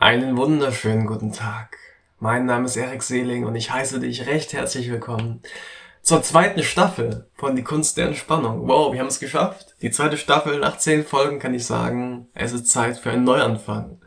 Einen 0.00 0.36
wunderschönen 0.36 1.06
guten 1.06 1.32
Tag. 1.32 1.76
Mein 2.20 2.46
Name 2.46 2.66
ist 2.66 2.76
Erik 2.76 3.02
Seeling 3.02 3.44
und 3.44 3.56
ich 3.56 3.72
heiße 3.72 3.98
dich 3.98 4.26
recht 4.26 4.52
herzlich 4.52 4.88
willkommen 4.92 5.42
zur 6.02 6.22
zweiten 6.22 6.62
Staffel 6.62 7.28
von 7.34 7.56
Die 7.56 7.64
Kunst 7.64 7.96
der 7.96 8.06
Entspannung. 8.06 8.68
Wow, 8.68 8.92
wir 8.92 9.00
haben 9.00 9.08
es 9.08 9.18
geschafft. 9.18 9.74
Die 9.82 9.90
zweite 9.90 10.16
Staffel, 10.16 10.60
nach 10.60 10.78
zehn 10.78 11.04
Folgen 11.04 11.40
kann 11.40 11.52
ich 11.52 11.66
sagen, 11.66 12.28
es 12.32 12.52
ist 12.52 12.68
Zeit 12.68 12.96
für 12.96 13.10
einen 13.10 13.24
Neuanfang. 13.24 14.00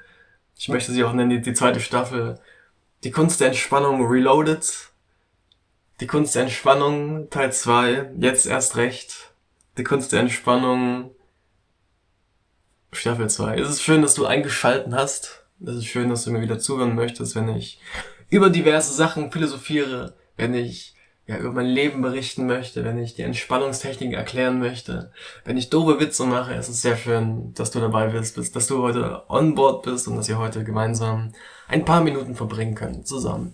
Ich 0.57 0.69
möchte 0.69 0.93
sie 0.93 1.03
auch 1.03 1.11
nennen, 1.11 1.41
die 1.41 1.53
zweite 1.53 1.81
Staffel 1.81 2.39
Die 3.03 3.11
Kunst 3.11 3.41
der 3.41 3.47
Entspannung 3.47 4.07
Reloaded. 4.07 4.93
Die 5.99 6.07
Kunst 6.07 6.35
der 6.35 6.43
Entspannung 6.43 7.29
Teil 7.29 7.51
2, 7.51 8.11
jetzt 8.17 8.45
erst 8.45 8.77
recht. 8.77 9.33
Die 9.77 9.83
Kunst 9.83 10.13
der 10.13 10.21
Entspannung 10.21 11.11
Staffel 12.93 13.29
2. 13.29 13.57
Es 13.57 13.69
ist 13.69 13.81
schön, 13.81 14.01
dass 14.01 14.13
du 14.13 14.25
eingeschalten 14.25 14.95
hast 14.95 15.40
es 15.65 15.75
ist 15.77 15.85
schön, 15.85 16.09
dass 16.09 16.23
du 16.23 16.31
mir 16.31 16.41
wieder 16.41 16.59
zuhören 16.59 16.95
möchtest, 16.95 17.35
wenn 17.35 17.49
ich 17.49 17.79
über 18.29 18.49
diverse 18.49 18.93
Sachen 18.93 19.31
philosophiere, 19.31 20.15
wenn 20.37 20.53
ich 20.53 20.95
ja, 21.27 21.37
über 21.37 21.51
mein 21.51 21.67
Leben 21.67 22.01
berichten 22.01 22.47
möchte, 22.47 22.83
wenn 22.83 22.97
ich 22.97 23.13
die 23.13 23.21
Entspannungstechnik 23.21 24.13
erklären 24.13 24.59
möchte, 24.59 25.11
wenn 25.45 25.57
ich 25.57 25.69
doofe 25.69 25.99
Witze 25.99 26.25
mache. 26.25 26.53
Es 26.53 26.67
ist 26.67 26.81
sehr 26.81 26.97
schön, 26.97 27.53
dass 27.53 27.71
du 27.71 27.79
dabei 27.79 28.07
bist, 28.07 28.37
dass 28.55 28.67
du 28.67 28.81
heute 28.81 29.23
on 29.29 29.55
board 29.55 29.83
bist 29.83 30.07
und 30.07 30.17
dass 30.17 30.27
wir 30.27 30.39
heute 30.39 30.63
gemeinsam 30.63 31.31
ein 31.67 31.85
paar 31.85 32.01
Minuten 32.01 32.35
verbringen 32.35 32.75
können 32.75 33.05
zusammen. 33.05 33.53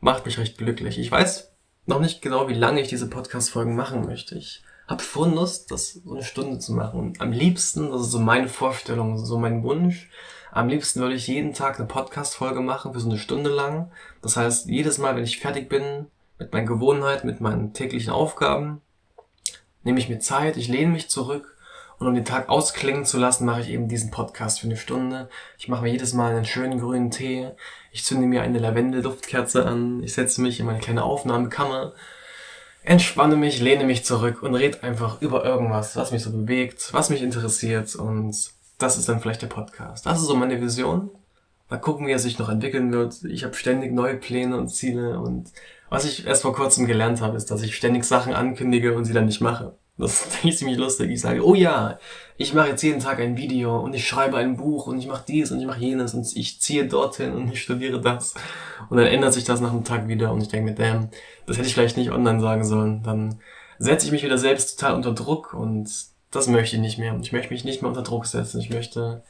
Macht 0.00 0.26
mich 0.26 0.38
recht 0.38 0.58
glücklich. 0.58 0.98
Ich 0.98 1.10
weiß 1.10 1.52
noch 1.86 2.00
nicht 2.00 2.22
genau, 2.22 2.48
wie 2.48 2.54
lange 2.54 2.80
ich 2.80 2.88
diese 2.88 3.10
Podcast-Folgen 3.10 3.74
machen 3.74 4.06
möchte. 4.06 4.36
Ich 4.36 4.62
habe 4.86 5.02
schon 5.02 5.34
Lust, 5.34 5.70
das 5.70 5.94
so 5.94 6.12
eine 6.12 6.22
Stunde 6.22 6.60
zu 6.60 6.72
machen. 6.72 7.00
Und 7.00 7.20
am 7.20 7.32
liebsten, 7.32 7.90
das 7.90 8.02
ist 8.02 8.10
so 8.10 8.20
meine 8.20 8.48
Vorstellung, 8.48 9.18
so 9.18 9.38
mein 9.38 9.62
Wunsch, 9.64 10.08
am 10.52 10.68
liebsten 10.68 11.00
würde 11.00 11.14
ich 11.14 11.26
jeden 11.26 11.54
Tag 11.54 11.78
eine 11.78 11.88
Podcast-Folge 11.88 12.60
machen 12.60 12.92
für 12.92 13.00
so 13.00 13.08
eine 13.08 13.18
Stunde 13.18 13.48
lang. 13.48 13.90
Das 14.20 14.36
heißt, 14.36 14.66
jedes 14.68 14.98
Mal, 14.98 15.16
wenn 15.16 15.24
ich 15.24 15.40
fertig 15.40 15.70
bin 15.70 16.06
mit 16.38 16.52
meinen 16.52 16.66
Gewohnheiten, 16.66 17.26
mit 17.26 17.40
meinen 17.40 17.72
täglichen 17.72 18.12
Aufgaben, 18.12 18.82
nehme 19.82 19.98
ich 19.98 20.10
mir 20.10 20.18
Zeit, 20.18 20.58
ich 20.58 20.68
lehne 20.68 20.92
mich 20.92 21.08
zurück 21.08 21.56
und 21.98 22.06
um 22.06 22.14
den 22.14 22.26
Tag 22.26 22.50
ausklingen 22.50 23.06
zu 23.06 23.16
lassen, 23.16 23.46
mache 23.46 23.62
ich 23.62 23.70
eben 23.70 23.88
diesen 23.88 24.10
Podcast 24.10 24.60
für 24.60 24.66
eine 24.66 24.76
Stunde. 24.76 25.30
Ich 25.56 25.68
mache 25.68 25.84
mir 25.84 25.90
jedes 25.90 26.12
Mal 26.12 26.34
einen 26.34 26.44
schönen 26.44 26.80
grünen 26.80 27.10
Tee. 27.10 27.48
Ich 27.90 28.04
zünde 28.04 28.26
mir 28.26 28.42
eine 28.42 28.58
Lavendel-Duftkerze 28.58 29.64
an. 29.64 30.02
Ich 30.02 30.12
setze 30.12 30.42
mich 30.42 30.60
in 30.60 30.66
meine 30.66 30.80
kleine 30.80 31.02
Aufnahmekammer, 31.02 31.94
entspanne 32.82 33.36
mich, 33.36 33.58
lehne 33.60 33.84
mich 33.84 34.04
zurück 34.04 34.42
und 34.42 34.54
rede 34.54 34.82
einfach 34.82 35.22
über 35.22 35.46
irgendwas, 35.46 35.96
was 35.96 36.12
mich 36.12 36.22
so 36.22 36.30
bewegt, 36.30 36.92
was 36.92 37.08
mich 37.08 37.22
interessiert 37.22 37.94
und 37.96 38.52
das 38.82 38.98
ist 38.98 39.08
dann 39.08 39.20
vielleicht 39.20 39.42
der 39.42 39.46
Podcast. 39.46 40.06
Das 40.06 40.20
ist 40.20 40.26
so 40.26 40.34
meine 40.34 40.60
Vision. 40.60 41.10
Mal 41.68 41.78
gucken, 41.78 42.06
wie 42.06 42.12
er 42.12 42.18
sich 42.18 42.38
noch 42.38 42.48
entwickeln 42.48 42.92
wird. 42.92 43.24
Ich 43.24 43.44
habe 43.44 43.54
ständig 43.54 43.92
neue 43.92 44.16
Pläne 44.16 44.56
und 44.56 44.68
Ziele 44.68 45.18
und 45.18 45.50
was 45.88 46.04
ich 46.04 46.26
erst 46.26 46.42
vor 46.42 46.54
kurzem 46.54 46.86
gelernt 46.86 47.20
habe, 47.20 47.36
ist, 47.36 47.50
dass 47.50 47.62
ich 47.62 47.76
ständig 47.76 48.04
Sachen 48.04 48.32
ankündige 48.32 48.94
und 48.94 49.04
sie 49.04 49.12
dann 49.12 49.26
nicht 49.26 49.40
mache. 49.40 49.76
Das 49.98 50.26
ist 50.44 50.58
ziemlich 50.58 50.78
lustig. 50.78 51.10
Ich 51.10 51.20
sage, 51.20 51.46
oh 51.46 51.54
ja, 51.54 51.98
ich 52.36 52.54
mache 52.54 52.68
jetzt 52.68 52.82
jeden 52.82 53.00
Tag 53.00 53.20
ein 53.20 53.36
Video 53.36 53.78
und 53.78 53.94
ich 53.94 54.06
schreibe 54.06 54.38
ein 54.38 54.56
Buch 54.56 54.86
und 54.86 54.98
ich 54.98 55.06
mache 55.06 55.24
dies 55.28 55.52
und 55.52 55.60
ich 55.60 55.66
mache 55.66 55.80
jenes 55.80 56.14
und 56.14 56.34
ich 56.34 56.60
ziehe 56.60 56.86
dorthin 56.86 57.32
und 57.32 57.52
ich 57.52 57.62
studiere 57.62 58.00
das. 58.00 58.34
Und 58.88 58.96
dann 58.96 59.06
ändert 59.06 59.34
sich 59.34 59.44
das 59.44 59.60
nach 59.60 59.70
einem 59.70 59.84
Tag 59.84 60.08
wieder 60.08 60.32
und 60.32 60.42
ich 60.42 60.48
denke 60.48 60.70
mir, 60.70 60.74
damn, 60.74 61.08
das 61.46 61.58
hätte 61.58 61.68
ich 61.68 61.74
vielleicht 61.74 61.96
nicht 61.96 62.10
online 62.10 62.40
sagen 62.40 62.64
sollen. 62.64 63.02
Dann 63.02 63.38
setze 63.78 64.06
ich 64.06 64.12
mich 64.12 64.24
wieder 64.24 64.38
selbst 64.38 64.78
total 64.78 64.94
unter 64.94 65.12
Druck 65.12 65.54
und 65.54 66.11
das 66.32 66.48
möchte 66.48 66.76
ich 66.76 66.82
nicht 66.82 66.98
mehr. 66.98 67.16
Ich 67.22 67.32
möchte 67.32 67.52
mich 67.52 67.64
nicht 67.64 67.82
mehr 67.82 67.90
unter 67.90 68.02
Druck 68.02 68.26
setzen. 68.26 68.58
Ich 68.58 68.70
möchte 68.70 69.22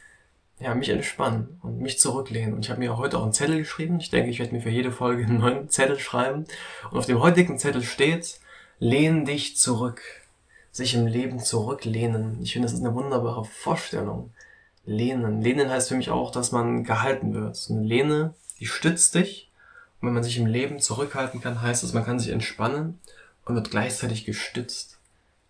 ja, 0.61 0.75
mich 0.75 0.89
entspannen 0.89 1.59
und 1.63 1.81
mich 1.81 1.99
zurücklehnen. 1.99 2.55
Und 2.55 2.65
ich 2.65 2.71
habe 2.71 2.79
mir 2.79 2.97
heute 2.97 3.19
auch 3.19 3.25
einen 3.25 3.33
Zettel 3.33 3.59
geschrieben. 3.59 3.99
Ich 4.01 4.11
denke, 4.11 4.31
ich 4.31 4.39
werde 4.39 4.55
mir 4.55 4.61
für 4.61 4.71
jede 4.71 4.93
Folge 4.93 5.25
einen 5.25 5.39
neuen 5.39 5.69
Zettel 5.69 5.99
schreiben. 5.99 6.47
Und 6.91 6.99
auf 6.99 7.07
dem 7.07 7.21
heutigen 7.21 7.59
Zettel 7.59 7.83
steht, 7.83 8.39
lehn 8.79 9.25
dich 9.25 9.57
zurück. 9.57 10.01
Sich 10.71 10.95
im 10.95 11.07
Leben 11.07 11.41
zurücklehnen. 11.41 12.39
Ich 12.41 12.53
finde, 12.53 12.67
das 12.67 12.75
ist 12.75 12.85
eine 12.85 12.95
wunderbare 12.95 13.45
Vorstellung. 13.45 14.33
Lehnen. 14.87 15.43
Lehnen 15.43 15.71
heißt 15.71 15.89
für 15.89 15.97
mich 15.97 16.11
auch, 16.11 16.31
dass 16.31 16.53
man 16.53 16.85
gehalten 16.85 17.35
wird. 17.35 17.67
Eine 17.69 17.83
Lehne, 17.83 18.35
die 18.61 18.67
stützt 18.67 19.17
dich. 19.17 19.51
Und 20.01 20.07
wenn 20.07 20.15
man 20.15 20.25
sich 20.25 20.39
im 20.39 20.47
Leben 20.47 20.79
zurückhalten 20.79 21.41
kann, 21.41 21.61
heißt 21.61 21.83
es, 21.83 21.93
man 21.93 22.05
kann 22.05 22.21
sich 22.21 22.31
entspannen 22.31 23.01
und 23.45 23.57
wird 23.57 23.71
gleichzeitig 23.71 24.25
gestützt. 24.25 24.99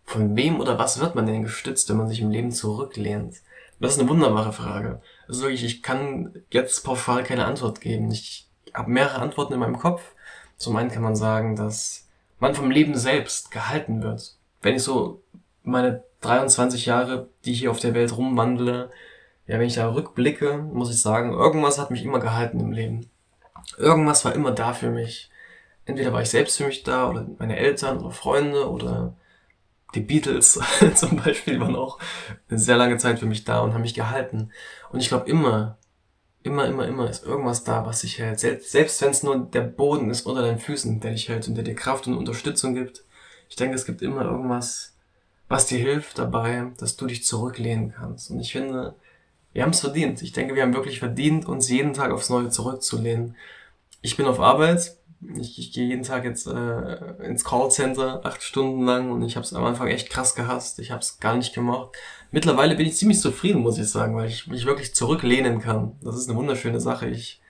Von 0.04 0.36
wem 0.36 0.60
oder 0.60 0.78
was 0.78 1.00
wird 1.00 1.14
man 1.14 1.26
denn 1.26 1.42
gestützt, 1.42 1.88
wenn 1.88 1.96
man 1.96 2.08
sich 2.08 2.20
im 2.20 2.30
Leben 2.30 2.50
zurücklehnt? 2.50 3.36
Das 3.80 3.94
ist 3.94 4.00
eine 4.00 4.08
wunderbare 4.08 4.52
Frage. 4.52 5.00
Also 5.26 5.42
wirklich, 5.42 5.64
ich 5.64 5.82
kann 5.82 6.34
jetzt 6.50 6.84
pauschal 6.84 7.24
keine 7.24 7.46
Antwort 7.46 7.80
geben. 7.80 8.10
Ich 8.10 8.48
habe 8.74 8.90
mehrere 8.90 9.20
Antworten 9.20 9.54
in 9.54 9.60
meinem 9.60 9.78
Kopf. 9.78 10.02
Zum 10.56 10.76
einen 10.76 10.90
kann 10.90 11.02
man 11.02 11.16
sagen, 11.16 11.56
dass 11.56 12.06
man 12.38 12.54
vom 12.54 12.70
Leben 12.70 12.96
selbst 12.96 13.50
gehalten 13.50 14.02
wird. 14.02 14.36
Wenn 14.60 14.76
ich 14.76 14.82
so 14.82 15.22
meine 15.64 16.04
23 16.20 16.86
Jahre, 16.86 17.28
die 17.44 17.52
ich 17.52 17.60
hier 17.60 17.70
auf 17.70 17.80
der 17.80 17.94
Welt 17.94 18.16
rumwandle, 18.16 18.90
ja, 19.46 19.58
wenn 19.58 19.66
ich 19.66 19.74
da 19.74 19.92
rückblicke, 19.92 20.58
muss 20.58 20.90
ich 20.90 21.00
sagen, 21.00 21.32
irgendwas 21.32 21.78
hat 21.78 21.90
mich 21.90 22.04
immer 22.04 22.20
gehalten 22.20 22.60
im 22.60 22.72
Leben. 22.72 23.10
Irgendwas 23.76 24.24
war 24.24 24.34
immer 24.34 24.52
da 24.52 24.72
für 24.72 24.90
mich. 24.90 25.30
Entweder 25.84 26.12
war 26.12 26.22
ich 26.22 26.30
selbst 26.30 26.56
für 26.56 26.66
mich 26.66 26.84
da 26.84 27.08
oder 27.08 27.26
meine 27.38 27.56
Eltern 27.56 27.98
oder 27.98 28.12
Freunde 28.12 28.70
oder 28.70 29.14
die 29.94 30.00
Beatles 30.00 30.58
zum 30.94 31.16
Beispiel 31.16 31.60
waren 31.60 31.76
auch 31.76 31.98
eine 32.48 32.58
sehr 32.58 32.76
lange 32.76 32.96
Zeit 32.98 33.18
für 33.18 33.26
mich 33.26 33.44
da 33.44 33.60
und 33.60 33.74
haben 33.74 33.82
mich 33.82 33.94
gehalten. 33.94 34.50
Und 34.90 35.00
ich 35.00 35.08
glaube 35.08 35.28
immer, 35.28 35.78
immer, 36.42 36.66
immer, 36.66 36.86
immer 36.86 37.08
ist 37.08 37.24
irgendwas 37.24 37.64
da, 37.64 37.86
was 37.86 38.00
dich 38.00 38.18
hält. 38.18 38.40
Selbst, 38.40 38.70
selbst 38.70 39.00
wenn 39.02 39.10
es 39.10 39.22
nur 39.22 39.38
der 39.38 39.62
Boden 39.62 40.10
ist 40.10 40.26
unter 40.26 40.42
deinen 40.42 40.58
Füßen, 40.58 41.00
der 41.00 41.12
dich 41.12 41.28
hält 41.28 41.48
und 41.48 41.54
der 41.54 41.64
dir 41.64 41.74
Kraft 41.74 42.06
und 42.06 42.16
Unterstützung 42.16 42.74
gibt. 42.74 43.04
Ich 43.48 43.56
denke, 43.56 43.74
es 43.74 43.86
gibt 43.86 44.02
immer 44.02 44.24
irgendwas, 44.24 44.96
was 45.48 45.66
dir 45.66 45.78
hilft 45.78 46.18
dabei, 46.18 46.72
dass 46.78 46.96
du 46.96 47.06
dich 47.06 47.24
zurücklehnen 47.24 47.92
kannst. 47.92 48.30
Und 48.30 48.40
ich 48.40 48.52
finde, 48.52 48.94
wir 49.52 49.62
haben 49.62 49.70
es 49.70 49.80
verdient. 49.80 50.22
Ich 50.22 50.32
denke, 50.32 50.54
wir 50.54 50.62
haben 50.62 50.74
wirklich 50.74 50.98
verdient, 50.98 51.46
uns 51.46 51.68
jeden 51.68 51.92
Tag 51.92 52.10
aufs 52.10 52.30
Neue 52.30 52.48
zurückzulehnen. 52.48 53.36
Ich 54.00 54.16
bin 54.16 54.26
auf 54.26 54.40
Arbeit, 54.40 54.96
ich, 55.36 55.58
ich 55.58 55.72
gehe 55.72 55.86
jeden 55.86 56.02
Tag 56.02 56.24
jetzt 56.24 56.46
äh, 56.46 57.24
ins 57.24 57.44
Callcenter 57.44 58.24
acht 58.24 58.42
Stunden 58.42 58.84
lang 58.84 59.12
und 59.12 59.22
ich 59.22 59.36
habe 59.36 59.44
es 59.44 59.54
am 59.54 59.64
Anfang 59.64 59.88
echt 59.88 60.10
krass 60.10 60.34
gehasst. 60.34 60.78
Ich 60.78 60.90
habe 60.90 61.00
es 61.00 61.18
gar 61.20 61.36
nicht 61.36 61.54
gemacht. 61.54 61.90
Mittlerweile 62.30 62.74
bin 62.74 62.86
ich 62.86 62.96
ziemlich 62.96 63.20
zufrieden, 63.20 63.62
muss 63.62 63.78
ich 63.78 63.88
sagen, 63.88 64.16
weil 64.16 64.28
ich 64.28 64.46
mich 64.48 64.66
wirklich 64.66 64.94
zurücklehnen 64.94 65.60
kann. 65.60 65.96
Das 66.02 66.16
ist 66.16 66.28
eine 66.28 66.38
wunderschöne 66.38 66.80
Sache. 66.80 67.08
Ich 67.08 67.40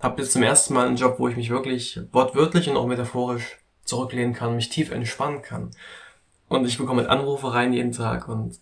habe 0.00 0.22
jetzt 0.22 0.32
zum 0.32 0.42
ersten 0.42 0.74
Mal 0.74 0.86
einen 0.86 0.96
Job, 0.96 1.16
wo 1.18 1.28
ich 1.28 1.36
mich 1.36 1.50
wirklich 1.50 2.00
wortwörtlich 2.12 2.70
und 2.70 2.76
auch 2.76 2.86
metaphorisch 2.86 3.58
zurücklehnen 3.84 4.34
kann, 4.34 4.56
mich 4.56 4.68
tief 4.68 4.90
entspannen 4.90 5.42
kann. 5.42 5.70
Und 6.48 6.66
ich 6.66 6.78
bekomme 6.78 7.02
halt 7.02 7.10
Anrufe 7.10 7.52
rein 7.52 7.72
jeden 7.72 7.92
Tag 7.92 8.28
und 8.28 8.58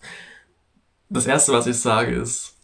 das 1.08 1.26
erste, 1.26 1.52
was 1.52 1.68
ich 1.68 1.78
sage, 1.78 2.12
ist, 2.12 2.55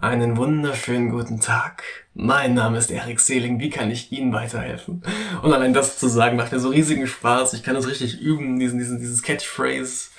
einen 0.00 0.36
wunderschönen 0.36 1.10
guten 1.10 1.40
Tag. 1.40 1.82
Mein 2.14 2.54
Name 2.54 2.78
ist 2.78 2.90
Erik 2.90 3.18
Seeling. 3.18 3.58
Wie 3.58 3.70
kann 3.70 3.90
ich 3.90 4.12
Ihnen 4.12 4.32
weiterhelfen? 4.32 5.02
Und 5.42 5.52
allein 5.52 5.72
das 5.72 5.98
zu 5.98 6.08
sagen 6.08 6.36
macht 6.36 6.52
mir 6.52 6.60
so 6.60 6.68
riesigen 6.68 7.08
Spaß. 7.08 7.54
Ich 7.54 7.64
kann 7.64 7.74
das 7.74 7.88
richtig 7.88 8.20
üben, 8.20 8.60
diesen, 8.60 8.78
diesen, 8.78 9.00
dieses 9.00 9.22
Catchphrase. 9.22 10.10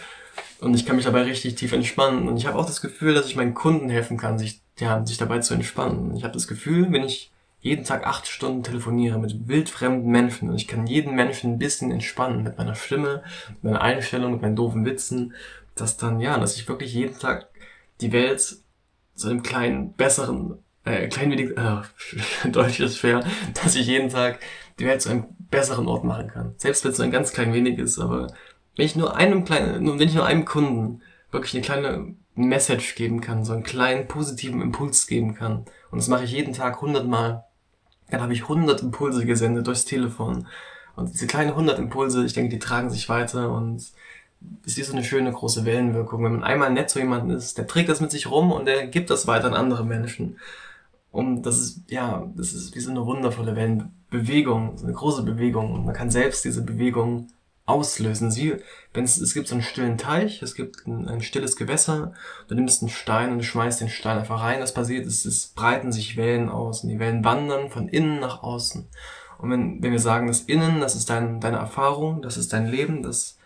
Und 0.60 0.74
ich 0.74 0.86
kann 0.86 0.98
mich 0.98 1.06
dabei 1.06 1.22
richtig 1.22 1.56
tief 1.56 1.72
entspannen. 1.72 2.28
Und 2.28 2.36
ich 2.36 2.46
habe 2.46 2.58
auch 2.58 2.66
das 2.66 2.82
Gefühl, 2.82 3.14
dass 3.14 3.28
ich 3.28 3.38
meinen 3.38 3.54
Kunden 3.54 3.90
helfen 3.90 4.18
kann, 4.18 4.38
sich, 4.38 4.62
ja, 4.80 5.06
sich 5.06 5.18
dabei 5.18 5.40
zu 5.40 5.54
entspannen. 5.54 6.14
Ich 6.16 6.24
habe 6.24 6.34
das 6.34 6.48
Gefühl, 6.48 6.92
wenn 6.92 7.06
ich 7.06 7.32
jeden 7.62 7.86
Tag 7.86 8.06
acht 8.06 8.28
Stunden 8.28 8.64
telefoniere 8.64 9.18
mit 9.18 9.48
wildfremden 9.48 10.10
Menschen 10.10 10.50
und 10.50 10.56
ich 10.56 10.68
kann 10.68 10.88
jeden 10.88 11.16
Menschen 11.16 11.54
ein 11.54 11.60
bisschen 11.60 11.92
entspannen 11.92 12.44
mit 12.44 12.58
meiner 12.58 12.76
Stimme, 12.76 13.22
mit 13.48 13.64
meiner 13.64 13.82
Einstellung, 13.82 14.34
mit 14.34 14.42
meinen 14.42 14.56
doofen 14.56 14.86
Witzen, 14.86 15.34
dass 15.76 15.98
dann, 15.98 16.20
ja, 16.22 16.38
dass 16.38 16.56
ich 16.56 16.68
wirklich 16.68 16.94
jeden 16.94 17.20
Tag 17.20 17.48
die 18.00 18.14
Welt 18.14 18.60
zu 19.20 19.30
einem 19.30 19.44
kleinen, 19.44 19.94
besseren, 19.94 20.60
äh, 20.86 21.08
klein 21.08 21.32
wenig, 21.32 21.58
äh, 21.58 21.82
Deutsch 22.50 22.80
ist 22.80 22.98
schwer, 22.98 23.24
dass 23.62 23.76
ich 23.76 23.88
jeden 23.88 24.10
Tag 24.10 24.40
die 24.80 24.86
Welt 24.86 25.02
zu 25.02 25.10
einem 25.10 25.26
besseren 25.52 25.88
Ort 25.88 26.04
machen 26.04 26.28
kann. 26.28 26.56
Selbst 26.58 26.84
wenn 26.84 26.92
es 26.92 26.98
nur 26.98 27.06
ein 27.06 27.12
ganz 27.12 27.34
klein 27.34 27.54
wenig 27.54 27.78
ist, 27.78 28.00
aber 28.00 28.28
wenn 28.76 28.86
ich 28.86 28.96
nur 28.96 29.16
einem 29.16 29.44
kleinen, 29.44 29.86
wenn 30.00 30.08
ich 30.08 30.16
nur 30.16 30.26
einem 30.26 30.46
Kunden 30.46 31.02
wirklich 31.32 31.54
eine 31.54 31.64
kleine 31.64 32.16
Message 32.36 32.96
geben 32.96 33.20
kann, 33.22 33.44
so 33.44 33.54
einen 33.54 33.64
kleinen 33.64 34.08
positiven 34.08 34.62
Impuls 34.62 35.06
geben 35.08 35.36
kann, 35.36 35.66
und 35.92 35.98
das 35.98 36.08
mache 36.08 36.24
ich 36.24 36.32
jeden 36.32 36.54
Tag 36.54 36.82
hundertmal, 36.82 37.44
dann 38.10 38.22
habe 38.22 38.34
ich 38.34 38.48
hundert 38.48 38.82
Impulse 38.82 39.26
gesendet 39.26 39.68
durchs 39.68 39.86
Telefon. 39.86 40.48
Und 40.96 41.14
diese 41.14 41.28
kleinen 41.28 41.56
hundert 41.56 41.80
Impulse, 41.80 42.26
ich 42.26 42.34
denke, 42.34 42.50
die 42.50 42.60
tragen 42.60 42.90
sich 42.90 43.10
weiter 43.10 43.52
und 43.52 43.92
ist 44.66 44.78
wie 44.78 44.84
so 44.84 44.94
eine 44.94 45.04
schöne 45.04 45.32
große 45.32 45.66
Wellenwirkung. 45.66 46.24
Wenn 46.24 46.34
man 46.34 46.44
einmal 46.44 46.72
nett 46.72 46.90
zu 46.90 47.00
jemandem 47.00 47.36
ist, 47.36 47.58
der 47.58 47.68
trägt 47.68 47.90
das 47.90 48.02
mit 48.02 48.12
sich 48.12 48.30
rum 48.30 48.52
und 48.52 48.66
der 48.66 48.88
gibt 48.88 49.10
das 49.10 49.28
weiter 49.28 49.48
an 49.48 49.54
andere 49.54 49.86
Menschen. 49.86 50.38
Und 51.12 51.44
das 51.44 51.60
ist, 51.60 51.90
ja, 51.90 52.30
das 52.36 52.54
ist 52.54 52.76
wie 52.76 52.80
so 52.80 52.92
eine 52.92 53.06
wundervolle 53.06 53.56
Wellenbewegung, 53.56 54.78
so 54.78 54.86
eine 54.86 54.94
große 54.94 55.24
Bewegung. 55.24 55.74
Und 55.74 55.86
man 55.86 55.96
kann 55.96 56.12
selbst 56.12 56.46
diese 56.46 56.64
Bewegung 56.64 57.28
auslösen. 57.66 58.32
Sie, 58.32 58.56
wenn 58.94 59.04
es, 59.04 59.20
es 59.20 59.34
gibt 59.34 59.48
so 59.48 59.56
einen 59.56 59.64
stillen 59.64 59.98
Teich, 59.98 60.42
es 60.42 60.56
gibt 60.56 60.88
ein, 60.88 61.08
ein 61.08 61.22
stilles 61.22 61.56
Gewässer, 61.56 62.14
du 62.48 62.56
nimmst 62.56 62.82
einen 62.82 62.90
Stein 62.90 63.32
und 63.32 63.44
schmeißt 63.44 63.82
den 63.82 63.90
Stein 63.90 64.20
einfach 64.20 64.42
rein. 64.42 64.62
Was 64.62 64.74
passiert 64.74 65.06
ist, 65.06 65.26
es 65.26 65.48
breiten 65.48 65.92
sich 65.92 66.18
Wellen 66.18 66.50
aus 66.50 66.84
und 66.84 66.90
die 66.90 67.00
Wellen 67.00 67.24
wandern 67.24 67.70
von 67.70 67.88
innen 67.88 68.20
nach 68.20 68.44
außen. 68.44 68.88
Und 69.40 69.50
wenn, 69.52 69.82
wenn 69.82 69.92
wir 69.92 70.00
sagen, 70.00 70.28
das 70.28 70.42
Innen, 70.42 70.82
das 70.82 70.96
ist 70.96 71.10
dein, 71.10 71.40
deine 71.40 71.58
Erfahrung, 71.58 72.22
das 72.22 72.38
ist 72.38 72.54
dein 72.54 72.68
Leben, 72.68 73.04
das, 73.04 73.39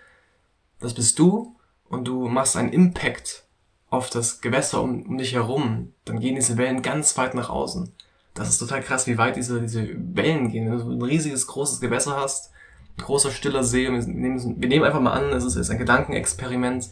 das 0.83 0.93
bist 0.93 1.17
du 1.17 1.55
und 1.87 2.05
du 2.05 2.27
machst 2.27 2.57
einen 2.57 2.73
Impact 2.73 3.45
auf 3.89 4.09
das 4.09 4.41
Gewässer 4.41 4.81
um, 4.81 5.03
um 5.03 5.17
dich 5.17 5.33
herum, 5.33 5.93
dann 6.05 6.19
gehen 6.19 6.35
diese 6.35 6.57
Wellen 6.57 6.81
ganz 6.81 7.17
weit 7.17 7.35
nach 7.35 7.49
außen. 7.49 7.91
Das 8.33 8.49
ist 8.49 8.57
total 8.57 8.81
krass, 8.81 9.07
wie 9.07 9.17
weit 9.17 9.35
diese, 9.35 9.61
diese 9.61 9.87
Wellen 10.15 10.49
gehen. 10.51 10.69
Wenn 10.69 10.79
du 10.79 10.91
ein 10.91 11.01
riesiges, 11.01 11.47
großes 11.47 11.79
Gewässer 11.79 12.17
hast, 12.17 12.51
ein 12.97 13.03
großer, 13.03 13.31
stiller 13.31 13.63
See, 13.63 13.89
wir 13.89 13.91
nehmen, 13.91 14.61
wir 14.61 14.67
nehmen 14.67 14.83
einfach 14.83 14.99
mal 14.99 15.13
an, 15.13 15.31
es 15.31 15.45
ist, 15.45 15.55
ist 15.55 15.69
ein 15.69 15.77
Gedankenexperiment, 15.77 16.89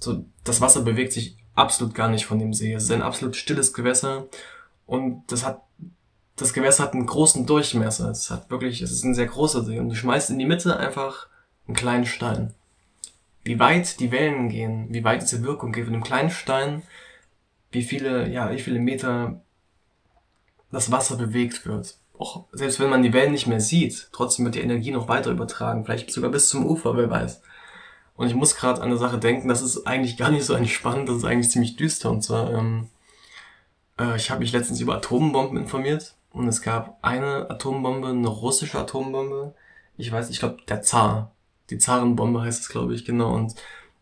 so, 0.00 0.24
das 0.44 0.60
Wasser 0.60 0.82
bewegt 0.82 1.12
sich 1.12 1.36
absolut 1.54 1.94
gar 1.94 2.08
nicht 2.08 2.26
von 2.26 2.38
dem 2.38 2.54
See. 2.54 2.72
Es 2.72 2.84
ist 2.84 2.92
ein 2.92 3.02
absolut 3.02 3.36
stilles 3.36 3.74
Gewässer 3.74 4.26
und 4.86 5.24
das 5.26 5.44
hat, 5.44 5.62
das 6.36 6.52
Gewässer 6.52 6.84
hat 6.84 6.94
einen 6.94 7.06
großen 7.06 7.46
Durchmesser. 7.46 8.10
Es 8.10 8.30
hat 8.30 8.50
wirklich, 8.50 8.80
es 8.80 8.92
ist 8.92 9.04
ein 9.04 9.14
sehr 9.14 9.26
großer 9.26 9.64
See 9.64 9.78
und 9.80 9.88
du 9.88 9.94
schmeißt 9.94 10.30
in 10.30 10.38
die 10.38 10.46
Mitte 10.46 10.76
einfach 10.76 11.26
einen 11.66 11.76
kleinen 11.76 12.06
Stein 12.06 12.54
wie 13.44 13.58
weit 13.58 14.00
die 14.00 14.10
Wellen 14.10 14.48
gehen, 14.48 14.86
wie 14.90 15.04
weit 15.04 15.22
diese 15.22 15.42
Wirkung 15.44 15.72
geht 15.72 15.84
von 15.84 15.92
dem 15.92 16.02
kleinen 16.02 16.30
Stein, 16.30 16.82
wie 17.70 17.82
viele, 17.82 18.28
ja, 18.28 18.50
wie 18.50 18.60
viele 18.60 18.80
Meter 18.80 19.42
das 20.72 20.90
Wasser 20.90 21.16
bewegt 21.16 21.66
wird. 21.66 21.98
Auch 22.18 22.46
selbst 22.52 22.80
wenn 22.80 22.90
man 22.90 23.02
die 23.02 23.12
Wellen 23.12 23.32
nicht 23.32 23.46
mehr 23.46 23.60
sieht, 23.60 24.08
trotzdem 24.12 24.44
wird 24.44 24.54
die 24.54 24.60
Energie 24.60 24.90
noch 24.90 25.08
weiter 25.08 25.30
übertragen, 25.30 25.84
vielleicht 25.84 26.10
sogar 26.10 26.30
bis 26.30 26.48
zum 26.48 26.64
Ufer, 26.66 26.96
wer 26.96 27.10
weiß. 27.10 27.42
Und 28.16 28.28
ich 28.28 28.34
muss 28.34 28.56
gerade 28.56 28.80
an 28.80 28.88
eine 28.88 28.96
Sache 28.96 29.18
denken, 29.18 29.48
das 29.48 29.60
ist 29.60 29.86
eigentlich 29.86 30.16
gar 30.16 30.30
nicht 30.30 30.44
so 30.44 30.54
entspannt, 30.54 31.08
das 31.08 31.18
ist 31.18 31.24
eigentlich 31.24 31.50
ziemlich 31.50 31.76
düster. 31.76 32.10
Und 32.10 32.22
zwar, 32.22 32.52
ähm, 32.52 32.88
äh, 33.98 34.16
ich 34.16 34.30
habe 34.30 34.40
mich 34.40 34.52
letztens 34.52 34.80
über 34.80 34.96
Atombomben 34.96 35.58
informiert 35.58 36.14
und 36.30 36.46
es 36.46 36.62
gab 36.62 36.98
eine 37.02 37.50
Atombombe, 37.50 38.08
eine 38.08 38.28
russische 38.28 38.78
Atombombe. 38.78 39.54
Ich 39.96 40.10
weiß, 40.10 40.30
ich 40.30 40.38
glaube, 40.38 40.58
der 40.68 40.82
Zar 40.82 41.33
die 41.70 41.78
Zarenbombe 41.78 42.42
heißt 42.42 42.62
es, 42.62 42.68
glaube 42.68 42.94
ich, 42.94 43.04
genau. 43.04 43.34
Und 43.34 43.54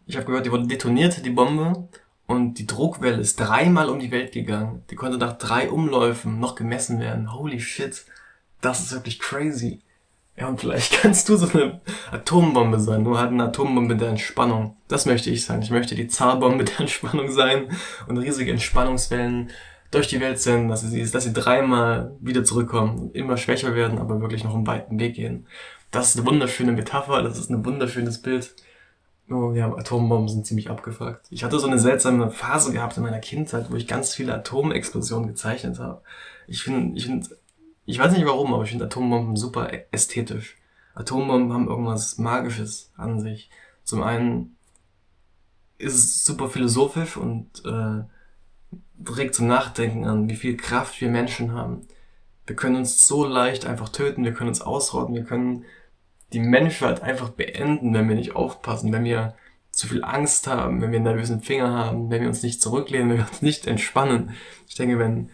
ich 0.07 0.17
habe 0.17 0.27
gehört, 0.27 0.47
die 0.47 0.51
wurde 0.53 0.67
detoniert, 0.67 1.25
die 1.25 1.31
Bombe. 1.31 1.89
Und 2.27 2.55
die 2.55 2.67
Druckwelle 2.67 3.19
ist 3.19 3.37
dreimal 3.37 3.89
um 3.89 3.99
die 3.99 4.11
Welt 4.11 4.33
gegangen. 4.33 4.85
Die 4.91 4.95
konnte 4.95 5.19
nach 5.19 5.37
drei 5.37 5.71
Umläufen 5.71 6.39
noch 6.39 6.55
gemessen 6.55 6.99
werden. 6.99 7.33
Holy 7.35 7.61
shit. 7.61 8.05
Das 8.61 8.81
ist 8.81 8.93
wirklich 8.93 9.19
crazy. 9.19 9.81
Ja, 10.37 10.49
und 10.49 10.61
vielleicht 10.61 10.93
kannst 11.03 11.29
du 11.29 11.37
so 11.37 11.49
eine 11.49 11.81
Atombombe 12.11 12.81
sein. 12.81 13.03
Nur 13.03 13.19
halt 13.19 13.33
eine 13.33 13.45
Atombombe 13.45 13.97
der 13.97 14.09
Entspannung. 14.09 14.77
Das 14.89 15.05
möchte 15.05 15.31
ich 15.31 15.45
sein. 15.45 15.63
Ich 15.63 15.71
möchte 15.71 15.95
die 15.95 16.09
Zarbombe 16.09 16.65
der 16.65 16.81
Entspannung 16.81 17.31
sein 17.31 17.69
und 18.09 18.19
riesige 18.19 18.51
Entspannungswellen 18.51 19.51
durch 19.91 20.09
die 20.09 20.21
Welt 20.21 20.41
senden, 20.41 20.69
dass 20.69 20.81
sie, 20.81 21.11
dass 21.11 21.25
sie 21.25 21.35
dreimal 21.35 22.17
wieder 22.19 22.45
zurückkommen, 22.45 23.11
immer 23.13 23.37
schwächer 23.37 23.75
werden, 23.75 23.99
aber 23.99 24.23
wirklich 24.23 24.43
noch 24.43 24.55
einen 24.55 24.67
weiten 24.67 24.99
Weg 24.99 25.17
gehen. 25.17 25.47
Das 25.93 26.09
ist 26.09 26.17
eine 26.17 26.27
wunderschöne 26.27 26.73
Metapher, 26.73 27.23
das 27.23 27.39
ist 27.39 27.51
ein 27.51 27.65
wunderschönes 27.67 28.23
Bild. 28.23 28.55
Oh, 29.29 29.53
ja, 29.53 29.71
Atombomben 29.73 30.29
sind 30.29 30.47
ziemlich 30.47 30.71
abgefuckt. 30.71 31.27
Ich 31.31 31.45
hatte 31.45 31.59
so 31.59 31.67
eine 31.67 31.79
seltsame 31.79 32.31
Phase 32.31 32.73
gehabt 32.73 32.97
in 32.97 33.03
meiner 33.03 33.21
Kindheit, 33.21 33.71
wo 33.71 33.77
ich 33.77 33.87
ganz 33.87 34.15
viele 34.15 34.35
Atomexplosionen 34.35 35.29
gezeichnet 35.29 35.79
habe. 35.79 36.01
Ich 36.49 36.63
finde, 36.63 36.97
ich 36.97 37.05
finde, 37.05 37.29
ich 37.85 37.99
weiß 37.99 38.13
nicht 38.13 38.25
warum, 38.25 38.55
aber 38.55 38.65
ich 38.65 38.71
finde 38.71 38.87
Atombomben 38.87 39.37
super 39.37 39.71
ästhetisch. 39.93 40.57
Atombomben 40.95 41.53
haben 41.53 41.69
irgendwas 41.69 42.17
Magisches 42.17 42.91
an 42.97 43.21
sich. 43.21 43.51
Zum 43.85 44.03
einen 44.03 44.57
ist 45.77 45.95
es 45.95 46.25
super 46.25 46.49
philosophisch 46.49 47.19
und 47.19 47.65
äh, 47.67 49.11
regt 49.11 49.35
zum 49.35 49.47
Nachdenken 49.47 50.07
an, 50.07 50.31
wie 50.31 50.37
viel 50.37 50.57
Kraft 50.57 51.03
wir 51.03 51.11
Menschen 51.11 51.53
haben. 51.53 51.87
Wir 52.47 52.57
können 52.57 52.77
uns 52.77 53.07
so 53.07 53.27
leicht 53.27 53.67
einfach 53.67 53.91
töten, 53.91 54.25
wir 54.25 54.33
können 54.33 54.49
uns 54.49 54.63
ausrotten, 54.63 55.15
wir 55.15 55.25
können 55.25 55.67
die 56.33 56.41
Menschheit 56.41 57.03
einfach 57.03 57.31
beenden, 57.31 57.95
wenn 57.95 58.09
wir 58.09 58.17
nicht 58.17 58.35
aufpassen, 58.35 58.93
wenn 58.93 59.05
wir 59.05 59.35
zu 59.71 59.87
viel 59.87 60.05
Angst 60.05 60.47
haben, 60.47 60.81
wenn 60.81 60.91
wir 60.91 60.97
einen 60.97 61.05
nervösen 61.05 61.41
Finger 61.41 61.71
haben, 61.71 62.11
wenn 62.11 62.21
wir 62.21 62.29
uns 62.29 62.43
nicht 62.43 62.61
zurücklehnen, 62.61 63.11
wenn 63.11 63.19
wir 63.19 63.29
uns 63.29 63.43
nicht 63.43 63.67
entspannen. 63.67 64.31
Ich 64.69 64.75
denke, 64.75 64.99
wenn, 64.99 65.31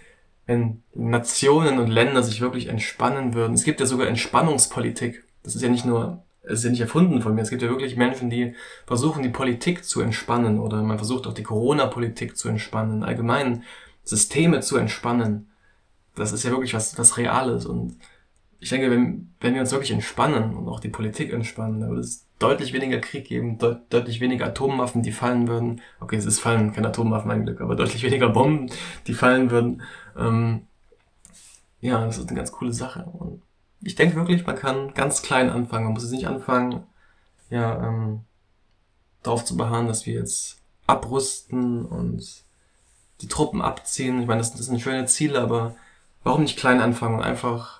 wenn 0.47 0.83
Nationen 0.95 1.79
und 1.79 1.89
Länder 1.89 2.23
sich 2.23 2.41
wirklich 2.41 2.69
entspannen 2.69 3.35
würden, 3.35 3.55
es 3.55 3.65
gibt 3.65 3.81
ja 3.81 3.87
sogar 3.87 4.07
Entspannungspolitik. 4.07 5.25
Das 5.43 5.57
ist 5.57 5.63
ja 5.63 5.69
nicht 5.69 5.85
nur, 5.85 6.23
es 6.43 6.61
ist 6.61 6.65
ja 6.65 6.71
nicht 6.71 6.81
erfunden 6.81 7.21
von 7.21 7.35
mir. 7.35 7.43
Es 7.43 7.51
gibt 7.51 7.63
ja 7.63 7.69
wirklich 7.69 7.97
Menschen, 7.97 8.31
die 8.31 8.55
versuchen, 8.87 9.25
die 9.25 9.29
Politik 9.29 9.85
zu 9.85 10.01
entspannen 10.01 10.61
oder 10.61 10.83
man 10.83 10.99
versucht 10.99 11.27
auch 11.27 11.35
die 11.35 11.43
Corona-Politik 11.43 12.37
zu 12.37 12.49
entspannen, 12.49 13.03
allgemein 13.03 13.65
Systeme 14.05 14.61
zu 14.61 14.77
entspannen. 14.77 15.51
Das 16.15 16.33
ist 16.33 16.45
ja 16.45 16.51
wirklich 16.51 16.75
was, 16.75 16.97
was 16.97 17.17
Reales 17.17 17.67
und 17.67 17.97
ich 18.61 18.71
denke, 18.71 18.91
wenn, 18.91 19.33
wenn 19.41 19.55
wir 19.55 19.61
uns 19.61 19.71
wirklich 19.71 19.93
entspannen 19.93 20.57
und 20.57 20.69
auch 20.69 20.81
die 20.81 20.89
Politik 20.89 21.33
entspannen, 21.33 21.81
dann 21.81 21.91
würde 21.91 22.03
es 22.03 22.27
deutlich 22.39 22.73
weniger 22.73 22.99
Krieg 22.99 23.27
geben, 23.27 23.59
deut 23.59 23.93
deutlich 23.93 24.21
weniger 24.21 24.47
Atomwaffen, 24.47 25.03
die 25.03 25.13
fallen 25.13 25.49
würden. 25.49 25.81
Okay, 26.01 26.17
es 26.17 26.27
ist 26.27 26.41
fallen, 26.41 26.73
keine 26.73 26.89
Atomwaffen 26.89 27.31
ein 27.31 27.45
Glück, 27.45 27.61
aber 27.61 27.77
deutlich 27.77 28.03
weniger 28.03 28.29
Bomben, 28.29 28.71
die 29.07 29.15
fallen 29.15 29.51
würden. 29.51 29.83
Ähm, 30.17 30.63
ja, 31.81 32.05
das 32.05 32.19
ist 32.19 32.29
eine 32.29 32.37
ganz 32.37 32.53
coole 32.53 32.73
Sache. 32.73 33.05
Und 33.05 33.43
ich 33.81 33.95
denke 33.95 34.17
wirklich, 34.17 34.45
man 34.47 34.57
kann 34.57 34.93
ganz 34.95 35.23
klein 35.23 35.51
anfangen. 35.51 35.85
Man 35.85 35.95
muss 35.95 36.03
jetzt 36.03 36.13
nicht 36.13 36.27
anfangen, 36.27 36.83
ja, 37.51 37.87
ähm, 37.87 38.21
darauf 39.23 39.45
zu 39.45 39.57
beharren, 39.57 39.87
dass 39.87 40.07
wir 40.07 40.15
jetzt 40.15 40.61
abrüsten 40.87 41.85
und 41.85 42.45
die 43.21 43.29
Truppen 43.29 43.63
abziehen. 43.63 44.21
Ich 44.21 44.27
meine, 44.27 44.41
das, 44.41 44.53
das 44.53 44.67
sind 44.67 44.81
schöne 44.81 45.07
Ziele, 45.07 45.41
aber 45.41 45.77
warum 46.25 46.43
nicht 46.43 46.59
klein 46.59 46.81
anfangen 46.81 47.17
und 47.17 47.23
einfach 47.23 47.78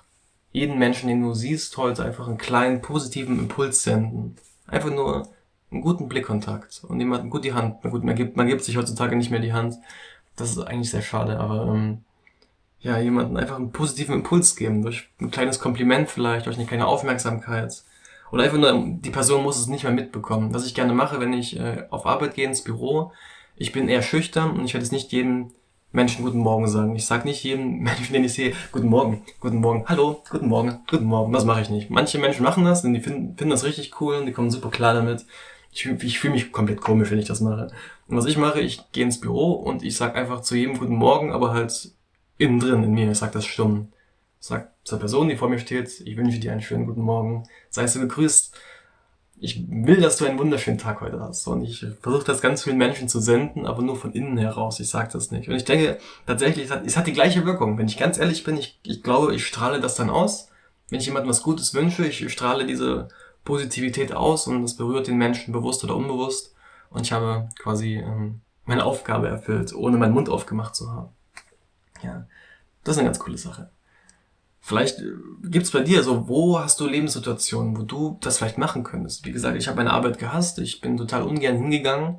jeden 0.51 0.79
Menschen, 0.79 1.07
den 1.07 1.21
du 1.21 1.33
siehst, 1.33 1.77
heute 1.77 2.03
einfach 2.03 2.27
einen 2.27 2.37
kleinen 2.37 2.81
positiven 2.81 3.39
Impuls 3.39 3.83
senden. 3.83 4.35
Einfach 4.67 4.89
nur 4.89 5.27
einen 5.71 5.81
guten 5.81 6.07
Blickkontakt 6.07 6.83
und 6.87 6.99
jemanden 6.99 7.29
gut 7.29 7.45
die 7.45 7.53
Hand. 7.53 7.77
Na 7.83 7.89
gut, 7.89 8.03
man 8.03 8.15
gibt, 8.15 8.35
man 8.35 8.47
gibt 8.47 8.63
sich 8.63 8.77
heutzutage 8.77 9.15
nicht 9.15 9.29
mehr 9.29 9.39
die 9.39 9.53
Hand. 9.53 9.75
Das 10.35 10.51
ist 10.51 10.59
eigentlich 10.59 10.89
sehr 10.89 11.01
schade, 11.01 11.39
aber 11.39 11.73
ähm, 11.73 12.03
ja, 12.79 12.97
jemanden 12.97 13.37
einfach 13.37 13.57
einen 13.57 13.71
positiven 13.71 14.15
Impuls 14.15 14.55
geben, 14.55 14.81
durch 14.81 15.09
ein 15.19 15.31
kleines 15.31 15.59
Kompliment 15.59 16.09
vielleicht, 16.09 16.45
durch 16.45 16.57
eine 16.57 16.65
kleine 16.65 16.87
Aufmerksamkeit. 16.87 17.83
Oder 18.31 18.43
einfach 18.43 18.57
nur, 18.57 18.85
die 18.87 19.09
Person 19.09 19.43
muss 19.43 19.59
es 19.59 19.67
nicht 19.67 19.83
mehr 19.83 19.91
mitbekommen. 19.91 20.53
Was 20.53 20.65
ich 20.65 20.75
gerne 20.75 20.93
mache, 20.93 21.19
wenn 21.19 21.33
ich 21.33 21.59
äh, 21.59 21.85
auf 21.89 22.05
Arbeit 22.05 22.35
gehe 22.35 22.45
ins 22.45 22.63
Büro, 22.63 23.11
ich 23.55 23.71
bin 23.71 23.89
eher 23.89 24.01
schüchtern 24.01 24.51
und 24.51 24.65
ich 24.65 24.73
werde 24.73 24.85
es 24.85 24.91
nicht 24.91 25.11
jedem 25.11 25.51
Menschen 25.91 26.23
guten 26.23 26.39
Morgen 26.39 26.67
sagen. 26.67 26.95
Ich 26.95 27.05
sage 27.05 27.27
nicht 27.27 27.43
jedem 27.43 27.79
Menschen, 27.79 28.13
den 28.13 28.23
ich 28.23 28.33
sehe, 28.33 28.53
guten 28.71 28.87
Morgen, 28.87 29.23
guten 29.39 29.57
Morgen, 29.57 29.85
hallo, 29.87 30.23
guten 30.29 30.47
Morgen, 30.47 30.79
guten 30.89 31.05
Morgen. 31.05 31.33
Das 31.33 31.45
mache 31.45 31.61
ich 31.61 31.69
nicht. 31.69 31.89
Manche 31.89 32.19
Menschen 32.19 32.43
machen 32.43 32.65
das 32.65 32.83
und 32.83 32.93
die 32.93 32.99
finden, 32.99 33.35
finden 33.37 33.51
das 33.51 33.63
richtig 33.63 33.99
cool 33.99 34.15
und 34.15 34.25
die 34.25 34.31
kommen 34.31 34.51
super 34.51 34.69
klar 34.69 34.93
damit. 34.93 35.25
Ich, 35.71 35.85
ich 35.85 36.19
fühle 36.19 36.33
mich 36.33 36.51
komplett 36.51 36.81
komisch, 36.81 37.11
wenn 37.11 37.19
ich 37.19 37.27
das 37.27 37.41
mache. 37.41 37.71
Und 38.07 38.17
was 38.17 38.25
ich 38.25 38.37
mache, 38.37 38.59
ich 38.59 38.91
gehe 38.91 39.03
ins 39.03 39.19
Büro 39.19 39.53
und 39.53 39.83
ich 39.83 39.95
sage 39.95 40.15
einfach 40.15 40.41
zu 40.41 40.55
jedem 40.55 40.77
guten 40.77 40.95
Morgen, 40.95 41.31
aber 41.31 41.53
halt 41.53 41.91
innen 42.37 42.59
drin 42.59 42.83
in 42.83 42.93
mir. 42.93 43.11
Ich 43.11 43.17
sage 43.17 43.33
das 43.33 43.45
stumm. 43.45 43.89
Ich 44.41 44.47
sag 44.47 44.71
zur 44.83 44.99
Person, 44.99 45.27
die 45.27 45.35
vor 45.35 45.49
mir 45.49 45.59
steht, 45.59 46.01
ich 46.01 46.17
wünsche 46.17 46.39
dir 46.39 46.51
einen 46.51 46.61
schönen 46.61 46.85
guten 46.85 47.01
Morgen. 47.01 47.43
Sei 47.69 47.85
du 47.85 47.99
gegrüßt 47.99 48.55
ich 49.41 49.63
will, 49.69 50.01
dass 50.01 50.17
du 50.17 50.25
einen 50.25 50.37
wunderschönen 50.37 50.77
Tag 50.77 51.01
heute 51.01 51.19
hast. 51.19 51.47
Und 51.47 51.63
ich 51.63 51.85
versuche 52.01 52.25
das 52.25 52.41
ganz 52.41 52.63
vielen 52.63 52.77
Menschen 52.77 53.07
zu 53.07 53.19
senden, 53.19 53.65
aber 53.65 53.81
nur 53.81 53.95
von 53.95 54.11
innen 54.11 54.37
heraus. 54.37 54.79
Ich 54.79 54.89
sage 54.89 55.09
das 55.13 55.31
nicht. 55.31 55.47
Und 55.47 55.55
ich 55.55 55.63
denke 55.63 55.97
tatsächlich, 56.25 56.65
es 56.65 56.71
hat, 56.71 56.85
es 56.85 56.97
hat 56.97 57.07
die 57.07 57.13
gleiche 57.13 57.45
Wirkung. 57.45 57.77
Wenn 57.77 57.87
ich 57.87 57.97
ganz 57.97 58.17
ehrlich 58.17 58.43
bin, 58.43 58.57
ich, 58.57 58.79
ich 58.83 59.01
glaube, 59.01 59.33
ich 59.33 59.45
strahle 59.45 59.79
das 59.79 59.95
dann 59.95 60.09
aus. 60.09 60.49
Wenn 60.89 60.99
ich 60.99 61.05
jemandem 61.05 61.29
was 61.29 61.43
Gutes 61.43 61.73
wünsche, 61.73 62.05
ich 62.05 62.31
strahle 62.31 62.65
diese 62.65 63.07
Positivität 63.45 64.13
aus 64.13 64.47
und 64.47 64.61
das 64.61 64.75
berührt 64.75 65.07
den 65.07 65.17
Menschen 65.17 65.53
bewusst 65.53 65.83
oder 65.83 65.95
unbewusst. 65.95 66.53
Und 66.89 67.01
ich 67.01 67.11
habe 67.11 67.47
quasi 67.59 67.95
ähm, 67.95 68.41
meine 68.65 68.83
Aufgabe 68.83 69.29
erfüllt, 69.29 69.73
ohne 69.73 69.97
meinen 69.97 70.13
Mund 70.13 70.29
aufgemacht 70.29 70.75
zu 70.75 70.91
haben. 70.91 71.09
Ja, 72.03 72.27
das 72.83 72.95
ist 72.95 72.99
eine 72.99 73.07
ganz 73.07 73.19
coole 73.19 73.37
Sache. 73.37 73.71
Vielleicht 74.61 74.99
äh, 74.99 75.13
gibt's 75.43 75.71
bei 75.71 75.81
dir 75.81 76.03
so, 76.03 76.27
wo 76.27 76.59
hast 76.59 76.79
du 76.79 76.87
Lebenssituationen, 76.87 77.77
wo 77.77 77.83
du 77.83 78.17
das 78.21 78.37
vielleicht 78.37 78.57
machen 78.57 78.83
könntest? 78.83 79.25
Wie 79.25 79.31
gesagt, 79.31 79.57
ich 79.57 79.67
habe 79.67 79.77
meine 79.77 79.93
Arbeit 79.93 80.19
gehasst, 80.19 80.59
ich 80.59 80.81
bin 80.81 80.97
total 80.97 81.23
ungern 81.23 81.57
hingegangen 81.57 82.17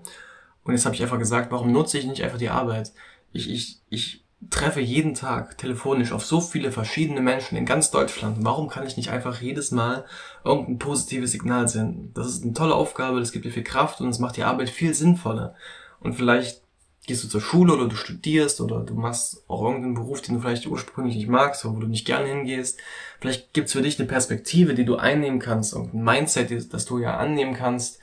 und 0.65 0.73
jetzt 0.73 0.85
habe 0.85 0.95
ich 0.95 1.03
einfach 1.03 1.19
gesagt, 1.19 1.51
warum 1.51 1.73
nutze 1.73 1.99
ich 1.99 2.07
nicht 2.07 2.23
einfach 2.23 2.39
die 2.39 2.49
Arbeit? 2.49 2.93
Ich, 3.33 3.51
ich, 3.51 3.81
ich 3.89 4.25
treffe 4.49 4.81
jeden 4.81 5.15
Tag 5.15 5.59
telefonisch 5.59 6.13
auf 6.13 6.25
so 6.25 6.41
viele 6.41 6.73
verschiedene 6.73 7.21
Menschen 7.21 7.59
in 7.59 7.67
ganz 7.67 7.91
Deutschland. 7.91 8.39
Warum 8.41 8.69
kann 8.69 8.87
ich 8.87 8.97
nicht 8.97 9.11
einfach 9.11 9.41
jedes 9.41 9.71
Mal 9.71 10.07
irgendein 10.45 10.79
positives 10.79 11.33
Signal 11.33 11.69
senden? 11.69 12.13
Das 12.15 12.27
ist 12.27 12.43
eine 12.43 12.55
tolle 12.55 12.75
Aufgabe, 12.75 13.21
das 13.21 13.33
gibt 13.33 13.45
dir 13.45 13.53
viel 13.53 13.65
Kraft 13.65 14.01
und 14.01 14.09
es 14.09 14.19
macht 14.19 14.37
die 14.37 14.45
Arbeit 14.45 14.71
viel 14.71 14.95
sinnvoller. 14.95 15.55
Und 16.01 16.15
vielleicht 16.15 16.63
gehst 17.07 17.25
du 17.25 17.29
zur 17.29 17.41
Schule 17.41 17.75
oder 17.75 17.89
du 17.89 17.97
studierst 17.97 18.61
oder 18.61 18.81
du 18.81 18.95
machst 18.95 19.43
auch 19.49 19.63
irgendeinen 19.63 19.95
Beruf, 19.95 20.21
den 20.21 20.35
du 20.35 20.41
vielleicht 20.41 20.67
ursprünglich 20.67 21.17
nicht 21.17 21.29
magst 21.29 21.65
oder 21.65 21.75
wo 21.75 21.81
du 21.81 21.87
nicht 21.87 22.07
gerne 22.07 22.29
hingehst. 22.29 22.79
Vielleicht 23.21 23.53
gibt's 23.53 23.73
für 23.73 23.83
dich 23.83 23.99
eine 23.99 24.09
Perspektive, 24.09 24.75
die 24.75 24.85
du 24.85 24.97
einnehmen 24.97 25.41
kannst, 25.41 25.73
irgendein 25.73 26.05
Mindset, 26.05 26.73
das 26.73 26.85
du 26.85 26.99
ja 26.99 27.17
annehmen 27.17 27.55
kannst, 27.55 27.99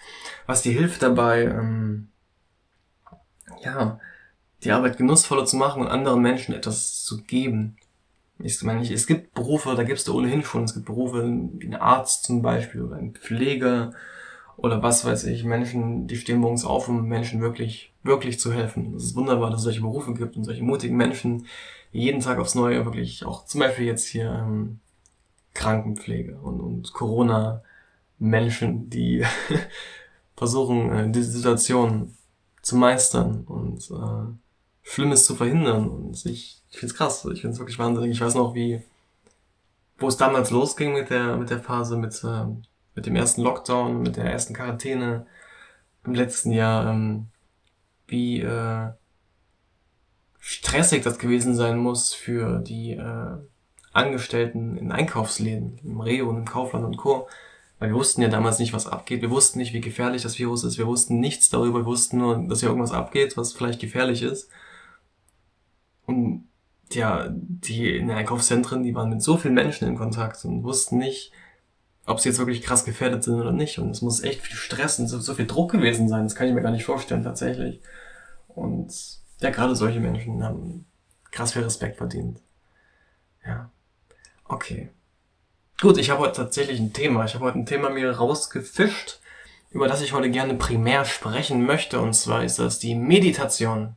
was 0.46 0.64
dir 0.64 0.74
hilft 0.74 1.04
dabei, 1.04 1.44
ähm, 1.44 2.10
ja, 3.64 4.00
die 4.64 4.72
Arbeit 4.72 4.98
genussvoller 4.98 5.46
zu 5.46 5.56
machen 5.56 5.84
und 5.84 5.88
anderen 5.88 6.22
Menschen 6.22 6.56
etwas 6.56 7.04
zu 7.04 7.24
geben. 7.24 7.78
Ich 8.40 8.62
meine, 8.64 8.82
es 8.92 9.08
gibt 9.08 9.34
Berufe, 9.34 9.74
da 9.76 9.84
gibst 9.84 10.08
du 10.08 10.16
ohnehin 10.16 10.44
schon, 10.44 10.64
es 10.64 10.74
gibt 10.74 10.86
Berufe 10.86 11.24
wie 11.54 11.68
ein 11.68 11.76
Arzt 11.76 12.26
zum 12.26 12.42
Beispiel 12.42 12.82
oder 12.82 12.98
ein 12.98 13.14
Pfleger 13.14 13.94
oder 14.58 14.82
was 14.82 15.06
weiß 15.06 15.26
ich, 15.26 15.44
Menschen, 15.44 16.08
die 16.08 16.18
stehen 16.18 16.40
morgens 16.40 16.66
auf, 16.66 16.90
um 16.90 17.08
Menschen 17.08 17.42
wirklich, 17.42 17.94
wirklich 18.08 18.40
zu 18.40 18.52
helfen. 18.54 18.96
Es 18.96 19.04
ist 19.04 19.16
wunderbar, 19.16 19.50
dass 19.50 19.60
es 19.60 19.66
solche 19.66 19.82
Berufe 19.82 20.14
gibt 20.14 20.36
und 20.38 20.44
solche 20.44 20.64
mutigen 20.64 20.98
Menschen, 20.98 21.46
die 21.94 22.00
jeden 22.00 22.22
Tag 22.22 22.40
aufs 22.40 22.56
Neue 22.56 22.86
wirklich 22.86 23.26
auch 23.26 23.46
zum 23.46 23.60
Beispiel 23.60 23.86
jetzt 23.86 24.08
hier 24.08 24.32
ähm, 24.32 24.80
Krankenpflege 25.54 26.38
und, 26.38 26.60
und 26.60 26.94
Corona-Menschen, 26.94 28.90
die 28.90 29.26
versuchen, 30.36 30.92
äh, 30.92 31.12
diese 31.12 31.32
Situation 31.32 32.16
zu 32.62 32.76
meistern 32.76 33.44
und 33.46 33.90
äh, 33.92 34.34
Schlimmes 34.84 35.26
zu 35.26 35.36
verhindern. 35.36 35.90
Und 35.90 36.26
ich, 36.26 36.62
ich 36.70 36.78
finde 36.78 36.94
es 36.94 36.98
krass, 36.98 37.26
ich 37.34 37.42
finde 37.42 37.54
es 37.54 37.60
wirklich 37.60 37.80
wahnsinnig. 37.80 38.12
Ich 38.12 38.22
weiß 38.22 38.36
noch, 38.36 38.54
wie, 38.54 38.82
wo 39.98 40.08
es 40.08 40.18
damals 40.18 40.52
losging 40.52 40.94
mit 40.94 41.10
der, 41.10 41.38
mit 41.38 41.50
der 41.50 41.60
Phase, 41.60 41.98
mit, 41.98 42.24
äh, 42.24 42.46
mit 42.96 43.06
dem 43.06 43.16
ersten 43.16 43.42
Lockdown, 43.42 44.02
mit 44.02 44.18
der 44.18 44.26
ersten 44.26 44.54
Quarantäne 44.54 45.26
im 46.06 46.14
letzten 46.14 46.52
Jahr, 46.52 46.92
ähm, 46.92 47.28
wie 48.08 48.42
äh, 48.42 48.90
stressig 50.40 51.04
das 51.04 51.20
gewesen 51.20 51.56
sein 51.56 51.78
muss 51.78 52.14
für 52.14 52.60
die 52.60 52.94
äh, 52.94 53.38
Angestellten 53.92 54.78
in 54.78 54.92
Einkaufsläden, 54.92 55.80
im 55.84 56.00
Reo 56.00 56.30
und 56.30 56.38
im 56.38 56.46
Kaufland 56.46 56.86
und 56.86 56.98
Co. 56.98 57.28
Weil 57.80 57.90
wir 57.90 57.96
wussten 57.96 58.22
ja 58.22 58.28
damals 58.28 58.58
nicht, 58.60 58.74
was 58.74 58.88
abgeht. 58.88 59.22
Wir 59.22 59.30
wussten 59.30 59.60
nicht, 59.60 59.74
wie 59.74 59.82
gefährlich 59.82 60.24
das 60.24 60.40
Virus 60.40 60.64
ist. 60.64 60.78
Wir 60.78 60.88
wussten 60.88 61.20
nichts 61.20 61.50
darüber. 61.50 61.80
Wir 61.80 61.86
wussten 61.86 62.18
nur, 62.18 62.48
dass 62.48 62.62
hier 62.62 62.70
irgendwas 62.70 62.92
abgeht, 62.92 63.38
was 63.38 63.54
vielleicht 63.54 63.80
gefährlich 63.80 64.24
ist. 64.24 64.50
Und 66.06 66.48
ja, 66.92 67.28
die 67.30 67.96
in 67.98 68.08
den 68.08 68.18
Einkaufszentren, 68.18 68.84
die 68.84 68.96
waren 68.96 69.10
mit 69.10 69.22
so 69.22 69.38
vielen 69.38 69.54
Menschen 69.54 69.88
in 69.88 69.98
Kontakt 69.98 70.44
und 70.46 70.64
wussten 70.64 70.98
nicht, 70.98 71.32
ob 72.08 72.22
sie 72.22 72.30
jetzt 72.30 72.40
wirklich 72.40 72.62
krass 72.62 72.86
gefährdet 72.86 73.24
sind 73.24 73.36
oder 73.36 73.52
nicht. 73.52 73.78
Und 73.80 73.92
es 73.92 74.02
muss 74.02 74.24
echt 74.24 74.42
viel 74.42 74.56
Stress 74.56 74.98
und 74.98 75.08
so, 75.08 75.20
so 75.20 75.36
viel 75.36 75.46
Druck 75.46 75.72
gewesen 75.72 76.08
sein. 76.08 76.24
Das 76.24 76.36
kann 76.36 76.48
ich 76.48 76.54
mir 76.54 76.62
gar 76.62 76.72
nicht 76.72 76.86
vorstellen, 76.86 77.24
tatsächlich. 77.24 77.82
Und 78.48 78.92
ja, 79.42 79.50
gerade 79.50 79.76
solche 79.76 80.00
Menschen 80.00 80.44
haben 80.44 80.86
krass 81.32 81.54
viel 81.54 81.64
Respekt 81.64 81.98
verdient. 81.98 82.40
Ja. 83.46 83.70
Okay. 84.46 84.90
Gut, 85.82 85.98
ich 85.98 86.10
habe 86.10 86.22
heute 86.22 86.38
tatsächlich 86.38 86.80
ein 86.80 86.94
Thema. 86.94 87.26
Ich 87.26 87.36
habe 87.36 87.46
heute 87.46 87.60
ein 87.60 87.66
Thema 87.66 87.90
mir 87.90 88.10
rausgefischt, 88.10 89.20
über 89.70 89.90
das 89.90 90.02
ich 90.02 90.14
heute 90.14 90.32
gerne 90.32 90.56
primär 90.56 91.04
sprechen 91.04 91.66
möchte. 91.66 92.00
Und 92.00 92.14
zwar 92.14 92.44
ist 92.46 92.58
das 92.58 92.80
die 92.80 92.96
Meditation. 92.96 93.96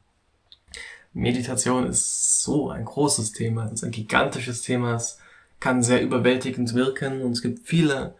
Meditation 1.12 1.86
ist 1.86 2.42
so 2.42 2.70
ein 2.70 2.84
großes 2.84 3.32
Thema, 3.32 3.66
es 3.66 3.74
ist 3.74 3.84
ein 3.84 3.92
gigantisches 3.92 4.62
Thema. 4.62 4.94
Es 4.94 5.18
kann 5.60 5.82
sehr 5.82 6.02
überwältigend 6.02 6.74
wirken 6.74 7.22
und 7.22 7.32
es 7.32 7.42
gibt 7.42 7.68
viele 7.68 8.14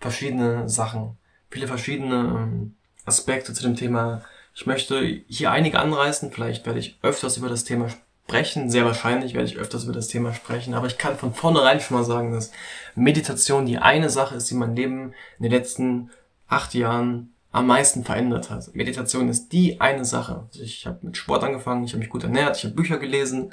verschiedene 0.00 0.68
Sachen, 0.68 1.16
viele 1.50 1.66
verschiedene 1.66 2.14
ähm, 2.14 2.74
Aspekte 3.04 3.52
zu 3.52 3.62
dem 3.62 3.76
Thema. 3.76 4.22
Ich 4.54 4.66
möchte 4.66 5.00
hier 5.26 5.50
einige 5.50 5.80
anreißen, 5.80 6.30
vielleicht 6.30 6.64
werde 6.64 6.78
ich 6.78 6.98
öfters 7.02 7.36
über 7.36 7.48
das 7.48 7.64
Thema 7.64 7.88
sprechen, 7.88 8.70
sehr 8.70 8.84
wahrscheinlich 8.84 9.34
werde 9.34 9.48
ich 9.48 9.58
öfters 9.58 9.84
über 9.84 9.92
das 9.92 10.08
Thema 10.08 10.32
sprechen, 10.32 10.74
aber 10.74 10.86
ich 10.86 10.96
kann 10.96 11.18
von 11.18 11.34
vornherein 11.34 11.80
schon 11.80 11.96
mal 11.96 12.04
sagen, 12.04 12.32
dass 12.32 12.52
Meditation 12.94 13.66
die 13.66 13.78
eine 13.78 14.08
Sache 14.08 14.36
ist, 14.36 14.48
die 14.50 14.54
mein 14.54 14.76
Leben 14.76 15.12
in 15.38 15.42
den 15.42 15.52
letzten 15.52 16.10
acht 16.46 16.74
Jahren 16.74 17.34
am 17.50 17.66
meisten 17.66 18.04
verändert 18.04 18.50
hat. 18.50 18.74
Meditation 18.74 19.28
ist 19.28 19.50
die 19.50 19.80
eine 19.80 20.04
Sache. 20.04 20.48
Ich 20.52 20.86
habe 20.86 20.98
mit 21.02 21.16
Sport 21.16 21.44
angefangen, 21.44 21.84
ich 21.84 21.92
habe 21.92 22.00
mich 22.00 22.08
gut 22.08 22.24
ernährt, 22.24 22.56
ich 22.56 22.64
habe 22.64 22.74
Bücher 22.74 22.98
gelesen, 22.98 23.52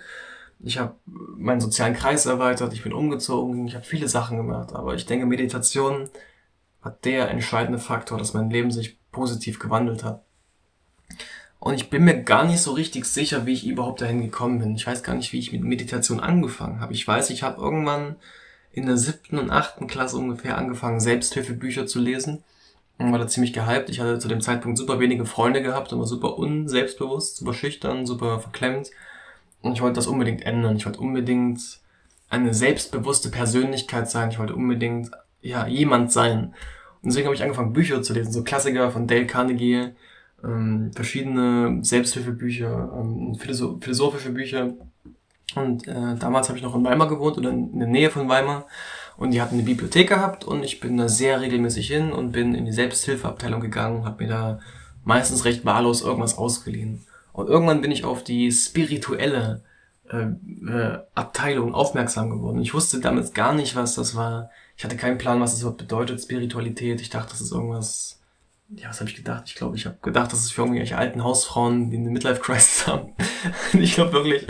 ich 0.63 0.77
habe 0.77 0.95
meinen 1.05 1.61
sozialen 1.61 1.95
Kreis 1.95 2.25
erweitert, 2.25 2.73
ich 2.73 2.83
bin 2.83 2.93
umgezogen, 2.93 3.67
ich 3.67 3.75
habe 3.75 3.85
viele 3.85 4.07
Sachen 4.07 4.37
gemacht. 4.37 4.73
Aber 4.73 4.95
ich 4.95 5.05
denke, 5.05 5.25
Meditation 5.25 6.09
hat 6.81 7.05
der 7.05 7.29
entscheidende 7.29 7.79
Faktor, 7.79 8.17
dass 8.17 8.33
mein 8.33 8.49
Leben 8.49 8.71
sich 8.71 8.97
positiv 9.11 9.59
gewandelt 9.59 10.03
hat. 10.03 10.23
Und 11.59 11.75
ich 11.75 11.89
bin 11.91 12.03
mir 12.03 12.23
gar 12.23 12.43
nicht 12.43 12.59
so 12.59 12.71
richtig 12.71 13.05
sicher, 13.05 13.45
wie 13.45 13.53
ich 13.53 13.67
überhaupt 13.67 14.01
dahin 14.01 14.21
gekommen 14.21 14.59
bin. 14.59 14.75
Ich 14.75 14.87
weiß 14.87 15.03
gar 15.03 15.13
nicht, 15.13 15.31
wie 15.31 15.39
ich 15.39 15.51
mit 15.51 15.61
Meditation 15.61 16.19
angefangen 16.19 16.79
habe. 16.79 16.93
Ich 16.93 17.07
weiß, 17.07 17.29
ich 17.29 17.43
habe 17.43 17.61
irgendwann 17.61 18.15
in 18.71 18.87
der 18.87 18.97
siebten 18.97 19.37
und 19.37 19.51
achten 19.51 19.85
Klasse 19.85 20.17
ungefähr 20.17 20.57
angefangen, 20.57 20.99
Selbsthilfebücher 20.99 21.85
zu 21.85 21.99
lesen. 21.99 22.43
Und 22.97 23.11
war 23.11 23.19
da 23.19 23.27
ziemlich 23.27 23.53
gehypt. 23.53 23.89
Ich 23.89 23.99
hatte 23.99 24.17
zu 24.19 24.27
dem 24.27 24.41
Zeitpunkt 24.41 24.77
super 24.77 24.99
wenige 24.99 25.25
Freunde 25.25 25.61
gehabt 25.61 25.91
und 25.93 25.99
war 25.99 26.07
super 26.07 26.37
unselbstbewusst, 26.37 27.37
super 27.37 27.53
schüchtern, 27.53 28.05
super 28.05 28.39
verklemmt. 28.39 28.89
Und 29.61 29.73
ich 29.73 29.81
wollte 29.81 29.95
das 29.95 30.07
unbedingt 30.07 30.43
ändern. 30.43 30.75
Ich 30.75 30.85
wollte 30.85 30.99
unbedingt 30.99 31.61
eine 32.29 32.53
selbstbewusste 32.53 33.29
Persönlichkeit 33.29 34.09
sein. 34.09 34.29
Ich 34.29 34.39
wollte 34.39 34.55
unbedingt, 34.55 35.11
ja, 35.41 35.67
jemand 35.67 36.11
sein. 36.11 36.53
Und 37.01 37.09
deswegen 37.09 37.25
habe 37.25 37.35
ich 37.35 37.43
angefangen, 37.43 37.73
Bücher 37.73 38.01
zu 38.01 38.13
lesen. 38.13 38.31
So 38.31 38.43
Klassiker 38.43 38.91
von 38.91 39.07
Dale 39.07 39.27
Carnegie, 39.27 39.89
ähm, 40.43 40.91
verschiedene 40.93 41.83
Selbsthilfebücher, 41.83 42.91
ähm, 42.95 43.35
philosophische 43.35 44.31
Bücher. 44.31 44.73
Und 45.55 45.87
äh, 45.87 46.15
damals 46.17 46.47
habe 46.47 46.57
ich 46.57 46.63
noch 46.63 46.75
in 46.75 46.83
Weimar 46.83 47.07
gewohnt 47.07 47.37
oder 47.37 47.49
in 47.49 47.77
der 47.77 47.87
Nähe 47.87 48.09
von 48.09 48.29
Weimar. 48.29 48.65
Und 49.17 49.31
die 49.31 49.41
hatten 49.41 49.55
eine 49.55 49.63
Bibliothek 49.63 50.09
gehabt 50.09 50.45
und 50.45 50.63
ich 50.63 50.79
bin 50.79 50.97
da 50.97 51.07
sehr 51.07 51.41
regelmäßig 51.41 51.87
hin 51.87 52.11
und 52.11 52.31
bin 52.31 52.55
in 52.55 52.65
die 52.65 52.71
Selbsthilfeabteilung 52.71 53.59
gegangen, 53.59 54.05
habe 54.05 54.23
mir 54.23 54.29
da 54.29 54.59
meistens 55.03 55.45
recht 55.45 55.65
wahllos 55.65 56.01
irgendwas 56.01 56.37
ausgeliehen. 56.37 57.05
Und 57.33 57.47
irgendwann 57.47 57.81
bin 57.81 57.91
ich 57.91 58.03
auf 58.03 58.23
die 58.23 58.51
spirituelle 58.51 59.63
äh, 60.09 60.23
äh, 60.67 60.99
Abteilung 61.15 61.73
aufmerksam 61.73 62.29
geworden. 62.29 62.61
Ich 62.61 62.73
wusste 62.73 62.99
damals 62.99 63.33
gar 63.33 63.53
nicht, 63.53 63.75
was 63.75 63.95
das 63.95 64.15
war. 64.15 64.49
Ich 64.75 64.83
hatte 64.83 64.97
keinen 64.97 65.17
Plan, 65.17 65.39
was 65.39 65.51
das 65.51 65.61
überhaupt 65.61 65.79
bedeutet, 65.79 66.21
Spiritualität. 66.21 67.01
Ich 67.01 67.09
dachte, 67.09 67.31
das 67.31 67.41
ist 67.41 67.51
irgendwas. 67.51 68.19
Ja, 68.75 68.89
was 68.89 68.99
habe 68.99 69.09
ich 69.09 69.15
gedacht? 69.15 69.43
Ich 69.47 69.55
glaube, 69.55 69.75
ich 69.75 69.85
habe 69.85 69.97
gedacht, 70.01 70.31
das 70.31 70.39
ist 70.39 70.53
für 70.53 70.61
irgendwelche 70.61 70.97
alten 70.97 71.23
Hausfrauen, 71.23 71.89
die 71.91 71.97
eine 71.97 72.09
Midlife-Crisis 72.09 72.87
haben. 72.87 73.13
ich 73.73 73.95
glaube 73.95 74.13
wirklich, 74.13 74.47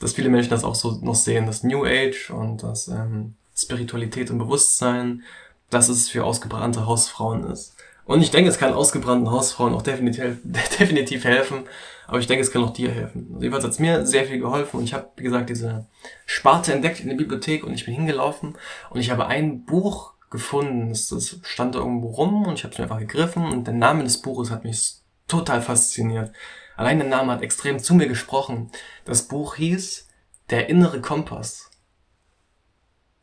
dass 0.00 0.12
viele 0.12 0.28
Menschen 0.28 0.50
das 0.50 0.64
auch 0.64 0.74
so 0.74 0.98
noch 1.02 1.14
sehen, 1.14 1.46
das 1.46 1.62
New 1.62 1.84
Age 1.84 2.30
und 2.30 2.62
das 2.62 2.88
ähm, 2.88 3.34
Spiritualität 3.56 4.30
und 4.30 4.38
Bewusstsein, 4.38 5.22
dass 5.70 5.88
es 5.88 6.08
für 6.08 6.24
ausgebrannte 6.24 6.86
Hausfrauen 6.86 7.44
ist. 7.44 7.74
Und 8.06 8.20
ich 8.20 8.30
denke, 8.30 8.50
es 8.50 8.58
kann 8.58 8.74
ausgebrannten 8.74 9.30
Hausfrauen 9.30 9.74
auch 9.74 9.82
definitiv, 9.82 10.38
definitiv 10.44 11.24
helfen. 11.24 11.64
Aber 12.06 12.18
ich 12.18 12.26
denke, 12.26 12.42
es 12.42 12.50
kann 12.50 12.62
auch 12.62 12.72
dir 12.72 12.90
helfen. 12.90 13.28
Also 13.30 13.42
jedenfalls 13.42 13.64
hat 13.64 13.72
es 13.72 13.78
mir 13.78 14.06
sehr 14.06 14.26
viel 14.26 14.38
geholfen. 14.38 14.78
Und 14.78 14.84
ich 14.84 14.94
habe, 14.94 15.08
wie 15.16 15.22
gesagt, 15.22 15.48
diese 15.48 15.86
Sparte 16.26 16.72
entdeckt 16.72 17.00
in 17.00 17.08
der 17.08 17.16
Bibliothek 17.16 17.64
und 17.64 17.72
ich 17.72 17.86
bin 17.86 17.94
hingelaufen 17.94 18.56
und 18.90 19.00
ich 19.00 19.10
habe 19.10 19.26
ein 19.26 19.64
Buch 19.64 20.14
gefunden. 20.30 20.90
Das, 20.90 21.38
stand 21.42 21.74
da 21.74 21.78
irgendwo 21.78 22.08
rum 22.08 22.46
und 22.46 22.54
ich 22.54 22.64
habe 22.64 22.72
es 22.72 22.78
mir 22.78 22.84
einfach 22.84 22.98
gegriffen 22.98 23.46
und 23.46 23.66
der 23.66 23.74
Name 23.74 24.04
des 24.04 24.20
Buches 24.20 24.50
hat 24.50 24.64
mich 24.64 24.96
total 25.26 25.62
fasziniert. 25.62 26.32
Allein 26.76 26.98
der 26.98 27.08
Name 27.08 27.32
hat 27.32 27.42
extrem 27.42 27.78
zu 27.78 27.94
mir 27.94 28.08
gesprochen. 28.08 28.70
Das 29.04 29.28
Buch 29.28 29.56
hieß 29.56 30.08
Der 30.50 30.68
innere 30.68 31.00
Kompass. 31.00 31.70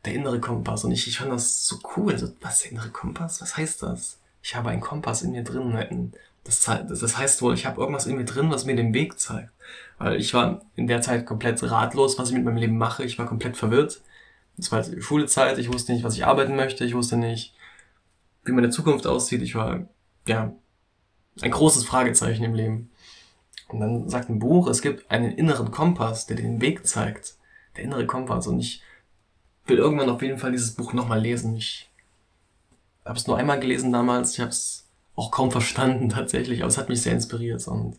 Der 0.04 0.14
innere 0.14 0.40
Kompass. 0.40 0.82
Und 0.84 0.90
ich, 0.90 1.06
ich 1.06 1.18
fand 1.18 1.30
das 1.30 1.64
so 1.66 1.78
cool. 1.96 2.18
So, 2.18 2.32
was, 2.40 2.60
der 2.60 2.72
innere 2.72 2.90
Kompass? 2.90 3.40
Was 3.40 3.56
heißt 3.56 3.84
das? 3.84 4.18
Ich 4.42 4.56
habe 4.56 4.70
einen 4.70 4.80
Kompass 4.80 5.22
in 5.22 5.32
mir 5.32 5.44
drin. 5.44 6.12
Das, 6.44 6.64
das 6.64 7.16
heißt 7.16 7.42
wohl, 7.42 7.54
ich 7.54 7.64
habe 7.64 7.80
irgendwas 7.80 8.06
in 8.06 8.16
mir 8.16 8.24
drin, 8.24 8.50
was 8.50 8.64
mir 8.64 8.74
den 8.74 8.92
Weg 8.92 9.18
zeigt. 9.20 9.50
Weil 9.98 10.16
ich 10.16 10.34
war 10.34 10.62
in 10.74 10.88
der 10.88 11.00
Zeit 11.00 11.26
komplett 11.26 11.62
ratlos, 11.62 12.18
was 12.18 12.28
ich 12.28 12.34
mit 12.34 12.44
meinem 12.44 12.56
Leben 12.56 12.76
mache. 12.76 13.04
Ich 13.04 13.18
war 13.18 13.26
komplett 13.26 13.56
verwirrt. 13.56 14.02
Es 14.58 14.72
war 14.72 14.84
Schulezeit, 15.00 15.58
ich 15.58 15.72
wusste 15.72 15.92
nicht, 15.92 16.04
was 16.04 16.16
ich 16.16 16.26
arbeiten 16.26 16.56
möchte. 16.56 16.84
Ich 16.84 16.94
wusste 16.94 17.16
nicht, 17.16 17.54
wie 18.44 18.52
meine 18.52 18.70
Zukunft 18.70 19.06
aussieht. 19.06 19.42
Ich 19.42 19.54
war, 19.54 19.86
ja, 20.26 20.52
ein 21.40 21.50
großes 21.50 21.84
Fragezeichen 21.84 22.44
im 22.44 22.54
Leben. 22.54 22.90
Und 23.68 23.80
dann 23.80 24.08
sagt 24.08 24.28
ein 24.28 24.40
Buch, 24.40 24.66
es 24.66 24.82
gibt 24.82 25.10
einen 25.10 25.32
inneren 25.32 25.70
Kompass, 25.70 26.26
der 26.26 26.36
den 26.36 26.60
Weg 26.60 26.86
zeigt. 26.86 27.36
Der 27.76 27.84
innere 27.84 28.06
Kompass. 28.06 28.48
Und 28.48 28.58
ich 28.58 28.82
will 29.66 29.78
irgendwann 29.78 30.10
auf 30.10 30.20
jeden 30.20 30.38
Fall 30.38 30.50
dieses 30.50 30.74
Buch 30.74 30.92
nochmal 30.92 31.20
lesen. 31.20 31.56
Ich 31.56 31.91
habe 33.04 33.18
es 33.18 33.26
nur 33.26 33.36
einmal 33.36 33.60
gelesen 33.60 33.92
damals. 33.92 34.34
Ich 34.34 34.40
habe 34.40 34.50
es 34.50 34.86
auch 35.16 35.30
kaum 35.30 35.50
verstanden 35.50 36.08
tatsächlich, 36.10 36.60
aber 36.60 36.68
es 36.68 36.78
hat 36.78 36.88
mich 36.88 37.02
sehr 37.02 37.12
inspiriert. 37.12 37.66
Und 37.68 37.98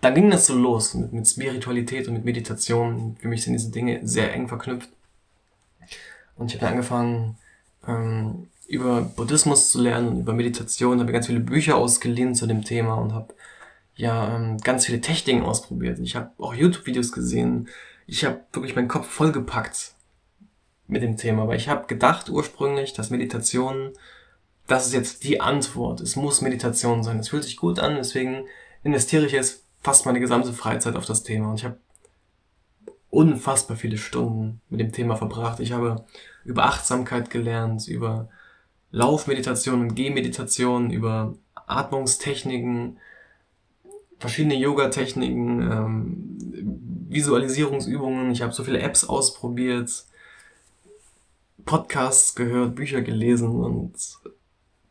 dann 0.00 0.14
ging 0.14 0.30
das 0.30 0.46
so 0.46 0.54
los 0.54 0.94
mit, 0.94 1.12
mit 1.12 1.26
Spiritualität 1.26 2.08
und 2.08 2.14
mit 2.14 2.24
Meditation. 2.24 3.16
Für 3.20 3.28
mich 3.28 3.44
sind 3.44 3.54
diese 3.54 3.70
Dinge 3.70 4.00
sehr 4.06 4.32
eng 4.34 4.48
verknüpft. 4.48 4.90
Und 6.36 6.54
ich 6.54 6.60
habe 6.60 6.70
angefangen, 6.70 7.38
ähm, 7.86 8.48
über 8.68 9.02
Buddhismus 9.02 9.70
zu 9.70 9.80
lernen 9.80 10.08
und 10.08 10.20
über 10.20 10.32
Meditation, 10.32 11.00
habe 11.00 11.12
ganz 11.12 11.26
viele 11.26 11.40
Bücher 11.40 11.76
ausgeliehen 11.76 12.34
zu 12.34 12.46
dem 12.46 12.64
Thema 12.64 12.94
und 12.94 13.14
habe 13.14 13.34
ja 13.94 14.36
ähm, 14.36 14.58
ganz 14.58 14.86
viele 14.86 15.00
Techniken 15.00 15.42
ausprobiert. 15.42 15.98
Ich 16.00 16.16
habe 16.16 16.30
auch 16.38 16.54
YouTube-Videos 16.54 17.12
gesehen. 17.12 17.68
Ich 18.06 18.24
habe 18.24 18.40
wirklich 18.52 18.76
meinen 18.76 18.88
Kopf 18.88 19.06
vollgepackt 19.06 19.94
mit 20.88 21.02
dem 21.02 21.16
Thema, 21.16 21.48
weil 21.48 21.56
ich 21.56 21.68
habe 21.68 21.86
gedacht 21.86 22.28
ursprünglich, 22.28 22.92
dass 22.92 23.10
Meditation, 23.10 23.92
das 24.66 24.86
ist 24.86 24.94
jetzt 24.94 25.24
die 25.24 25.40
Antwort. 25.40 26.00
Es 26.00 26.16
muss 26.16 26.40
Meditation 26.40 27.02
sein. 27.02 27.18
Es 27.18 27.28
fühlt 27.28 27.44
sich 27.44 27.56
gut 27.56 27.78
an, 27.78 27.96
deswegen 27.96 28.46
investiere 28.82 29.26
ich 29.26 29.32
jetzt 29.32 29.64
fast 29.80 30.06
meine 30.06 30.20
gesamte 30.20 30.52
Freizeit 30.52 30.96
auf 30.96 31.06
das 31.06 31.22
Thema. 31.22 31.50
Und 31.50 31.60
ich 31.60 31.64
habe 31.64 31.78
unfassbar 33.10 33.76
viele 33.76 33.98
Stunden 33.98 34.60
mit 34.68 34.80
dem 34.80 34.92
Thema 34.92 35.16
verbracht. 35.16 35.60
Ich 35.60 35.72
habe 35.72 36.04
über 36.44 36.64
Achtsamkeit 36.64 37.30
gelernt, 37.30 37.86
über 37.86 38.28
Laufmeditation 38.90 39.80
und 39.82 39.94
Gehmeditation, 39.94 40.90
über 40.90 41.34
Atmungstechniken, 41.54 42.98
verschiedene 44.18 44.56
Yoga-Techniken, 44.56 45.62
ähm, 45.62 46.36
Visualisierungsübungen. 47.08 48.30
Ich 48.30 48.42
habe 48.42 48.52
so 48.52 48.64
viele 48.64 48.80
Apps 48.80 49.04
ausprobiert, 49.04 50.04
Podcasts 51.64 52.34
gehört, 52.34 52.74
Bücher 52.74 53.02
gelesen 53.02 53.48
und 53.48 53.94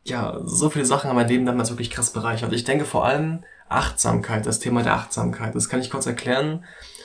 ja, 0.08 0.40
so 0.44 0.70
viele 0.70 0.84
Sachen 0.84 1.08
haben 1.08 1.16
mein 1.16 1.28
Leben 1.28 1.46
damals 1.46 1.70
wirklich 1.70 1.90
krass 1.90 2.12
bereichert. 2.12 2.52
Ich 2.52 2.64
denke 2.64 2.84
vor 2.84 3.04
allem 3.04 3.44
Achtsamkeit, 3.68 4.46
das 4.46 4.60
Thema 4.60 4.82
der 4.82 4.94
Achtsamkeit. 4.94 5.54
Das 5.54 5.68
kann 5.68 5.80
ich 5.80 5.90
kurz 5.90 6.06
erklären. 6.06 6.64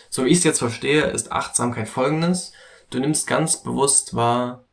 So 0.09 0.25
wie 0.25 0.29
ich 0.29 0.39
es 0.39 0.43
jetzt 0.43 0.59
verstehe, 0.59 1.05
ist 1.05 1.31
Achtsamkeit 1.31 1.89
folgendes. 1.89 2.53
Du 2.89 2.99
nimmst 2.99 3.25
ganz 3.25 3.63
bewusst 3.63 4.15
wahr, 4.15 4.65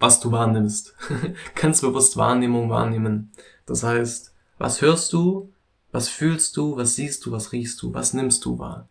was 0.00 0.20
du 0.20 0.32
wahrnimmst. 0.32 0.94
ganz 1.54 1.80
bewusst 1.80 2.16
Wahrnehmung 2.16 2.70
wahrnehmen. 2.70 3.30
Das 3.66 3.82
heißt, 3.84 4.32
was 4.58 4.80
hörst 4.80 5.12
du, 5.12 5.52
was 5.92 6.08
fühlst 6.08 6.56
du, 6.56 6.76
was 6.76 6.96
siehst 6.96 7.24
du, 7.24 7.32
was 7.32 7.52
riechst 7.52 7.80
du, 7.82 7.94
was 7.94 8.14
nimmst 8.14 8.44
du 8.44 8.58
wahr. 8.58 8.88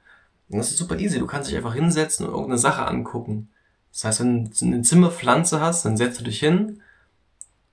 Und 0.50 0.58
das 0.60 0.72
ist 0.72 0.78
super 0.78 0.98
easy. 0.98 1.20
Du 1.20 1.28
kannst 1.28 1.50
dich 1.50 1.58
einfach 1.58 1.74
hinsetzen 1.74 2.26
und 2.26 2.32
irgendeine 2.32 2.60
Sache 2.60 2.86
angucken. 2.86 3.50
Das 3.92 4.06
heißt, 4.06 4.20
wenn 4.22 4.46
du 4.46 4.66
eine 4.66 4.82
Zimmerpflanze 4.84 5.60
hast, 5.60 5.84
dann 5.84 5.98
setzt 5.98 6.20
du 6.20 6.24
dich 6.24 6.40
hin 6.40 6.82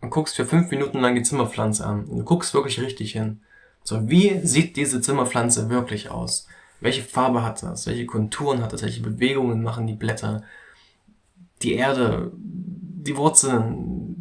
und 0.02 0.10
guckst 0.10 0.36
für 0.36 0.44
fünf 0.44 0.70
Minuten 0.70 1.00
lang 1.00 1.14
die 1.14 1.22
Zimmerpflanze 1.22 1.86
an. 1.86 2.04
Und 2.04 2.18
du 2.18 2.24
guckst 2.24 2.52
wirklich 2.52 2.80
richtig 2.80 3.12
hin. 3.12 3.40
So, 3.84 4.10
wie 4.10 4.40
sieht 4.44 4.76
diese 4.76 5.00
Zimmerpflanze 5.00 5.70
wirklich 5.70 6.10
aus? 6.10 6.46
Welche 6.80 7.02
Farbe 7.02 7.42
hat 7.42 7.62
das? 7.62 7.86
Welche 7.86 8.06
Konturen 8.06 8.62
hat 8.62 8.72
das? 8.72 8.82
Welche 8.82 9.02
Bewegungen 9.02 9.62
machen 9.62 9.86
die 9.86 9.94
Blätter? 9.94 10.42
Die 11.62 11.74
Erde, 11.74 12.32
die 12.34 13.16
Wurzeln, 13.16 14.16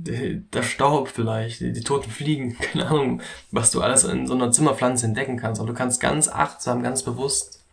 der 0.53 0.63
Staub 0.63 1.07
vielleicht, 1.07 1.59
die, 1.59 1.73
die, 1.73 1.81
toten 1.81 2.11
Fliegen, 2.11 2.57
keine 2.59 2.87
Ahnung, 2.87 3.21
was 3.49 3.71
du 3.71 3.81
alles 3.81 4.03
in 4.03 4.27
so 4.27 4.35
einer 4.35 4.51
Zimmerpflanze 4.51 5.07
entdecken 5.07 5.37
kannst. 5.37 5.59
Aber 5.59 5.69
du 5.69 5.75
kannst 5.75 5.99
ganz 5.99 6.27
achtsam, 6.27 6.83
ganz 6.83 7.01
bewusst 7.01 7.63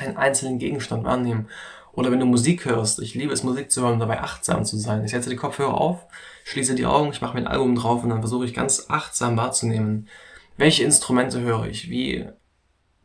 einen 0.00 0.16
einzelnen 0.16 0.58
Gegenstand 0.58 1.04
wahrnehmen. 1.04 1.48
Oder 1.92 2.10
wenn 2.12 2.20
du 2.20 2.26
Musik 2.26 2.64
hörst, 2.64 3.00
ich 3.00 3.14
liebe 3.14 3.32
es, 3.32 3.42
Musik 3.42 3.70
zu 3.70 3.82
hören 3.82 3.98
dabei 3.98 4.20
achtsam 4.20 4.64
zu 4.64 4.76
sein. 4.76 5.04
Ich 5.04 5.10
setze 5.10 5.30
die 5.30 5.36
Kopfhörer 5.36 5.80
auf, 5.80 6.06
schließe 6.48 6.74
die 6.74 6.86
Augen, 6.86 7.10
ich 7.10 7.20
mache 7.20 7.34
mir 7.34 7.40
ein 7.40 7.46
Album 7.46 7.74
drauf 7.74 8.02
und 8.02 8.10
dann 8.10 8.20
versuche 8.20 8.44
ich 8.44 8.54
ganz 8.54 8.86
achtsam 8.88 9.36
wahrzunehmen, 9.36 10.08
welche 10.56 10.84
Instrumente 10.84 11.40
höre 11.40 11.66
ich, 11.66 11.90
wie 11.90 12.28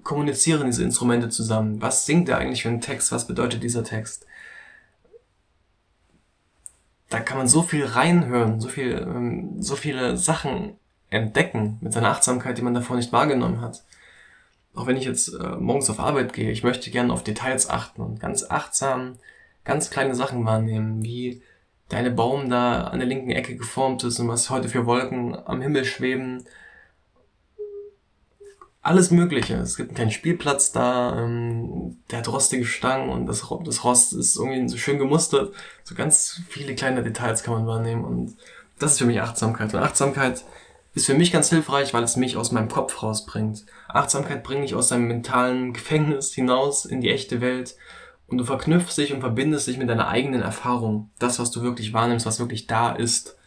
kommunizieren 0.03 0.65
diese 0.65 0.83
Instrumente 0.83 1.29
zusammen, 1.29 1.81
was 1.81 2.05
singt 2.05 2.29
er 2.29 2.37
eigentlich 2.37 2.63
für 2.63 2.69
einen 2.69 2.81
Text, 2.81 3.11
was 3.11 3.27
bedeutet 3.27 3.63
dieser 3.63 3.83
Text. 3.83 4.25
Da 7.09 7.19
kann 7.19 7.37
man 7.37 7.47
so 7.47 7.61
viel 7.61 7.85
reinhören, 7.85 8.59
so 8.59 8.67
viel, 8.67 8.93
ähm, 8.93 9.61
so 9.61 9.75
viele 9.75 10.17
Sachen 10.17 10.77
entdecken 11.09 11.77
mit 11.81 11.93
seiner 11.93 12.09
Achtsamkeit, 12.09 12.57
die 12.57 12.63
man 12.63 12.73
davor 12.73 12.95
nicht 12.95 13.13
wahrgenommen 13.13 13.61
hat 13.61 13.83
auch 14.75 14.87
wenn 14.87 14.97
ich 14.97 15.05
jetzt 15.05 15.29
äh, 15.29 15.55
morgens 15.57 15.89
auf 15.89 15.99
Arbeit 15.99 16.33
gehe, 16.33 16.51
ich 16.51 16.63
möchte 16.63 16.89
gerne 16.89 17.13
auf 17.13 17.23
Details 17.23 17.69
achten 17.69 18.01
und 18.01 18.19
ganz 18.19 18.49
achtsam 18.49 19.17
ganz 19.63 19.89
kleine 19.89 20.15
Sachen 20.15 20.45
wahrnehmen, 20.45 21.03
wie 21.03 21.41
deine 21.93 22.11
Baum 22.11 22.49
da 22.49 22.85
an 22.85 22.99
der 22.99 23.07
linken 23.07 23.29
Ecke 23.29 23.55
geformt 23.55 24.03
ist 24.03 24.19
und 24.19 24.27
was 24.27 24.49
heute 24.49 24.67
für 24.67 24.85
Wolken 24.85 25.37
am 25.45 25.61
Himmel 25.61 25.85
schweben. 25.85 26.43
Alles 28.81 29.11
Mögliche. 29.11 29.55
Es 29.55 29.77
gibt 29.77 29.89
einen 29.89 29.95
kleinen 29.95 30.11
Spielplatz 30.11 30.71
da, 30.71 31.23
ähm, 31.23 31.99
der 32.09 32.19
hat 32.19 32.27
rostige 32.27 32.65
Stangen 32.65 33.09
und 33.09 33.27
das, 33.27 33.47
das 33.63 33.83
Rost 33.83 34.13
ist 34.13 34.35
irgendwie 34.35 34.67
so 34.67 34.77
schön 34.77 34.97
gemustert. 34.97 35.53
So 35.83 35.93
ganz 35.95 36.41
viele 36.49 36.75
kleine 36.75 37.03
Details 37.03 37.43
kann 37.43 37.53
man 37.53 37.67
wahrnehmen 37.67 38.03
und 38.03 38.35
das 38.79 38.93
ist 38.93 38.97
für 38.97 39.05
mich 39.05 39.21
Achtsamkeit. 39.21 39.73
Und 39.73 39.79
Achtsamkeit 39.79 40.43
ist 40.95 41.05
für 41.05 41.13
mich 41.13 41.31
ganz 41.31 41.49
hilfreich, 41.49 41.93
weil 41.93 42.03
es 42.03 42.17
mich 42.17 42.37
aus 42.37 42.51
meinem 42.51 42.69
Kopf 42.69 43.03
rausbringt. 43.03 43.65
Achtsamkeit 43.87 44.43
bringt 44.43 44.63
dich 44.63 44.75
aus 44.75 44.89
deinem 44.89 45.07
mentalen 45.07 45.73
Gefängnis 45.73 46.33
hinaus 46.33 46.85
in 46.85 47.01
die 47.01 47.11
echte 47.11 47.39
Welt 47.39 47.75
und 48.33 48.39
du 48.39 48.45
verknüpfst 48.45 48.97
dich 48.97 49.13
und 49.13 49.19
verbindest 49.19 49.67
dich 49.67 49.77
mit 49.77 49.89
deiner 49.89 50.07
eigenen 50.07 50.41
Erfahrung. 50.41 51.11
Das, 51.19 51.37
was 51.37 51.51
du 51.51 51.61
wirklich 51.61 51.93
wahrnimmst, 51.93 52.25
was 52.25 52.39
wirklich 52.39 52.65
da 52.65 52.91
ist. 52.91 53.37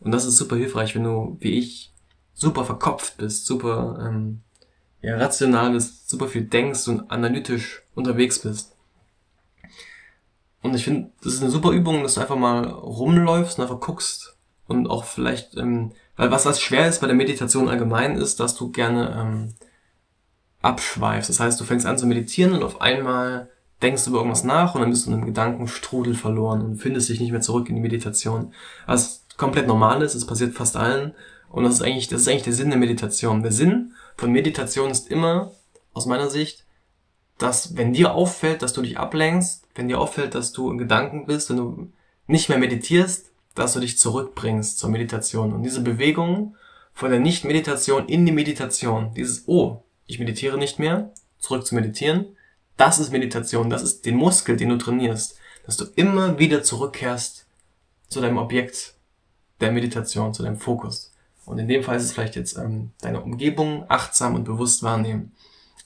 Und 0.00 0.10
das 0.10 0.24
ist 0.24 0.38
super 0.38 0.56
hilfreich, 0.56 0.94
wenn 0.94 1.04
du, 1.04 1.36
wie 1.40 1.58
ich, 1.58 1.92
super 2.32 2.64
verkopft 2.64 3.18
bist, 3.18 3.44
super 3.44 3.98
ähm, 4.08 4.40
ja, 5.02 5.18
rational 5.18 5.72
bist, 5.72 6.08
super 6.08 6.28
viel 6.28 6.44
denkst 6.44 6.88
und 6.88 7.10
analytisch 7.10 7.82
unterwegs 7.94 8.38
bist. 8.38 8.74
Und 10.62 10.74
ich 10.74 10.84
finde, 10.84 11.10
das 11.22 11.34
ist 11.34 11.42
eine 11.42 11.50
super 11.50 11.72
Übung, 11.72 12.02
dass 12.02 12.14
du 12.14 12.22
einfach 12.22 12.36
mal 12.36 12.64
rumläufst 12.64 13.58
und 13.58 13.64
einfach 13.64 13.80
guckst 13.80 14.34
und 14.66 14.88
auch 14.88 15.04
vielleicht 15.04 15.58
ähm, 15.58 15.92
weil 16.16 16.30
was 16.30 16.46
was 16.46 16.58
schwer 16.58 16.88
ist 16.88 17.02
bei 17.02 17.06
der 17.06 17.16
Meditation 17.16 17.68
allgemein 17.68 18.16
ist, 18.16 18.40
dass 18.40 18.54
du 18.54 18.72
gerne 18.72 19.14
ähm, 19.14 19.54
abschweifst. 20.62 21.28
Das 21.28 21.38
heißt, 21.38 21.60
du 21.60 21.64
fängst 21.64 21.84
an 21.84 21.98
zu 21.98 22.06
meditieren 22.06 22.54
und 22.54 22.62
auf 22.62 22.80
einmal 22.80 23.51
denkst 23.82 24.04
du 24.04 24.10
über 24.10 24.20
irgendwas 24.20 24.44
nach 24.44 24.74
und 24.74 24.80
dann 24.80 24.90
bist 24.90 25.06
du 25.06 25.10
in 25.10 25.16
einem 25.16 25.26
Gedankenstrudel 25.26 26.14
verloren 26.14 26.62
und 26.62 26.76
findest 26.76 27.08
dich 27.08 27.20
nicht 27.20 27.32
mehr 27.32 27.40
zurück 27.40 27.68
in 27.68 27.74
die 27.74 27.80
Meditation. 27.80 28.52
Was 28.86 29.26
komplett 29.36 29.66
normal 29.66 30.02
ist, 30.02 30.14
es 30.14 30.26
passiert 30.26 30.54
fast 30.54 30.76
allen. 30.76 31.14
Und 31.50 31.64
das 31.64 31.74
ist 31.74 31.82
eigentlich, 31.82 32.08
das 32.08 32.22
ist 32.22 32.28
eigentlich 32.28 32.44
der 32.44 32.52
Sinn 32.52 32.70
der 32.70 32.78
Meditation. 32.78 33.42
Der 33.42 33.52
Sinn 33.52 33.92
von 34.16 34.30
Meditation 34.30 34.90
ist 34.90 35.10
immer, 35.10 35.52
aus 35.94 36.06
meiner 36.06 36.30
Sicht, 36.30 36.64
dass 37.38 37.76
wenn 37.76 37.92
dir 37.92 38.14
auffällt, 38.14 38.62
dass 38.62 38.72
du 38.72 38.82
dich 38.82 38.98
ablenkst, 38.98 39.66
wenn 39.74 39.88
dir 39.88 39.98
auffällt, 39.98 40.34
dass 40.34 40.52
du 40.52 40.70
in 40.70 40.78
Gedanken 40.78 41.26
bist, 41.26 41.50
wenn 41.50 41.56
du 41.56 41.92
nicht 42.26 42.48
mehr 42.48 42.58
meditierst, 42.58 43.30
dass 43.54 43.74
du 43.74 43.80
dich 43.80 43.98
zurückbringst 43.98 44.78
zur 44.78 44.90
Meditation. 44.90 45.52
Und 45.52 45.62
diese 45.62 45.82
Bewegung 45.82 46.56
von 46.94 47.10
der 47.10 47.20
Nicht-Meditation 47.20 48.06
in 48.06 48.24
die 48.24 48.32
Meditation, 48.32 49.12
dieses, 49.14 49.44
oh, 49.46 49.82
ich 50.06 50.18
meditiere 50.18 50.56
nicht 50.56 50.78
mehr, 50.78 51.12
zurück 51.38 51.66
zu 51.66 51.74
meditieren, 51.74 52.36
das 52.82 52.98
ist 52.98 53.12
Meditation, 53.12 53.70
das 53.70 53.84
ist 53.84 54.04
den 54.04 54.16
Muskel, 54.16 54.56
den 54.56 54.70
du 54.70 54.76
trainierst, 54.76 55.38
dass 55.64 55.76
du 55.76 55.84
immer 55.94 56.40
wieder 56.40 56.64
zurückkehrst 56.64 57.46
zu 58.08 58.20
deinem 58.20 58.38
Objekt 58.38 58.94
der 59.60 59.70
Meditation, 59.70 60.34
zu 60.34 60.42
deinem 60.42 60.56
Fokus. 60.56 61.12
Und 61.44 61.60
in 61.60 61.68
dem 61.68 61.84
Fall 61.84 61.96
ist 61.96 62.02
es 62.02 62.12
vielleicht 62.12 62.34
jetzt 62.34 62.58
ähm, 62.58 62.90
deine 63.00 63.20
Umgebung 63.20 63.84
achtsam 63.88 64.34
und 64.34 64.42
bewusst 64.42 64.82
wahrnehmen. 64.82 65.30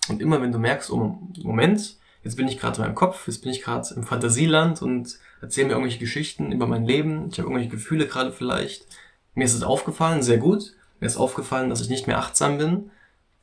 Und 0.08 0.22
immer 0.22 0.40
wenn 0.40 0.52
du 0.52 0.58
merkst, 0.58 0.90
oh, 0.90 1.18
Moment, 1.42 1.98
jetzt 2.24 2.36
bin 2.36 2.48
ich 2.48 2.58
gerade 2.58 2.76
in 2.76 2.84
meinem 2.84 2.94
Kopf, 2.94 3.26
jetzt 3.26 3.42
bin 3.42 3.52
ich 3.52 3.60
gerade 3.60 3.86
im 3.94 4.02
Fantasieland 4.02 4.80
und 4.80 5.18
erzähle 5.42 5.66
mir 5.66 5.72
irgendwelche 5.74 5.98
Geschichten 5.98 6.50
über 6.50 6.66
mein 6.66 6.86
Leben, 6.86 7.28
ich 7.30 7.38
habe 7.38 7.48
irgendwelche 7.48 7.68
Gefühle 7.68 8.06
gerade 8.06 8.32
vielleicht. 8.32 8.86
Mir 9.34 9.44
ist 9.44 9.52
es 9.52 9.62
aufgefallen, 9.62 10.22
sehr 10.22 10.38
gut. 10.38 10.72
Mir 11.00 11.08
ist 11.08 11.18
aufgefallen, 11.18 11.68
dass 11.68 11.82
ich 11.82 11.90
nicht 11.90 12.06
mehr 12.06 12.18
achtsam 12.18 12.56
bin. 12.56 12.90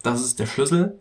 Das 0.01 0.21
ist 0.21 0.39
der 0.39 0.47
Schlüssel. 0.47 0.97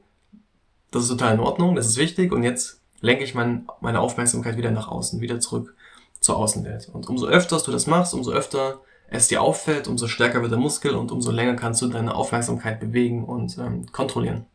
Das 0.93 1.05
ist 1.05 1.09
total 1.09 1.35
in 1.35 1.41
Ordnung, 1.41 1.75
das 1.75 1.87
ist 1.87 1.97
wichtig. 1.97 2.33
Und 2.33 2.45
jetzt 2.45 2.81
lenke 3.01 3.25
ich 3.25 3.35
mein, 3.35 3.67
meine 3.81 4.01
Aufmerksamkeit 4.01 4.57
wieder 4.57 4.71
nach 4.71 4.89
außen, 4.89 5.21
wieder 5.21 5.41
zurück 5.41 5.75
zur 6.21 6.37
Außenwelt. 6.37 6.89
Und 6.93 7.09
umso 7.09 7.27
öfter 7.27 7.59
du 7.59 7.73
das 7.73 7.87
machst, 7.87 8.15
umso 8.15 8.31
öfter 8.31 8.81
es 9.09 9.29
dir 9.29 9.43
auffällt, 9.43 9.89
umso 9.89 10.07
stärker 10.07 10.41
wird 10.43 10.53
der 10.53 10.59
Muskel 10.59 10.95
und 10.95 11.11
umso 11.11 11.33
länger 11.33 11.57
kannst 11.57 11.83
du 11.83 11.89
deine 11.89 12.15
Aufmerksamkeit 12.15 12.79
bewegen 12.79 13.25
und 13.25 13.59
ähm, 13.59 13.87
kontrollieren. 13.91 14.47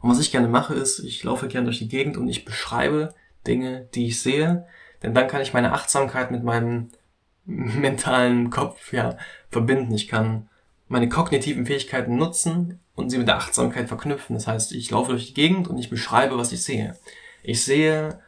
Und 0.00 0.10
was 0.10 0.20
ich 0.20 0.30
gerne 0.30 0.48
mache, 0.48 0.74
ist, 0.74 1.00
ich 1.00 1.22
laufe 1.24 1.48
gerne 1.48 1.66
durch 1.66 1.78
die 1.78 1.88
Gegend 1.88 2.16
und 2.16 2.28
ich 2.28 2.44
beschreibe 2.44 3.14
Dinge, 3.46 3.88
die 3.94 4.06
ich 4.06 4.20
sehe, 4.20 4.66
denn 5.02 5.14
dann 5.14 5.28
kann 5.28 5.42
ich 5.42 5.52
meine 5.52 5.72
Achtsamkeit 5.72 6.30
mit 6.30 6.44
meinem 6.44 6.90
mentalen 7.44 8.50
Kopf 8.50 8.92
ja 8.92 9.16
verbinden. 9.50 9.92
Ich 9.94 10.08
kann 10.08 10.48
meine 10.88 11.08
kognitiven 11.08 11.66
Fähigkeiten 11.66 12.16
nutzen 12.16 12.80
und 12.96 13.10
sie 13.10 13.18
mit 13.18 13.28
der 13.28 13.36
Achtsamkeit 13.36 13.88
verknüpfen. 13.88 14.34
Das 14.34 14.48
heißt, 14.48 14.72
ich 14.72 14.90
laufe 14.90 15.12
durch 15.12 15.28
die 15.28 15.34
Gegend 15.34 15.68
und 15.68 15.78
ich 15.78 15.90
beschreibe, 15.90 16.36
was 16.36 16.50
ich 16.50 16.64
sehe. 16.64 16.96
Ich 17.42 17.62
sehe 17.62 18.20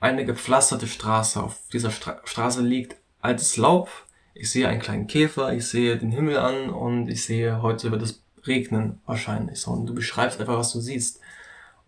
eine 0.00 0.24
gepflasterte 0.24 0.86
Straße. 0.86 1.40
Auf 1.40 1.56
dieser 1.72 1.90
Stra 1.90 2.20
Straße 2.24 2.62
liegt 2.62 2.96
altes 3.20 3.56
Laub. 3.56 3.88
Ich 4.32 4.50
sehe 4.50 4.66
einen 4.68 4.80
kleinen 4.80 5.06
Käfer. 5.06 5.52
Ich 5.52 5.68
sehe 5.68 5.96
den 5.96 6.10
Himmel 6.10 6.38
an 6.38 6.70
und 6.70 7.08
ich 7.08 7.24
sehe, 7.24 7.62
heute 7.62 7.92
wird 7.92 8.02
es 8.02 8.22
regnen 8.46 9.00
wahrscheinlich. 9.06 9.60
So, 9.60 9.70
und 9.70 9.86
du 9.86 9.94
beschreibst 9.94 10.40
einfach, 10.40 10.58
was 10.58 10.72
du 10.72 10.80
siehst. 10.80 11.20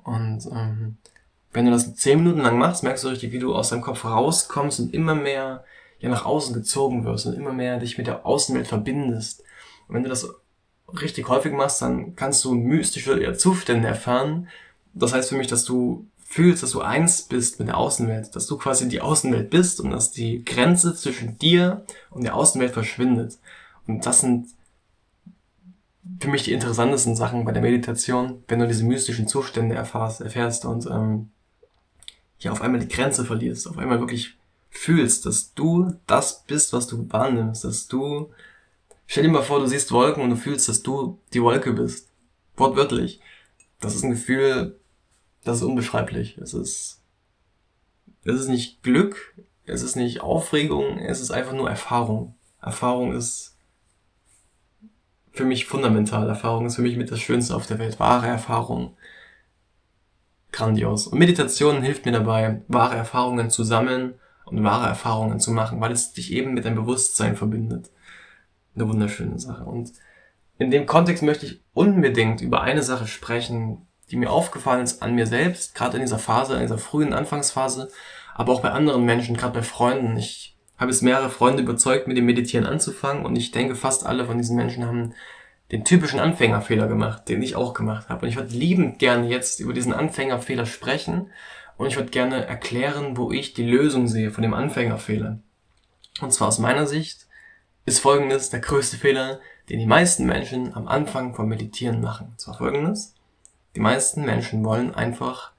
Und 0.04 0.46
ähm, 0.52 0.98
wenn 1.52 1.64
du 1.64 1.72
das 1.72 1.94
zehn 1.94 2.18
Minuten 2.18 2.42
lang 2.42 2.58
machst, 2.58 2.82
merkst 2.82 3.02
du 3.04 3.08
richtig, 3.08 3.32
wie 3.32 3.38
du 3.38 3.54
aus 3.54 3.70
deinem 3.70 3.82
Kopf 3.82 4.04
rauskommst 4.04 4.78
und 4.78 4.94
immer 4.94 5.14
mehr 5.14 5.64
ja 5.98 6.10
nach 6.10 6.26
außen 6.26 6.54
gezogen 6.54 7.04
wirst 7.04 7.26
und 7.26 7.34
immer 7.34 7.52
mehr 7.52 7.78
dich 7.78 7.96
mit 7.96 8.06
der 8.06 8.26
Außenwelt 8.26 8.66
verbindest. 8.66 9.42
Und 9.88 9.94
wenn 9.94 10.02
du 10.02 10.08
das 10.08 10.28
richtig 10.88 11.28
häufig 11.28 11.52
machst, 11.52 11.82
dann 11.82 12.16
kannst 12.16 12.44
du 12.44 12.54
mystische 12.54 13.32
Zustände 13.36 13.88
erfahren. 13.88 14.48
Das 14.94 15.12
heißt 15.12 15.30
für 15.30 15.36
mich, 15.36 15.48
dass 15.48 15.64
du 15.64 16.06
fühlst, 16.24 16.62
dass 16.62 16.72
du 16.72 16.80
eins 16.80 17.22
bist 17.22 17.58
mit 17.58 17.68
der 17.68 17.76
Außenwelt, 17.76 18.34
dass 18.34 18.46
du 18.46 18.56
quasi 18.56 18.88
die 18.88 19.00
Außenwelt 19.00 19.50
bist 19.50 19.80
und 19.80 19.90
dass 19.90 20.10
die 20.10 20.44
Grenze 20.44 20.94
zwischen 20.94 21.38
dir 21.38 21.84
und 22.10 22.24
der 22.24 22.34
Außenwelt 22.34 22.72
verschwindet. 22.72 23.38
Und 23.86 24.06
das 24.06 24.20
sind 24.20 24.48
für 26.20 26.28
mich 26.28 26.44
die 26.44 26.52
interessantesten 26.52 27.16
Sachen 27.16 27.44
bei 27.44 27.52
der 27.52 27.62
Meditation, 27.62 28.42
wenn 28.48 28.58
du 28.58 28.68
diese 28.68 28.84
mystischen 28.84 29.28
Zustände 29.28 29.74
erfährst, 29.74 30.20
erfährst 30.20 30.64
und 30.64 30.86
ähm, 30.86 31.30
ja 32.38 32.52
auf 32.52 32.62
einmal 32.62 32.80
die 32.80 32.88
Grenze 32.88 33.24
verlierst, 33.24 33.68
auf 33.68 33.78
einmal 33.78 34.00
wirklich 34.00 34.36
fühlst, 34.70 35.26
dass 35.26 35.54
du 35.54 35.94
das 36.06 36.44
bist, 36.46 36.72
was 36.72 36.86
du 36.86 37.10
wahrnimmst, 37.10 37.64
dass 37.64 37.88
du 37.88 38.30
Stell 39.06 39.22
dir 39.22 39.30
mal 39.30 39.42
vor, 39.42 39.60
du 39.60 39.66
siehst 39.66 39.92
Wolken 39.92 40.22
und 40.22 40.30
du 40.30 40.36
fühlst, 40.36 40.68
dass 40.68 40.82
du 40.82 41.20
die 41.32 41.42
Wolke 41.42 41.72
bist. 41.72 42.10
Wortwörtlich. 42.56 43.20
Das 43.80 43.94
ist 43.94 44.02
ein 44.02 44.10
Gefühl, 44.10 44.80
das 45.44 45.58
ist 45.58 45.62
unbeschreiblich. 45.62 46.38
Es 46.38 46.54
ist, 46.54 47.02
es 48.24 48.40
ist 48.40 48.48
nicht 48.48 48.82
Glück, 48.82 49.34
es 49.64 49.82
ist 49.82 49.96
nicht 49.96 50.20
Aufregung, 50.20 50.98
es 50.98 51.20
ist 51.20 51.30
einfach 51.30 51.52
nur 51.52 51.70
Erfahrung. 51.70 52.34
Erfahrung 52.60 53.12
ist 53.12 53.56
für 55.30 55.44
mich 55.44 55.66
fundamental. 55.66 56.28
Erfahrung 56.28 56.66
ist 56.66 56.76
für 56.76 56.82
mich 56.82 56.96
mit 56.96 57.10
das 57.10 57.20
Schönste 57.20 57.54
auf 57.54 57.66
der 57.66 57.78
Welt. 57.78 58.00
Wahre 58.00 58.26
Erfahrung. 58.26 58.96
Grandios. 60.50 61.06
Und 61.06 61.18
Meditation 61.18 61.82
hilft 61.82 62.06
mir 62.06 62.12
dabei, 62.12 62.62
wahre 62.66 62.96
Erfahrungen 62.96 63.50
zu 63.50 63.62
sammeln 63.62 64.14
und 64.46 64.64
wahre 64.64 64.86
Erfahrungen 64.86 65.38
zu 65.38 65.52
machen, 65.52 65.80
weil 65.80 65.92
es 65.92 66.12
dich 66.12 66.32
eben 66.32 66.54
mit 66.54 66.64
deinem 66.64 66.76
Bewusstsein 66.76 67.36
verbindet 67.36 67.90
eine 68.76 68.88
wunderschöne 68.88 69.38
Sache. 69.38 69.64
Und 69.64 69.92
in 70.58 70.70
dem 70.70 70.86
Kontext 70.86 71.22
möchte 71.22 71.46
ich 71.46 71.60
unbedingt 71.74 72.40
über 72.40 72.62
eine 72.62 72.82
Sache 72.82 73.06
sprechen, 73.06 73.86
die 74.10 74.16
mir 74.16 74.30
aufgefallen 74.30 74.84
ist 74.84 75.02
an 75.02 75.14
mir 75.14 75.26
selbst, 75.26 75.74
gerade 75.74 75.96
in 75.96 76.02
dieser 76.02 76.18
Phase, 76.18 76.54
in 76.54 76.60
dieser 76.60 76.78
frühen 76.78 77.12
Anfangsphase, 77.12 77.90
aber 78.34 78.52
auch 78.52 78.62
bei 78.62 78.70
anderen 78.70 79.04
Menschen, 79.04 79.36
gerade 79.36 79.54
bei 79.54 79.62
Freunden. 79.62 80.16
Ich 80.16 80.56
habe 80.78 80.90
jetzt 80.90 81.02
mehrere 81.02 81.30
Freunde 81.30 81.62
überzeugt, 81.62 82.06
mit 82.06 82.16
dem 82.16 82.26
Meditieren 82.26 82.66
anzufangen 82.66 83.24
und 83.24 83.36
ich 83.36 83.50
denke, 83.50 83.74
fast 83.74 84.06
alle 84.06 84.26
von 84.26 84.38
diesen 84.38 84.56
Menschen 84.56 84.86
haben 84.86 85.14
den 85.72 85.84
typischen 85.84 86.20
Anfängerfehler 86.20 86.86
gemacht, 86.86 87.28
den 87.28 87.42
ich 87.42 87.56
auch 87.56 87.74
gemacht 87.74 88.08
habe. 88.08 88.22
Und 88.22 88.28
ich 88.28 88.36
würde 88.36 88.54
liebend 88.54 88.98
gerne 88.98 89.26
jetzt 89.28 89.58
über 89.58 89.72
diesen 89.72 89.92
Anfängerfehler 89.92 90.66
sprechen 90.66 91.30
und 91.76 91.88
ich 91.88 91.96
würde 91.96 92.10
gerne 92.10 92.46
erklären, 92.46 93.16
wo 93.16 93.32
ich 93.32 93.54
die 93.54 93.68
Lösung 93.68 94.06
sehe 94.06 94.30
von 94.30 94.42
dem 94.42 94.54
Anfängerfehler. 94.54 95.40
Und 96.20 96.32
zwar 96.32 96.48
aus 96.48 96.58
meiner 96.58 96.86
Sicht 96.86 97.25
ist 97.86 98.00
folgendes 98.00 98.50
der 98.50 98.60
größte 98.60 98.98
Fehler, 98.98 99.40
den 99.70 99.78
die 99.78 99.86
meisten 99.86 100.26
Menschen 100.26 100.74
am 100.74 100.88
Anfang 100.88 101.34
vom 101.34 101.48
Meditieren 101.48 102.00
machen. 102.00 102.34
Zwar 102.36 102.58
folgendes. 102.58 103.14
Die 103.74 103.80
meisten 103.80 104.24
Menschen 104.24 104.64
wollen 104.64 104.94
einfach 104.94 105.52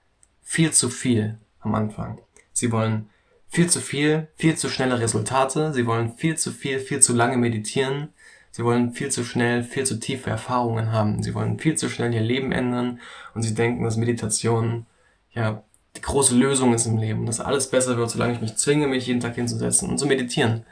viel 0.44 0.72
zu 0.72 0.90
viel 0.90 1.38
am 1.62 1.74
Anfang. 1.74 2.20
Sie 2.54 2.72
wollen 2.72 3.10
viel 3.50 3.70
zu 3.70 3.80
viel, 3.80 4.28
viel 4.36 4.56
zu 4.58 4.70
schnelle 4.70 5.00
Resultate. 5.00 5.74
Sie 5.74 5.86
wollen 5.86 6.18
viel 6.18 6.38
zu 6.38 6.52
viel, 6.52 6.80
viel 6.80 7.00
zu 7.00 7.14
lange 7.14 7.38
meditieren. 7.38 8.10
Sie 8.52 8.64
wollen 8.64 8.92
viel 8.92 9.10
zu 9.10 9.24
schnell, 9.24 9.64
viel 9.64 9.86
zu 9.86 10.00
tiefe 10.00 10.30
Erfahrungen 10.30 10.92
haben. 10.92 11.22
Sie 11.24 11.34
wollen 11.34 11.60
viel 11.60 11.76
zu 11.76 11.90
schnell 11.90 12.14
ihr 12.14 12.22
Leben 12.22 12.52
ändern 12.52 13.00
und 13.36 13.44
sie 13.44 13.54
denken, 13.54 13.84
dass 13.84 13.98
Meditation 13.98 14.86
ja 15.32 15.64
die 15.96 16.02
große 16.02 16.36
Lösung 16.36 16.74
ist 16.74 16.88
im 16.88 16.98
Leben, 16.98 17.26
dass 17.26 17.40
alles 17.40 17.70
besser 17.70 17.98
wird, 17.98 18.10
solange 18.10 18.34
ich 18.34 18.42
mich 18.42 18.56
zwinge, 18.56 18.88
mich 18.88 19.08
jeden 19.08 19.20
Tag 19.20 19.36
hinzusetzen 19.36 19.90
und 19.90 19.98
zu 19.98 20.08
meditieren. 20.08 20.66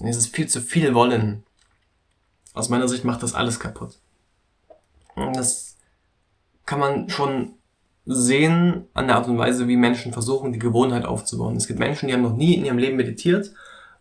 Es 0.00 0.16
ist 0.16 0.34
viel 0.34 0.46
zu 0.46 0.60
viel 0.60 0.94
Wollen. 0.94 1.42
Aus 2.54 2.68
meiner 2.68 2.88
Sicht 2.88 3.04
macht 3.04 3.22
das 3.22 3.34
alles 3.34 3.60
kaputt. 3.60 3.98
Und 5.14 5.36
das 5.36 5.76
kann 6.66 6.80
man 6.80 7.08
schon 7.08 7.54
sehen 8.04 8.84
an 8.94 9.06
der 9.06 9.16
Art 9.16 9.28
und 9.28 9.38
Weise, 9.38 9.68
wie 9.68 9.76
Menschen 9.76 10.12
versuchen, 10.12 10.52
die 10.52 10.58
Gewohnheit 10.58 11.04
aufzubauen. 11.04 11.56
Es 11.56 11.66
gibt 11.66 11.78
Menschen, 11.78 12.08
die 12.08 12.14
haben 12.14 12.22
noch 12.22 12.36
nie 12.36 12.54
in 12.54 12.64
ihrem 12.64 12.78
Leben 12.78 12.96
meditiert, 12.96 13.52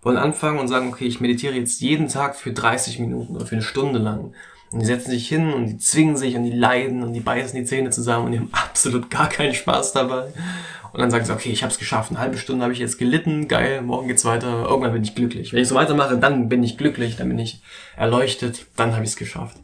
wollen 0.02 0.18
anfangen 0.18 0.60
und 0.60 0.68
sagen, 0.68 0.90
okay, 0.90 1.06
ich 1.06 1.20
meditiere 1.20 1.56
jetzt 1.56 1.82
jeden 1.82 2.08
Tag 2.08 2.36
für 2.36 2.54
30 2.54 3.00
Minuten 3.00 3.36
oder 3.36 3.46
für 3.46 3.56
eine 3.56 3.64
Stunde 3.64 4.00
lang. 4.00 4.34
Und 4.72 4.80
die 4.80 4.86
setzen 4.86 5.12
sich 5.12 5.28
hin 5.28 5.54
und 5.54 5.68
die 5.68 5.78
zwingen 5.78 6.18
sich 6.18 6.36
und 6.36 6.44
die 6.44 6.52
leiden 6.52 7.04
und 7.04 7.14
die 7.14 7.20
beißen 7.20 7.58
die 7.58 7.66
Zähne 7.66 7.90
zusammen 7.90 8.26
und 8.26 8.32
die 8.32 8.40
haben 8.40 8.50
absolut 8.54 9.10
gar 9.10 9.30
keinen 9.30 9.54
Spaß 9.54 9.94
dabei. 9.94 10.32
Und 10.94 11.00
dann 11.00 11.12
sagen 11.12 11.26
sie, 11.26 11.34
okay, 11.34 11.50
ich 11.50 11.64
habe 11.64 11.72
es 11.72 11.80
geschafft. 11.80 12.12
Eine 12.12 12.20
halbe 12.20 12.38
Stunde 12.38 12.64
habe 12.64 12.74
ich 12.74 12.80
jetzt 12.80 12.98
gelitten, 12.98 13.48
geil, 13.48 13.82
morgen 13.82 14.08
geht's 14.08 14.26
weiter, 14.26 14.66
irgendwann 14.68 14.94
bin 14.94 15.04
ich 15.04 15.16
glücklich. 15.16 15.54
Wenn 15.54 15.62
ich 15.62 15.68
so 15.68 15.76
weitermache, 15.76 16.18
dann 16.18 16.50
bin 16.50 16.64
ich 16.64 16.78
glücklich, 16.78 17.16
dann 17.16 17.30
bin 17.30 17.40
ich 17.40 17.62
erleuchtet, 17.96 18.66
dann 18.76 18.94
habe 18.94 19.04
ich 19.04 19.12
es 19.12 19.16
geschafft. 19.16 19.58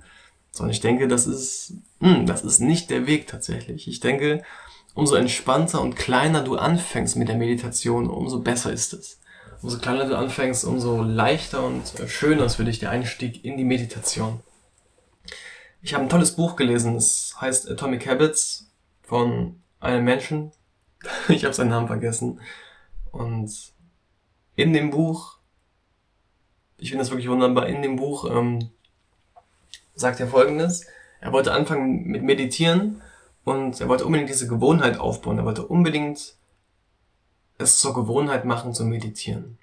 So, 0.52 0.64
und 0.64 0.70
ich 0.70 0.82
denke, 0.82 1.08
das 1.08 1.26
ist, 1.26 1.74
hm, 2.00 2.26
das 2.26 2.44
ist 2.44 2.60
nicht 2.60 2.90
der 2.90 3.08
Weg 3.08 3.28
tatsächlich. 3.28 3.88
Ich 3.88 4.00
denke, 4.00 4.44
umso 4.94 5.16
entspannter 5.16 5.82
und 5.82 5.96
kleiner 5.96 6.42
du 6.44 6.56
anfängst 6.56 7.16
mit 7.16 7.28
der 7.28 7.38
Meditation, 7.38 8.10
umso 8.10 8.40
besser 8.40 8.72
ist 8.72 8.94
es. 8.94 9.20
Umso 9.62 9.80
kleiner 9.80 10.06
du 10.06 10.18
anfängst, 10.18 10.66
umso 10.66 11.02
leichter 11.02 11.64
und 11.64 11.94
schöner 12.08 12.46
ist 12.46 12.56
für 12.56 12.66
dich 12.66 12.80
der 12.80 12.92
Einstieg 12.92 13.44
in 13.46 13.58
die 13.58 13.64
Meditation. 13.64 14.42
Ich 15.82 15.94
habe 15.94 16.04
ein 16.04 16.10
tolles 16.10 16.36
Buch 16.36 16.56
gelesen, 16.56 16.96
es 16.96 17.36
heißt 17.40 17.70
Atomic 17.70 18.08
Habits 18.08 18.70
von 19.02 19.62
einem 19.80 20.06
Menschen, 20.06 20.52
ich 21.30 21.44
habe 21.44 21.54
seinen 21.54 21.70
Namen 21.70 21.88
vergessen. 21.88 22.40
Und 23.12 23.74
in 24.56 24.74
dem 24.74 24.90
Buch, 24.90 25.38
ich 26.78 26.90
finde 26.90 27.04
das 27.04 27.12
wirklich 27.12 27.30
wunderbar, 27.30 27.68
in 27.68 27.82
dem 27.82 27.96
Buch 27.96 28.30
ähm, 28.30 28.70
sagt 29.96 30.20
er 30.20 30.28
folgendes. 30.28 30.86
Er 31.22 31.32
wollte 31.32 31.54
anfangen 31.54 32.04
mit 32.04 32.24
Meditieren 32.24 33.02
und 33.44 33.80
er 33.80 33.88
wollte 33.88 34.06
unbedingt 34.06 34.30
diese 34.30 34.48
Gewohnheit 34.48 35.00
aufbauen. 35.00 35.38
Er 35.38 35.46
wollte 35.46 35.66
unbedingt 35.66 36.36
es 37.58 37.80
zur 37.80 37.94
Gewohnheit 37.94 38.46
machen 38.46 38.74
zu 38.74 38.84
meditieren. 38.84 39.58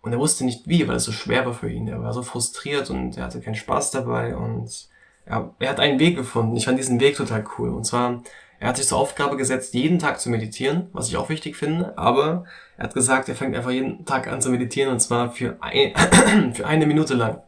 Und 0.00 0.12
er 0.12 0.18
wusste 0.18 0.44
nicht 0.44 0.68
wie, 0.68 0.86
weil 0.88 0.96
es 0.96 1.04
so 1.04 1.12
schwer 1.12 1.44
war 1.44 1.54
für 1.54 1.70
ihn. 1.70 1.88
Er 1.88 2.02
war 2.02 2.12
so 2.12 2.22
frustriert 2.22 2.90
und 2.90 3.16
er 3.16 3.24
hatte 3.24 3.40
keinen 3.40 3.56
Spaß 3.56 3.90
dabei 3.90 4.36
und 4.36 4.88
er, 5.26 5.54
er 5.58 5.70
hat 5.70 5.80
einen 5.80 5.98
Weg 5.98 6.16
gefunden. 6.16 6.56
Ich 6.56 6.64
fand 6.64 6.78
diesen 6.78 7.00
Weg 7.00 7.16
total 7.16 7.44
cool. 7.58 7.70
Und 7.70 7.84
zwar 7.84 8.22
er 8.60 8.68
hat 8.68 8.76
sich 8.76 8.86
zur 8.86 8.98
Aufgabe 8.98 9.36
gesetzt, 9.36 9.74
jeden 9.74 9.98
Tag 9.98 10.20
zu 10.20 10.30
meditieren, 10.30 10.88
was 10.92 11.08
ich 11.08 11.16
auch 11.16 11.28
wichtig 11.28 11.56
finde, 11.56 11.96
aber 11.96 12.44
er 12.76 12.84
hat 12.84 12.94
gesagt, 12.94 13.28
er 13.28 13.36
fängt 13.36 13.54
einfach 13.54 13.70
jeden 13.70 14.04
Tag 14.04 14.26
an 14.26 14.42
zu 14.42 14.50
meditieren 14.50 14.92
und 14.92 15.00
zwar 15.00 15.30
für, 15.30 15.56
ein, 15.60 16.54
für 16.54 16.66
eine 16.66 16.86
Minute 16.86 17.14
lang. 17.14 17.40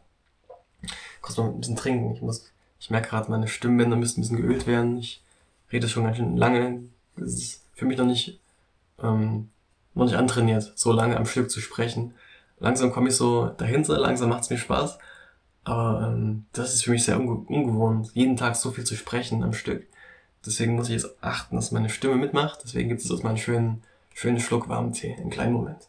Kurz 1.21 1.37
mal 1.37 1.49
ein 1.49 1.59
bisschen 1.59 1.75
trinken. 1.75 2.13
Ich 2.13 2.21
muss, 2.21 2.49
ich 2.79 2.89
merke 2.89 3.09
gerade, 3.09 3.29
meine 3.29 3.47
Stimmbänder 3.47 3.97
müssen 3.97 4.19
ein 4.19 4.23
bisschen 4.23 4.41
geölt 4.41 4.67
werden. 4.67 4.97
Ich 4.97 5.21
rede 5.71 5.89
schon 5.89 6.05
ganz 6.05 6.17
schön 6.17 6.37
lange. 6.37 6.83
Das 7.17 7.33
ist 7.33 7.63
für 7.73 7.85
mich 7.85 7.97
noch 7.97 8.05
nicht, 8.05 8.39
ähm, 9.03 9.49
noch 9.93 10.05
nicht 10.05 10.15
antrainiert, 10.15 10.71
so 10.75 10.91
lange 10.93 11.17
am 11.17 11.25
Stück 11.25 11.51
zu 11.51 11.59
sprechen. 11.59 12.13
Langsam 12.59 12.91
komme 12.91 13.09
ich 13.09 13.15
so 13.15 13.47
dahinter, 13.57 13.97
langsam 13.99 14.29
macht 14.29 14.43
es 14.43 14.49
mir 14.49 14.57
Spaß. 14.57 14.97
Aber 15.63 16.07
ähm, 16.07 16.45
das 16.53 16.73
ist 16.73 16.85
für 16.85 16.91
mich 16.91 17.03
sehr 17.03 17.19
unge 17.19 17.33
ungewohnt, 17.33 18.11
jeden 18.13 18.37
Tag 18.37 18.55
so 18.55 18.71
viel 18.71 18.83
zu 18.83 18.95
sprechen 18.95 19.43
am 19.43 19.53
Stück. 19.53 19.85
Deswegen 20.45 20.75
muss 20.75 20.89
ich 20.89 21.01
jetzt 21.01 21.23
achten, 21.23 21.55
dass 21.55 21.71
meine 21.71 21.89
Stimme 21.89 22.15
mitmacht. 22.15 22.61
Deswegen 22.63 22.89
gibt 22.89 23.01
es 23.01 23.09
jetzt 23.09 23.23
mal 23.23 23.29
einen 23.29 23.37
schönen, 23.37 23.83
schönen 24.13 24.39
Schluck 24.39 24.69
warmen 24.69 24.93
Tee. 24.93 25.13
Einen 25.13 25.29
kleinen 25.29 25.53
Moment. 25.53 25.87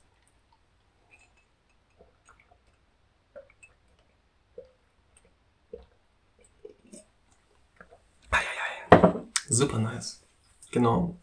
Super 9.52 9.78
nice. 9.78 10.22
Genau. 10.70 11.14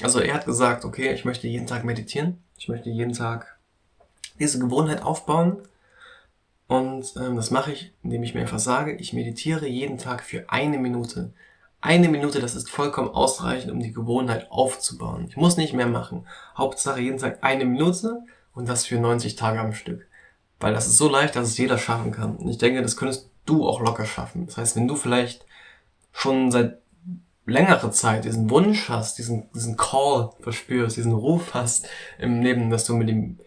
Also 0.00 0.20
er 0.20 0.34
hat 0.34 0.44
gesagt, 0.44 0.84
okay, 0.84 1.12
ich 1.12 1.24
möchte 1.24 1.48
jeden 1.48 1.66
Tag 1.66 1.82
meditieren. 1.82 2.38
Ich 2.56 2.68
möchte 2.68 2.90
jeden 2.90 3.12
Tag 3.12 3.58
diese 4.38 4.60
Gewohnheit 4.60 5.02
aufbauen. 5.02 5.58
Und 6.68 7.14
ähm, 7.16 7.34
das 7.34 7.50
mache 7.50 7.72
ich, 7.72 7.92
indem 8.04 8.22
ich 8.22 8.34
mir 8.34 8.42
einfach 8.42 8.60
sage, 8.60 8.94
ich 8.94 9.12
meditiere 9.12 9.66
jeden 9.66 9.98
Tag 9.98 10.22
für 10.22 10.48
eine 10.48 10.78
Minute. 10.78 11.32
Eine 11.80 12.08
Minute, 12.08 12.40
das 12.40 12.54
ist 12.54 12.70
vollkommen 12.70 13.10
ausreichend, 13.10 13.70
um 13.70 13.80
die 13.80 13.92
Gewohnheit 13.92 14.50
aufzubauen. 14.50 15.26
Ich 15.28 15.36
muss 15.36 15.56
nicht 15.56 15.74
mehr 15.74 15.86
machen. 15.86 16.26
Hauptsache 16.56 17.00
jeden 17.00 17.18
Tag 17.18 17.38
eine 17.42 17.64
Minute 17.64 18.22
und 18.54 18.68
das 18.68 18.86
für 18.86 18.98
90 18.98 19.36
Tage 19.36 19.60
am 19.60 19.72
Stück. 19.72 20.06
Weil 20.58 20.72
das 20.72 20.86
ist 20.86 20.96
so 20.96 21.08
leicht, 21.08 21.36
dass 21.36 21.48
es 21.48 21.58
jeder 21.58 21.78
schaffen 21.78 22.12
kann. 22.12 22.36
Und 22.36 22.48
ich 22.48 22.58
denke, 22.58 22.82
das 22.82 22.96
könntest 22.96 23.30
du 23.44 23.68
auch 23.68 23.80
locker 23.80 24.06
schaffen. 24.06 24.46
Das 24.46 24.56
heißt, 24.56 24.76
wenn 24.76 24.88
du 24.88 24.96
vielleicht 24.96 25.44
schon 26.12 26.50
seit 26.50 26.78
längerer 27.44 27.92
Zeit 27.92 28.24
diesen 28.24 28.50
Wunsch 28.50 28.88
hast, 28.88 29.18
diesen, 29.18 29.48
diesen 29.54 29.76
Call 29.76 30.30
verspürst, 30.40 30.96
diesen 30.96 31.12
Ruf 31.12 31.54
hast 31.54 31.86
im 32.18 32.42
Leben, 32.42 32.70
dass 32.70 32.84
du 32.84 32.94
mit 32.94 33.08
dem 33.08 33.38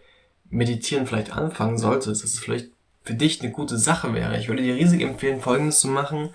Meditieren 0.48 1.06
vielleicht 1.06 1.36
anfangen 1.36 1.78
solltest, 1.78 2.24
dass 2.24 2.30
es 2.30 2.38
vielleicht 2.38 2.70
für 3.02 3.14
dich 3.14 3.42
eine 3.42 3.50
gute 3.50 3.76
Sache 3.76 4.14
wäre. 4.14 4.38
Ich 4.38 4.48
würde 4.48 4.62
dir 4.62 4.74
riesig 4.74 5.02
empfehlen, 5.02 5.40
Folgendes 5.40 5.80
zu 5.80 5.88
machen 5.88 6.30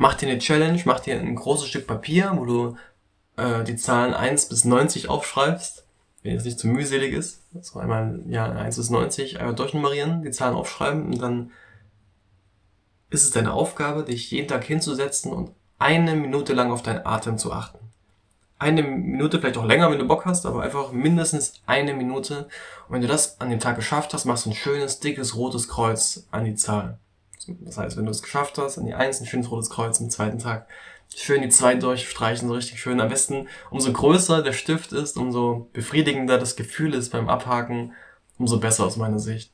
mach 0.00 0.14
dir 0.14 0.30
eine 0.30 0.38
Challenge, 0.38 0.80
mach 0.86 1.00
dir 1.00 1.20
ein 1.20 1.34
großes 1.34 1.68
Stück 1.68 1.86
Papier, 1.86 2.32
wo 2.34 2.46
du 2.46 2.76
äh, 3.36 3.62
die 3.64 3.76
Zahlen 3.76 4.14
1 4.14 4.48
bis 4.48 4.64
90 4.64 5.10
aufschreibst, 5.10 5.84
wenn 6.22 6.36
es 6.36 6.44
nicht 6.46 6.58
zu 6.58 6.68
mühselig 6.68 7.12
ist. 7.12 7.42
So 7.60 7.78
einmal 7.78 8.22
ja 8.26 8.50
1 8.50 8.78
bis 8.78 8.88
90 8.88 9.38
einmal 9.38 9.54
durchnummerieren, 9.54 10.22
die 10.22 10.30
Zahlen 10.30 10.56
aufschreiben 10.56 11.04
und 11.04 11.20
dann 11.20 11.50
ist 13.10 13.24
es 13.24 13.30
deine 13.30 13.52
Aufgabe, 13.52 14.04
dich 14.04 14.30
jeden 14.30 14.48
Tag 14.48 14.64
hinzusetzen 14.64 15.34
und 15.34 15.50
eine 15.78 16.16
Minute 16.16 16.54
lang 16.54 16.72
auf 16.72 16.82
deinen 16.82 17.04
Atem 17.04 17.36
zu 17.36 17.52
achten. 17.52 17.78
Eine 18.58 18.82
Minute, 18.82 19.38
vielleicht 19.38 19.58
auch 19.58 19.66
länger, 19.66 19.90
wenn 19.90 19.98
du 19.98 20.06
Bock 20.06 20.24
hast, 20.24 20.46
aber 20.46 20.62
einfach 20.62 20.92
mindestens 20.92 21.60
eine 21.66 21.92
Minute. 21.92 22.48
Und 22.88 22.94
wenn 22.94 23.02
du 23.02 23.08
das 23.08 23.38
an 23.40 23.50
dem 23.50 23.60
Tag 23.60 23.76
geschafft 23.76 24.14
hast, 24.14 24.24
machst 24.24 24.46
du 24.46 24.50
ein 24.50 24.54
schönes, 24.54 25.00
dickes, 25.00 25.36
rotes 25.36 25.68
Kreuz 25.68 26.26
an 26.30 26.46
die 26.46 26.54
Zahl. 26.54 26.98
Das 27.46 27.78
heißt, 27.78 27.96
wenn 27.96 28.04
du 28.04 28.10
es 28.10 28.22
geschafft 28.22 28.58
hast, 28.58 28.78
an 28.78 28.86
die 28.86 28.94
Eins 28.94 29.20
ein 29.20 29.26
schönes 29.26 29.50
rotes 29.50 29.70
Kreuz 29.70 30.00
am 30.00 30.10
zweiten 30.10 30.38
Tag. 30.38 30.68
Schön 31.14 31.42
die 31.42 31.48
zwei 31.48 31.74
durchstreichen, 31.74 32.48
so 32.48 32.54
richtig 32.54 32.80
schön. 32.80 33.00
Am 33.00 33.08
besten, 33.08 33.48
umso 33.70 33.92
größer 33.92 34.42
der 34.42 34.52
Stift 34.52 34.92
ist, 34.92 35.16
umso 35.16 35.68
befriedigender 35.72 36.38
das 36.38 36.54
Gefühl 36.54 36.94
ist 36.94 37.10
beim 37.10 37.28
Abhaken, 37.28 37.92
umso 38.38 38.60
besser 38.60 38.84
aus 38.84 38.96
meiner 38.96 39.18
Sicht. 39.18 39.52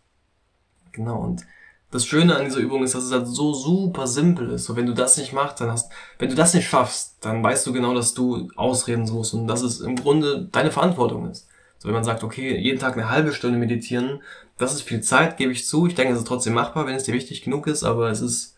Genau, 0.92 1.18
und 1.20 1.46
das 1.90 2.05
Schöne 2.05 2.37
an 2.37 2.44
dieser 2.44 2.59
Übung 2.59 2.83
ist, 2.83 2.94
dass 2.94 3.05
es 3.05 3.12
halt 3.12 3.27
so 3.27 3.55
super 3.55 4.07
simpel 4.07 4.51
ist. 4.51 4.64
So, 4.64 4.77
wenn 4.77 4.87
du 4.87 4.92
das 4.92 5.16
nicht 5.16 5.33
machst, 5.33 5.61
dann 5.61 5.70
hast, 5.70 5.90
wenn 6.18 6.29
du 6.29 6.35
das 6.35 6.53
nicht 6.53 6.68
schaffst, 6.68 7.16
dann 7.20 7.42
weißt 7.42 7.66
du 7.66 7.72
genau, 7.72 7.94
dass 7.94 8.12
du 8.12 8.51
Ausreden 8.57 9.07
suchst 9.07 9.35
und 9.35 9.46
dass 9.46 9.62
es 9.62 9.81
im 9.81 9.96
Grunde 9.96 10.49
deine 10.51 10.72
Verantwortung 10.72 11.31
ist. 11.31 11.49
So, 11.79 11.88
wenn 11.88 11.94
man 11.94 12.05
sagt, 12.05 12.25
okay, 12.25 12.59
jeden 12.59 12.81
Tag 12.81 12.94
eine 12.94 13.09
halbe 13.09 13.33
Stunde 13.33 13.59
meditieren, 13.59 14.20
das 14.59 14.75
ist 14.75 14.83
viel 14.83 15.01
Zeit, 15.01 15.37
gebe 15.37 15.53
ich 15.53 15.66
zu. 15.66 15.87
Ich 15.87 15.95
denke, 15.95 16.12
es 16.12 16.21
ist 16.21 16.27
trotzdem 16.27 16.55
machbar, 16.55 16.87
wenn 16.87 16.95
es 16.95 17.05
dir 17.05 17.14
wichtig 17.14 17.42
genug 17.42 17.66
ist, 17.66 17.85
aber 17.85 18.11
es 18.11 18.21
ist, 18.21 18.57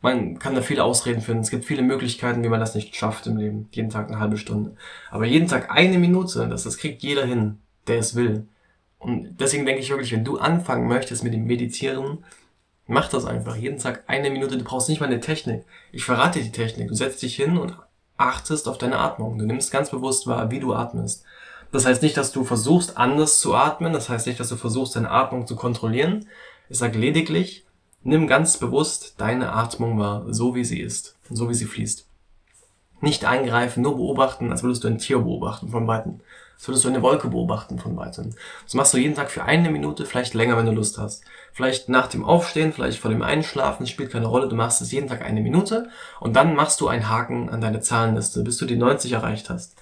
man 0.00 0.38
kann 0.38 0.54
da 0.54 0.62
viele 0.62 0.84
Ausreden 0.84 1.22
finden. 1.22 1.42
Es 1.42 1.50
gibt 1.50 1.64
viele 1.64 1.82
Möglichkeiten, 1.82 2.42
wie 2.42 2.48
man 2.48 2.60
das 2.60 2.74
nicht 2.74 2.94
schafft 2.96 3.26
im 3.26 3.36
Leben. 3.36 3.68
Jeden 3.72 3.90
Tag 3.90 4.08
eine 4.08 4.18
halbe 4.18 4.36
Stunde. 4.36 4.76
Aber 5.10 5.24
jeden 5.26 5.48
Tag 5.48 5.70
eine 5.70 5.98
Minute, 5.98 6.48
das, 6.48 6.64
das 6.64 6.78
kriegt 6.78 7.02
jeder 7.02 7.24
hin, 7.24 7.58
der 7.86 7.98
es 7.98 8.14
will. 8.14 8.46
Und 8.98 9.36
deswegen 9.40 9.66
denke 9.66 9.80
ich 9.80 9.90
wirklich, 9.90 10.12
wenn 10.12 10.24
du 10.24 10.38
anfangen 10.38 10.86
möchtest 10.86 11.24
mit 11.24 11.34
dem 11.34 11.44
Meditieren, 11.44 12.24
Mach 12.86 13.08
das 13.08 13.24
einfach. 13.24 13.56
Jeden 13.56 13.78
Tag 13.78 14.04
eine 14.06 14.30
Minute. 14.30 14.58
Du 14.58 14.64
brauchst 14.64 14.88
nicht 14.88 15.00
mal 15.00 15.06
eine 15.06 15.20
Technik. 15.20 15.64
Ich 15.92 16.04
verrate 16.04 16.38
dir 16.38 16.44
die 16.46 16.52
Technik. 16.52 16.88
Du 16.88 16.94
setzt 16.94 17.22
dich 17.22 17.36
hin 17.36 17.56
und 17.56 17.76
achtest 18.16 18.68
auf 18.68 18.78
deine 18.78 18.98
Atmung. 18.98 19.38
Du 19.38 19.46
nimmst 19.46 19.70
ganz 19.70 19.90
bewusst 19.90 20.26
wahr, 20.26 20.50
wie 20.50 20.60
du 20.60 20.74
atmest. 20.74 21.24
Das 21.72 21.86
heißt 21.86 22.02
nicht, 22.02 22.16
dass 22.16 22.32
du 22.32 22.44
versuchst, 22.44 22.96
anders 22.96 23.40
zu 23.40 23.54
atmen. 23.54 23.92
Das 23.92 24.08
heißt 24.08 24.26
nicht, 24.26 24.38
dass 24.38 24.50
du 24.50 24.56
versuchst, 24.56 24.94
deine 24.94 25.10
Atmung 25.10 25.46
zu 25.46 25.56
kontrollieren. 25.56 26.28
Ich 26.68 26.78
sage 26.78 26.98
lediglich, 26.98 27.66
nimm 28.02 28.26
ganz 28.26 28.58
bewusst 28.58 29.14
deine 29.18 29.52
Atmung 29.52 29.98
wahr, 29.98 30.26
so 30.28 30.54
wie 30.54 30.64
sie 30.64 30.80
ist 30.80 31.16
so 31.36 31.48
wie 31.48 31.54
sie 31.54 31.66
fließt. 31.66 32.06
Nicht 33.00 33.24
eingreifen, 33.24 33.82
nur 33.82 33.96
beobachten, 33.96 34.52
als 34.52 34.62
würdest 34.62 34.84
du 34.84 34.88
ein 34.88 34.98
Tier 34.98 35.18
beobachten 35.18 35.68
von 35.68 35.86
Weitem. 35.86 36.20
Als 36.54 36.68
würdest 36.68 36.84
du 36.84 36.88
eine 36.88 37.02
Wolke 37.02 37.28
beobachten 37.28 37.80
von 37.80 37.96
Weitem. 37.96 38.34
Das 38.64 38.74
machst 38.74 38.94
du 38.94 38.98
jeden 38.98 39.16
Tag 39.16 39.30
für 39.30 39.42
eine 39.42 39.70
Minute, 39.70 40.06
vielleicht 40.06 40.34
länger, 40.34 40.56
wenn 40.56 40.66
du 40.66 40.72
Lust 40.72 40.98
hast. 40.98 41.24
Vielleicht 41.52 41.88
nach 41.88 42.06
dem 42.06 42.24
Aufstehen, 42.24 42.72
vielleicht 42.72 43.00
vor 43.00 43.10
dem 43.10 43.22
Einschlafen, 43.22 43.88
spielt 43.88 44.12
keine 44.12 44.26
Rolle. 44.26 44.48
Du 44.48 44.54
machst 44.54 44.80
es 44.80 44.92
jeden 44.92 45.08
Tag 45.08 45.22
eine 45.22 45.40
Minute 45.40 45.88
und 46.20 46.36
dann 46.36 46.54
machst 46.54 46.80
du 46.80 46.86
einen 46.86 47.08
Haken 47.08 47.48
an 47.48 47.60
deine 47.60 47.80
Zahlenliste, 47.80 48.44
bis 48.44 48.58
du 48.58 48.66
die 48.66 48.76
90 48.76 49.10
erreicht 49.10 49.50
hast. 49.50 49.74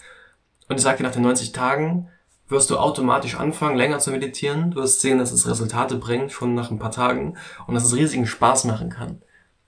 Und 0.70 0.78
ich 0.78 0.84
dir, 0.84 1.02
nach 1.02 1.10
den 1.10 1.22
90 1.22 1.50
Tagen 1.50 2.08
wirst 2.48 2.70
du 2.70 2.78
automatisch 2.78 3.34
anfangen, 3.34 3.76
länger 3.76 3.98
zu 3.98 4.12
meditieren. 4.12 4.70
Du 4.70 4.76
wirst 4.76 5.00
sehen, 5.00 5.18
dass 5.18 5.32
es 5.32 5.48
Resultate 5.48 5.96
bringt, 5.96 6.30
schon 6.30 6.54
nach 6.54 6.70
ein 6.70 6.78
paar 6.78 6.92
Tagen 6.92 7.36
und 7.66 7.74
dass 7.74 7.84
es 7.84 7.96
riesigen 7.96 8.24
Spaß 8.24 8.64
machen 8.66 8.88
kann. 8.88 9.20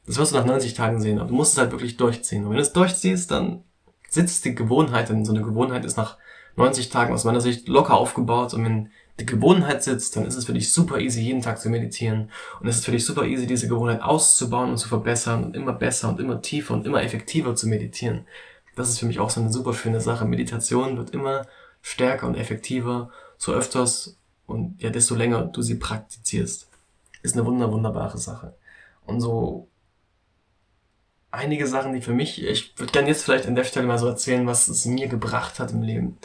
Das 0.06 0.18
wirst 0.18 0.32
du 0.32 0.36
nach 0.36 0.44
90 0.44 0.74
Tagen 0.74 1.00
sehen, 1.00 1.18
aber 1.18 1.28
du 1.28 1.34
musst 1.34 1.52
es 1.52 1.58
halt 1.58 1.72
wirklich 1.72 1.96
durchziehen. 1.96 2.44
Und 2.44 2.50
wenn 2.50 2.56
du 2.56 2.62
es 2.62 2.72
durchziehst, 2.72 3.32
dann 3.32 3.64
sitzt 4.08 4.44
die 4.44 4.54
Gewohnheit, 4.54 5.08
denn 5.08 5.24
so 5.24 5.32
eine 5.32 5.42
Gewohnheit 5.42 5.84
ist 5.84 5.96
nach 5.96 6.18
90 6.54 6.88
Tagen 6.88 7.12
aus 7.12 7.24
meiner 7.24 7.40
Sicht 7.40 7.66
locker 7.66 7.94
aufgebaut 7.94 8.54
und 8.54 8.64
wenn 8.64 8.90
die 9.18 9.26
Gewohnheit 9.26 9.82
sitzt, 9.82 10.14
dann 10.16 10.24
ist 10.24 10.36
es 10.36 10.44
für 10.44 10.54
dich 10.54 10.72
super 10.72 11.00
easy, 11.00 11.20
jeden 11.20 11.42
Tag 11.42 11.58
zu 11.58 11.68
meditieren. 11.68 12.30
Und 12.60 12.68
es 12.68 12.76
ist 12.76 12.84
für 12.84 12.92
dich 12.92 13.04
super 13.04 13.24
easy, 13.24 13.48
diese 13.48 13.66
Gewohnheit 13.66 14.02
auszubauen 14.02 14.70
und 14.70 14.78
zu 14.78 14.88
verbessern 14.88 15.42
und 15.42 15.56
immer 15.56 15.72
besser 15.72 16.08
und 16.08 16.20
immer 16.20 16.40
tiefer 16.42 16.74
und 16.74 16.86
immer 16.86 17.02
effektiver 17.02 17.56
zu 17.56 17.68
meditieren. 17.68 18.26
Das 18.74 18.88
ist 18.88 18.98
für 18.98 19.06
mich 19.06 19.20
auch 19.20 19.30
so 19.30 19.40
eine 19.40 19.52
super 19.52 19.74
schöne 19.74 20.00
Sache. 20.00 20.24
Meditation 20.24 20.96
wird 20.96 21.10
immer 21.10 21.46
stärker 21.82 22.26
und 22.26 22.36
effektiver, 22.36 23.10
so 23.36 23.52
öfters 23.52 24.16
und 24.46 24.80
ja, 24.80 24.90
desto 24.90 25.14
länger 25.14 25.44
du 25.44 25.62
sie 25.62 25.76
praktizierst. 25.76 26.68
Ist 27.22 27.34
eine 27.34 27.46
wunder, 27.46 27.70
wunderbare 27.70 28.18
Sache. 28.18 28.54
Und 29.04 29.20
so 29.20 29.68
einige 31.30 31.66
Sachen, 31.66 31.94
die 31.94 32.02
für 32.02 32.12
mich, 32.12 32.44
ich 32.44 32.78
würde 32.78 32.92
gerne 32.92 33.08
jetzt 33.08 33.24
vielleicht 33.24 33.46
an 33.46 33.54
der 33.54 33.64
Stelle 33.64 33.86
mal 33.86 33.98
so 33.98 34.06
erzählen, 34.06 34.46
was 34.46 34.68
es 34.68 34.84
mir 34.84 35.08
gebracht 35.08 35.58
hat 35.58 35.72
im 35.72 35.82
Leben. 35.82 36.18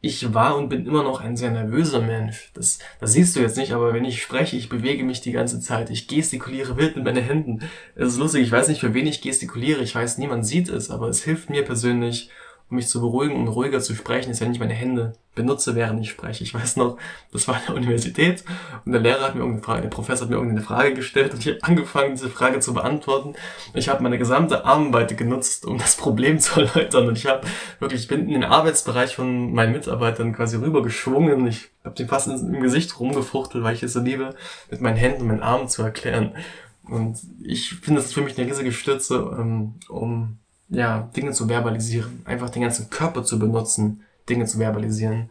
Ich 0.00 0.32
war 0.32 0.56
und 0.56 0.68
bin 0.68 0.86
immer 0.86 1.02
noch 1.02 1.20
ein 1.20 1.36
sehr 1.36 1.50
nervöser 1.50 2.00
Mensch. 2.00 2.52
Das, 2.54 2.78
das 3.00 3.12
siehst 3.14 3.34
du 3.34 3.40
jetzt 3.40 3.56
nicht, 3.56 3.72
aber 3.72 3.92
wenn 3.92 4.04
ich 4.04 4.22
spreche, 4.22 4.56
ich 4.56 4.68
bewege 4.68 5.02
mich 5.02 5.20
die 5.20 5.32
ganze 5.32 5.60
Zeit. 5.60 5.90
Ich 5.90 6.06
gestikuliere 6.06 6.76
wild 6.76 6.94
mit 6.94 7.04
meinen 7.04 7.24
Händen. 7.24 7.60
Es 7.96 8.12
ist 8.12 8.18
lustig, 8.18 8.42
ich 8.42 8.52
weiß 8.52 8.68
nicht, 8.68 8.80
für 8.80 8.94
wen 8.94 9.08
ich 9.08 9.22
gestikuliere. 9.22 9.82
Ich 9.82 9.96
weiß, 9.96 10.18
niemand 10.18 10.46
sieht 10.46 10.68
es, 10.68 10.90
aber 10.90 11.08
es 11.08 11.24
hilft 11.24 11.50
mir 11.50 11.64
persönlich, 11.64 12.30
um 12.70 12.76
mich 12.76 12.88
zu 12.88 13.00
beruhigen 13.00 13.36
und 13.36 13.48
ruhiger 13.48 13.80
zu 13.80 13.94
sprechen, 13.94 14.30
ist, 14.30 14.40
wenn 14.40 14.52
ich 14.52 14.58
meine 14.58 14.74
Hände 14.74 15.14
benutze, 15.34 15.74
während 15.74 16.00
ich 16.00 16.10
spreche. 16.10 16.44
Ich 16.44 16.52
weiß 16.52 16.76
noch, 16.76 16.98
das 17.32 17.48
war 17.48 17.56
in 17.56 17.66
der 17.66 17.76
Universität 17.76 18.44
und 18.84 18.92
der 18.92 19.00
Lehrer 19.00 19.22
hat 19.22 19.34
mir 19.34 19.40
irgendeine 19.40 19.64
Frage, 19.64 19.82
der 19.82 19.88
Professor 19.88 20.24
hat 20.24 20.30
mir 20.30 20.36
irgendeine 20.36 20.66
Frage 20.66 20.94
gestellt 20.94 21.32
und 21.32 21.40
ich 21.40 21.48
habe 21.48 21.62
angefangen, 21.62 22.10
diese 22.10 22.28
Frage 22.28 22.60
zu 22.60 22.74
beantworten. 22.74 23.34
Ich 23.72 23.88
habe 23.88 24.02
meine 24.02 24.18
gesamte 24.18 24.64
Armweite 24.64 25.14
genutzt, 25.14 25.64
um 25.64 25.78
das 25.78 25.96
Problem 25.96 26.38
zu 26.40 26.60
erläutern 26.60 27.08
und 27.08 27.16
ich 27.16 27.26
habe 27.26 27.46
wirklich, 27.78 28.02
ich 28.02 28.08
bin 28.08 28.26
in 28.26 28.32
den 28.32 28.44
Arbeitsbereich 28.44 29.14
von 29.16 29.52
meinen 29.52 29.72
Mitarbeitern 29.72 30.34
quasi 30.34 30.56
rübergeschwungen. 30.56 31.46
Ich 31.46 31.70
habe 31.84 31.94
den 31.94 32.08
fast 32.08 32.28
im 32.28 32.60
Gesicht 32.60 32.98
rumgefuchtelt, 33.00 33.64
weil 33.64 33.74
ich 33.74 33.82
es 33.82 33.94
so 33.94 34.00
liebe, 34.00 34.34
mit 34.70 34.80
meinen 34.80 34.96
Händen 34.96 35.22
und 35.22 35.28
meinen 35.28 35.42
Armen 35.42 35.68
zu 35.68 35.82
erklären. 35.82 36.34
Und 36.82 37.18
ich 37.42 37.76
finde, 37.76 38.00
das 38.00 38.06
ist 38.06 38.14
für 38.14 38.22
mich 38.22 38.38
eine 38.38 38.48
riesige 38.48 38.72
Stütze, 38.72 39.36
ähm, 39.38 39.74
um 39.88 40.38
ja, 40.68 41.10
Dinge 41.16 41.32
zu 41.32 41.48
verbalisieren. 41.48 42.22
Einfach 42.24 42.50
den 42.50 42.62
ganzen 42.62 42.90
Körper 42.90 43.24
zu 43.24 43.38
benutzen, 43.38 44.04
Dinge 44.28 44.46
zu 44.46 44.58
verbalisieren. 44.58 45.30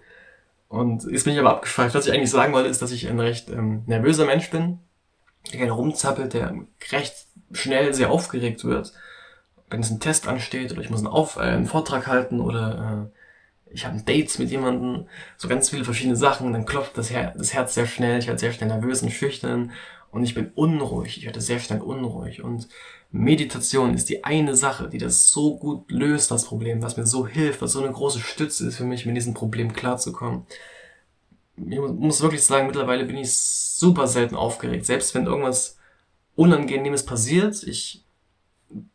Und 0.69 1.03
jetzt 1.09 1.23
bin 1.23 1.33
ich 1.33 1.39
aber 1.39 1.51
abgeschweift. 1.51 1.95
Was 1.95 2.07
ich 2.07 2.13
eigentlich 2.13 2.31
sagen 2.31 2.53
wollte, 2.53 2.69
ist, 2.69 2.81
dass 2.81 2.91
ich 2.91 3.07
ein 3.07 3.19
recht 3.19 3.49
ähm, 3.49 3.83
nervöser 3.85 4.25
Mensch 4.25 4.49
bin, 4.49 4.79
der 5.51 5.59
gerne 5.59 5.71
rumzappelt, 5.71 6.33
der 6.33 6.53
recht 6.91 7.13
schnell 7.51 7.93
sehr 7.93 8.11
aufgeregt 8.11 8.65
wird. 8.65 8.93
Wenn 9.69 9.81
es 9.81 9.89
ein 9.89 9.99
Test 9.99 10.27
ansteht 10.27 10.71
oder 10.71 10.81
ich 10.81 10.89
muss 10.89 10.99
einen, 10.99 11.07
Auf 11.07 11.37
äh, 11.37 11.41
einen 11.41 11.67
Vortrag 11.67 12.07
halten 12.07 12.41
oder 12.41 13.09
äh, 13.11 13.17
ich 13.71 13.85
habe 13.85 14.01
Dates 14.01 14.39
mit 14.39 14.49
jemandem, 14.49 15.07
so 15.37 15.47
ganz 15.47 15.69
viele 15.69 15.85
verschiedene 15.85 16.15
Sachen, 16.15 16.53
dann 16.53 16.65
klopft 16.65 16.97
das, 16.97 17.11
Her 17.11 17.33
das 17.37 17.53
Herz 17.53 17.73
sehr 17.73 17.87
schnell, 17.87 18.19
ich 18.19 18.27
werde 18.27 18.39
sehr 18.39 18.53
schnell 18.53 18.69
nervös 18.69 19.01
und 19.01 19.11
schüchtern 19.11 19.71
und 20.11 20.23
ich 20.23 20.33
bin 20.33 20.51
unruhig, 20.55 21.17
ich 21.17 21.25
werde 21.25 21.41
sehr 21.41 21.59
schnell 21.59 21.81
unruhig 21.81 22.43
und 22.43 22.67
Meditation 23.11 23.93
ist 23.93 24.09
die 24.09 24.23
eine 24.23 24.55
Sache, 24.55 24.89
die 24.89 24.97
das 24.97 25.29
so 25.29 25.57
gut 25.57 25.89
löst, 25.89 26.29
das 26.29 26.45
Problem, 26.45 26.81
was 26.81 26.97
mir 26.97 27.05
so 27.05 27.25
hilft, 27.25 27.61
was 27.61 27.71
so 27.71 27.79
eine 27.81 27.91
große 27.91 28.19
Stütze 28.19 28.67
ist 28.67 28.77
für 28.77 28.83
mich, 28.83 29.05
mit 29.05 29.15
diesem 29.15 29.33
Problem 29.33 29.73
klarzukommen. 29.73 30.45
Ich 31.55 31.79
muss 31.79 32.21
wirklich 32.21 32.43
sagen, 32.43 32.67
mittlerweile 32.67 33.05
bin 33.05 33.17
ich 33.17 33.33
super 33.33 34.07
selten 34.07 34.35
aufgeregt. 34.35 34.85
Selbst 34.85 35.15
wenn 35.15 35.25
irgendwas 35.25 35.77
Unangenehmes 36.35 37.05
passiert, 37.05 37.63
ich, 37.63 38.03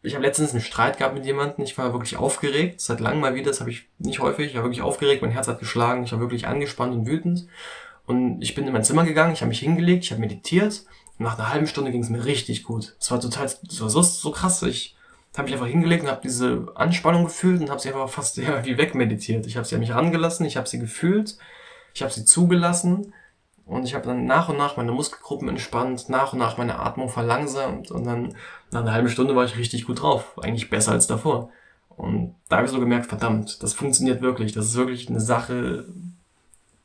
ich 0.03 0.15
habe 0.15 0.25
letztens 0.25 0.53
einen 0.53 0.61
Streit 0.61 0.99
gehabt 0.99 1.15
mit 1.15 1.25
jemandem, 1.25 1.65
ich 1.65 1.79
war 1.79 1.93
wirklich 1.93 2.17
aufgeregt, 2.17 2.81
seit 2.81 3.01
langem 3.01 3.21
mal 3.21 3.35
wieder, 3.35 3.51
das 3.51 3.61
habe 3.61 3.71
ich 3.71 3.89
nicht 3.99 4.21
häufig, 4.21 4.49
ich 4.49 4.57
war 4.57 4.65
wirklich 4.65 4.83
aufgeregt, 4.83 5.23
mein 5.23 5.31
Herz 5.31 5.49
hat 5.49 5.61
geschlagen, 5.61 6.05
ich 6.05 6.13
war 6.13 6.21
wirklich 6.21 6.47
angespannt 6.47 6.95
und 6.95 7.07
wütend. 7.07 7.47
Und 8.07 8.43
ich 8.43 8.55
bin 8.55 8.67
in 8.67 8.73
mein 8.73 8.85
Zimmer 8.85 9.05
gegangen, 9.05 9.33
ich 9.33 9.41
habe 9.41 9.49
mich 9.49 9.61
hingelegt, 9.61 10.05
ich 10.05 10.11
habe 10.11 10.21
meditiert. 10.21 10.85
Nach 11.19 11.39
einer 11.39 11.51
halben 11.51 11.67
Stunde 11.67 11.93
ging 11.93 12.03
es 12.03 12.11
mir 12.11 12.25
richtig 12.25 12.65
gut. 12.65 12.97
Es 13.01 13.11
war 13.11 13.21
total, 13.21 13.47
es 13.47 13.81
war 13.81 13.89
so, 13.89 14.03
so 14.03 14.31
krass. 14.33 14.63
Ich 14.63 14.97
habe 15.37 15.45
mich 15.45 15.55
einfach 15.55 15.69
hingelegt 15.69 16.03
und 16.03 16.11
habe 16.11 16.21
diese 16.23 16.67
Anspannung 16.75 17.25
gefühlt 17.25 17.61
und 17.61 17.71
habe 17.71 17.81
sie 17.81 17.89
einfach 17.89 18.09
fast 18.09 18.37
ja, 18.39 18.65
wie 18.65 18.77
wegmeditiert. 18.77 19.47
Ich 19.47 19.57
habe 19.57 19.67
sie 19.67 19.77
an 19.77 19.81
mich 19.81 19.95
rangelassen, 19.95 20.45
ich 20.45 20.57
habe 20.57 20.69
sie 20.69 20.79
gefühlt, 20.79 21.39
ich 21.95 22.03
habe 22.03 22.13
sie 22.13 22.25
zugelassen. 22.25 23.15
Und 23.65 23.85
ich 23.85 23.95
habe 23.95 24.05
dann 24.05 24.27
nach 24.27 24.49
und 24.49 24.59
nach 24.59 24.77
meine 24.77 24.91
Muskelgruppen 24.91 25.49
entspannt, 25.49 26.09
nach 26.09 26.33
und 26.33 26.41
nach 26.41 26.59
meine 26.59 26.81
Atmung 26.81 27.09
verlangsamt. 27.09 27.93
Und 27.93 28.05
dann 28.05 28.35
nach 28.73 28.81
einer 28.81 28.93
halben 28.93 29.09
Stunde 29.09 29.37
war 29.37 29.45
ich 29.45 29.57
richtig 29.57 29.85
gut 29.87 30.03
drauf. 30.03 30.39
Eigentlich 30.43 30.71
besser 30.71 30.93
als 30.93 31.07
davor. 31.07 31.51
Und 31.91 32.35
da 32.49 32.57
habe 32.57 32.67
ich 32.67 32.73
so 32.73 32.81
gemerkt, 32.81 33.07
verdammt, 33.07 33.63
das 33.63 33.75
funktioniert 33.75 34.23
wirklich. 34.23 34.53
Das 34.53 34.67
ist 34.67 34.77
wirklich 34.77 35.09
eine 35.09 35.21
Sache, 35.21 35.85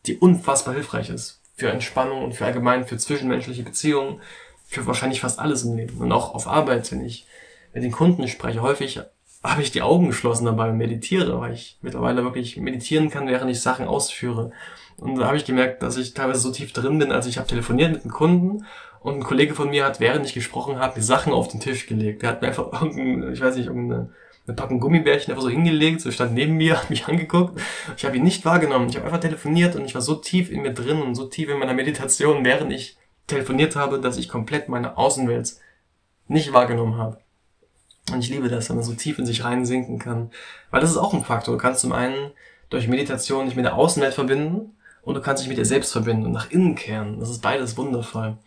die 0.06 0.17
unfassbar 0.17 0.73
hilfreich 0.73 1.10
ist 1.10 1.41
für 1.56 1.71
Entspannung 1.71 2.23
und 2.23 2.36
für 2.36 2.45
allgemein 2.45 2.86
für 2.86 2.97
zwischenmenschliche 2.97 3.63
Beziehungen, 3.63 4.21
für 4.67 4.86
wahrscheinlich 4.86 5.21
fast 5.21 5.39
alles 5.39 5.63
im 5.63 5.76
Leben. 5.76 5.97
Und 5.97 6.12
auch 6.12 6.36
auf 6.36 6.47
Arbeit, 6.47 6.91
wenn 6.91 7.04
ich 7.04 7.26
mit 7.73 7.84
den 7.84 7.91
Kunden 7.91 8.28
spreche, 8.28 8.62
häufig 8.62 9.00
habe 9.43 9.62
ich 9.62 9.71
die 9.71 9.82
Augen 9.82 10.08
geschlossen 10.08 10.45
dabei 10.45 10.69
und 10.69 10.78
meditiere, 10.78 11.39
weil 11.39 11.54
ich 11.54 11.78
mittlerweile 11.82 12.23
wirklich 12.23 12.58
meditieren 12.58 13.10
kann, 13.10 13.28
während 13.28 13.50
ich 13.50 13.62
Sachen 13.62 13.88
ausführe. 13.88 14.52
Und 14.97 15.15
da 15.15 15.28
habe 15.28 15.38
ich 15.38 15.45
gemerkt, 15.45 15.84
dass 15.84 15.97
ich 15.97 16.13
teilweise 16.13 16.41
so 16.41 16.52
tief 16.52 16.73
drin 16.73 17.00
bin, 17.00 17.12
als 17.12 17.28
ich 17.28 17.38
habe 17.38 17.47
telefoniert 17.47 17.93
mit 17.93 18.02
einem 18.02 18.12
Kunden 18.12 18.65
und 19.08 19.15
ein 19.15 19.24
Kollege 19.24 19.56
von 19.56 19.70
mir 19.70 19.86
hat, 19.86 20.02
während 20.02 20.26
ich 20.26 20.34
gesprochen 20.34 20.80
habe, 20.80 20.96
die 20.96 21.02
Sachen 21.02 21.32
auf 21.32 21.48
den 21.48 21.62
Tisch 21.62 21.88
gelegt. 21.88 22.22
Der 22.22 22.30
hat 22.30 22.41
mir 22.41 22.50
einfach 22.50 22.74
irgendein, 22.74 23.32
ich 23.32 23.39
weiß 23.39 23.56
nicht, 23.56 23.67
irgendeine 23.67 24.10
eine 24.46 24.56
Packung 24.56 24.80
Gummibärchen 24.82 25.32
einfach 25.32 25.43
so 25.43 25.50
hingelegt, 25.50 26.02
so 26.02 26.12
stand 26.12 26.34
neben 26.34 26.56
mir, 26.56 26.78
hat 26.82 26.89
mich 26.89 27.08
angeguckt. 27.08 27.60
Ich 27.96 28.04
habe 28.04 28.17
ihn 28.17 28.24
nicht 28.24 28.43
wahrgenommen. 28.43 28.89
Ich 28.89 28.98
habe 28.98 29.06
einfach 29.06 29.22
telefoniert 29.22 29.78
und 29.78 29.86
ich 29.86 29.96
war 29.96 30.02
so 30.02 30.15
tief 30.15 30.52
in 30.52 30.62
mir 30.62 30.74
drin 30.74 31.02
und 31.02 31.15
so 31.15 31.26
tief 31.26 31.48
in 31.48 31.58
meiner 31.58 31.74
Meditation, 31.74 32.43
während 32.43 32.74
ich 32.74 32.98
telefoniert 33.28 33.78
habe, 33.78 34.00
dass 34.00 34.17
ich 34.17 34.28
komplett 34.28 34.67
meine 34.67 34.98
Außenwelt 34.98 35.56
nicht 36.28 36.52
wahrgenommen 36.52 36.98
habe. 36.98 37.20
Und 38.12 38.20
ich 38.20 38.30
liebe 38.30 38.50
das, 38.50 38.67
wenn 38.67 38.76
man 38.76 38.86
so 38.86 38.93
tief 38.93 39.20
in 39.20 39.26
sich 39.26 39.46
reinsinken 39.46 40.00
kann. 40.00 40.32
Weil 40.70 40.82
das 40.82 40.91
ist 40.91 40.98
auch 40.98 41.13
ein 41.13 41.24
Faktor. 41.24 41.56
Du 41.56 41.62
kannst 41.62 41.80
zum 41.80 41.93
einen 41.93 42.32
durch 42.70 42.89
Meditation 42.89 43.46
dich 43.46 43.56
mit 43.56 43.63
der 43.63 43.76
Außenwelt 43.76 44.13
verbinden 44.13 44.78
und 45.02 45.13
du 45.13 45.22
kannst 45.22 45.43
dich 45.43 45.50
mit 45.50 45.58
dir 45.58 45.65
selbst 45.65 45.93
verbinden 45.93 46.26
und 46.26 46.34
nach 46.34 46.52
innen 46.52 46.76
kehren. 46.76 47.22
Das 47.22 47.30
ist 47.30 47.41
beides 47.41 47.78
wundervoll. 47.78 48.38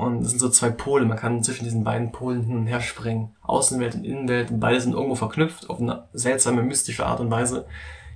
Und 0.00 0.22
es 0.22 0.30
sind 0.30 0.38
so 0.38 0.48
zwei 0.48 0.70
Pole. 0.70 1.04
Man 1.04 1.18
kann 1.18 1.42
zwischen 1.42 1.64
diesen 1.64 1.84
beiden 1.84 2.10
Polen 2.10 2.42
hin 2.42 2.56
und 2.56 2.66
her 2.66 2.80
springen. 2.80 3.34
Außenwelt 3.42 3.96
und 3.96 4.04
Innenwelt. 4.04 4.50
Und 4.50 4.58
beide 4.58 4.80
sind 4.80 4.94
irgendwo 4.94 5.14
verknüpft 5.14 5.68
auf 5.68 5.78
eine 5.78 6.04
seltsame, 6.14 6.62
mystische 6.62 7.04
Art 7.04 7.20
und 7.20 7.30
Weise. 7.30 7.66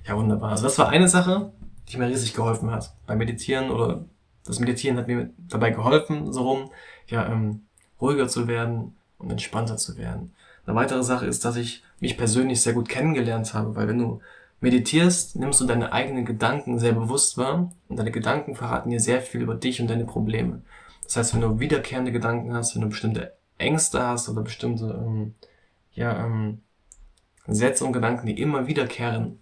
Ja, 0.07 0.17
wunderbar. 0.17 0.49
Also 0.49 0.63
das 0.63 0.79
war 0.79 0.89
eine 0.89 1.07
Sache, 1.07 1.51
die 1.87 1.97
mir 1.97 2.07
riesig 2.07 2.33
geholfen 2.33 2.71
hat. 2.71 2.95
Beim 3.05 3.19
Meditieren 3.19 3.69
oder 3.69 4.03
das 4.45 4.59
Meditieren 4.59 4.97
hat 4.97 5.07
mir 5.07 5.29
dabei 5.47 5.69
geholfen, 5.69 6.33
so 6.33 6.41
rum, 6.41 6.71
ja, 7.07 7.27
ähm, 7.27 7.61
ruhiger 8.01 8.27
zu 8.27 8.47
werden 8.47 8.95
und 9.19 9.29
entspannter 9.29 9.77
zu 9.77 9.95
werden. 9.95 10.33
Eine 10.65 10.75
weitere 10.75 11.03
Sache 11.03 11.27
ist, 11.27 11.45
dass 11.45 11.55
ich 11.55 11.83
mich 11.99 12.17
persönlich 12.17 12.61
sehr 12.61 12.73
gut 12.73 12.89
kennengelernt 12.89 13.53
habe, 13.53 13.75
weil 13.75 13.87
wenn 13.87 13.99
du 13.99 14.21
meditierst, 14.59 15.35
nimmst 15.35 15.61
du 15.61 15.65
deine 15.65 15.93
eigenen 15.93 16.25
Gedanken 16.25 16.79
sehr 16.79 16.93
bewusst 16.93 17.37
wahr 17.37 17.71
und 17.89 17.99
deine 17.99 18.11
Gedanken 18.11 18.55
verraten 18.55 18.89
dir 18.89 18.99
sehr 18.99 19.21
viel 19.21 19.41
über 19.41 19.53
dich 19.53 19.79
und 19.81 19.87
deine 19.87 20.05
Probleme. 20.05 20.63
Das 21.05 21.17
heißt, 21.17 21.33
wenn 21.33 21.41
du 21.41 21.59
wiederkehrende 21.59 22.11
Gedanken 22.11 22.53
hast, 22.53 22.75
wenn 22.75 22.81
du 22.81 22.89
bestimmte 22.89 23.33
Ängste 23.57 24.01
hast 24.01 24.27
oder 24.27 24.41
bestimmte 24.41 24.85
ähm, 24.85 25.35
ja, 25.93 26.25
ähm, 26.25 26.61
Sätze 27.47 27.85
und 27.85 27.93
Gedanken, 27.93 28.27
die 28.27 28.39
immer 28.39 28.67
wiederkehren, 28.67 29.39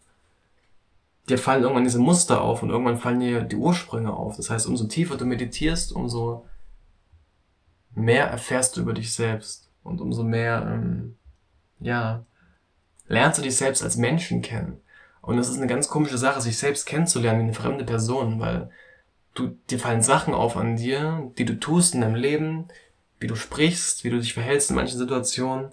dir 1.30 1.38
fallen 1.38 1.64
irgendwann 1.64 1.86
diese 1.86 2.00
Muster 2.00 2.42
auf 2.42 2.64
und 2.64 2.70
irgendwann 2.70 2.98
fallen 2.98 3.20
dir 3.20 3.42
die 3.44 3.56
Ursprünge 3.56 4.14
auf. 4.14 4.36
Das 4.36 4.50
heißt, 4.50 4.68
umso 4.68 4.86
tiefer 4.86 5.16
du 5.16 5.26
meditierst, 5.26 5.94
umso 5.94 6.46
mehr 7.96 8.28
erfährst 8.28 8.76
du 8.76 8.82
über 8.82 8.94
dich 8.94 9.14
selbst 9.14 9.70
und 9.84 10.02
umso 10.02 10.24
mehr, 10.24 10.64
ähm, 10.68 11.18
ja, 11.80 12.26
lernst 13.08 13.40
du 13.40 13.44
dich 13.44 13.56
selbst 13.56 13.84
als 13.84 13.98
Menschen 13.98 14.42
kennen. 14.42 14.82
Und 15.22 15.38
das 15.38 15.50
ist 15.50 15.58
eine 15.58 15.68
ganz 15.68 15.88
komische 15.88 16.18
Sache, 16.18 16.42
sich 16.42 16.58
selbst 16.58 16.86
kennenzulernen 16.86 17.40
wie 17.40 17.44
eine 17.44 17.54
fremde 17.54 17.86
Person, 17.86 18.40
weil 18.40 18.70
du, 19.34 19.58
dir 19.70 19.80
fallen 19.80 20.02
Sachen 20.02 20.34
auf 20.34 20.58
an 20.58 20.78
dir, 20.78 21.32
die 21.38 21.46
du 21.46 21.60
tust 21.60 21.96
in 21.96 22.02
deinem 22.02 22.16
Leben, 22.16 22.68
wie 23.20 23.28
du 23.28 23.36
sprichst, 23.36 24.04
wie 24.04 24.10
du 24.10 24.20
dich 24.20 24.34
verhältst 24.34 24.70
in 24.70 24.76
manchen 24.76 24.98
Situationen, 24.98 25.72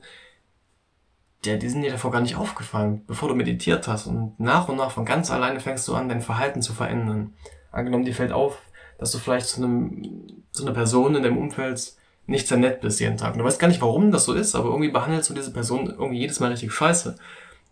ja, 1.44 1.57
die 1.57 1.68
sind 1.68 1.83
dir 1.83 1.90
davor 1.90 2.11
gar 2.11 2.20
nicht 2.20 2.37
aufgefallen, 2.37 3.03
bevor 3.07 3.29
du 3.29 3.35
meditiert 3.35 3.88
hast. 3.88 4.07
Und 4.07 4.38
nach 4.38 4.68
und 4.68 4.77
nach 4.77 4.90
von 4.90 5.07
ganz 5.07 5.31
alleine 5.31 5.61
fängst 5.61 5.88
du 5.88 5.94
an, 5.94 6.09
dein 6.09 6.20
Verhalten 6.20 6.61
zu 6.61 6.75
verändern. 6.75 7.33
Angenommen, 7.73 8.05
dir 8.05 8.14
fällt 8.14 8.33
auf, 8.33 8.59
dass 8.99 9.12
du 9.12 9.18
vielleicht 9.18 9.46
zu, 9.46 9.62
einem, 9.62 10.44
zu 10.53 10.64
einer 10.64 10.75
Person 10.75 11.14
in 11.14 11.23
deinem 11.23 11.38
Umfeld 11.38 11.94
nicht 12.27 12.46
sehr 12.46 12.59
nett 12.59 12.83
bist 12.83 13.01
jeden 13.01 13.16
Tag. 13.16 13.33
Und 13.33 13.38
du 13.38 13.44
weißt 13.44 13.59
gar 13.59 13.68
nicht, 13.68 13.81
warum 13.81 14.12
das 14.12 14.27
so 14.27 14.35
ist, 14.35 14.55
aber 14.55 14.68
irgendwie 14.68 14.90
behandelst 14.90 15.31
du 15.31 15.35
diese 15.35 15.53
Person 15.53 15.87
irgendwie 15.87 16.20
jedes 16.20 16.40
Mal 16.40 16.51
richtig 16.51 16.73
scheiße. 16.73 17.16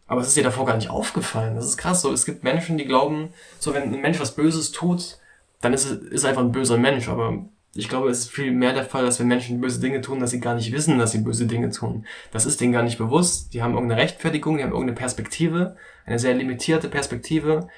Aber 0.07 0.22
es 0.22 0.29
ist 0.29 0.37
dir 0.37 0.42
davor 0.42 0.64
gar 0.64 0.77
nicht 0.77 0.88
aufgefallen. 0.88 1.55
Das 1.55 1.66
ist 1.66 1.77
krass. 1.77 2.01
So, 2.01 2.11
es 2.12 2.24
gibt 2.24 2.42
Menschen, 2.42 2.79
die 2.79 2.87
glauben, 2.87 3.29
so 3.59 3.74
wenn 3.74 3.94
ein 3.94 4.01
Mensch 4.01 4.18
was 4.18 4.35
Böses 4.35 4.72
tut, 4.72 5.18
dann 5.61 5.73
ist 5.73 5.87
es 5.87 5.99
ist 5.99 6.25
einfach 6.25 6.42
ein 6.42 6.53
böser 6.53 6.77
Mensch. 6.77 7.09
Aber 7.09 7.49
ich 7.75 7.88
glaube, 7.88 8.09
es 8.09 8.21
ist 8.21 8.31
viel 8.31 8.53
mehr 8.53 8.73
der 8.73 8.85
Fall, 8.85 9.05
dass 9.05 9.21
wenn 9.21 9.29
Menschen 9.29 9.61
böse 9.61 9.81
Dinge 9.81 10.01
tun, 10.01 10.21
dass 10.21 10.31
sie 10.31 10.40
gar 10.40 10.55
nicht 10.55 10.73
wissen, 10.73 10.99
dass 10.99 11.12
sie 11.12 11.18
böse 11.18 11.47
Dinge 11.47 11.71
tun. 11.71 12.07
Das 12.33 12.47
ist 12.47 12.61
denen 12.61 12.73
gar 12.73 12.83
nicht 12.83 12.99
bewusst. 12.99 13.55
Die 13.55 13.62
haben 13.62 13.75
irgendeine 13.75 14.01
Rechtfertigung, 14.01 14.57
die 14.57 14.62
haben 14.62 14.73
irgendeine 14.73 14.99
Perspektive, 14.99 15.77
eine 16.07 16.18
sehr 16.18 16.35
limitierte 16.35 16.88
Perspektive, 16.88 17.68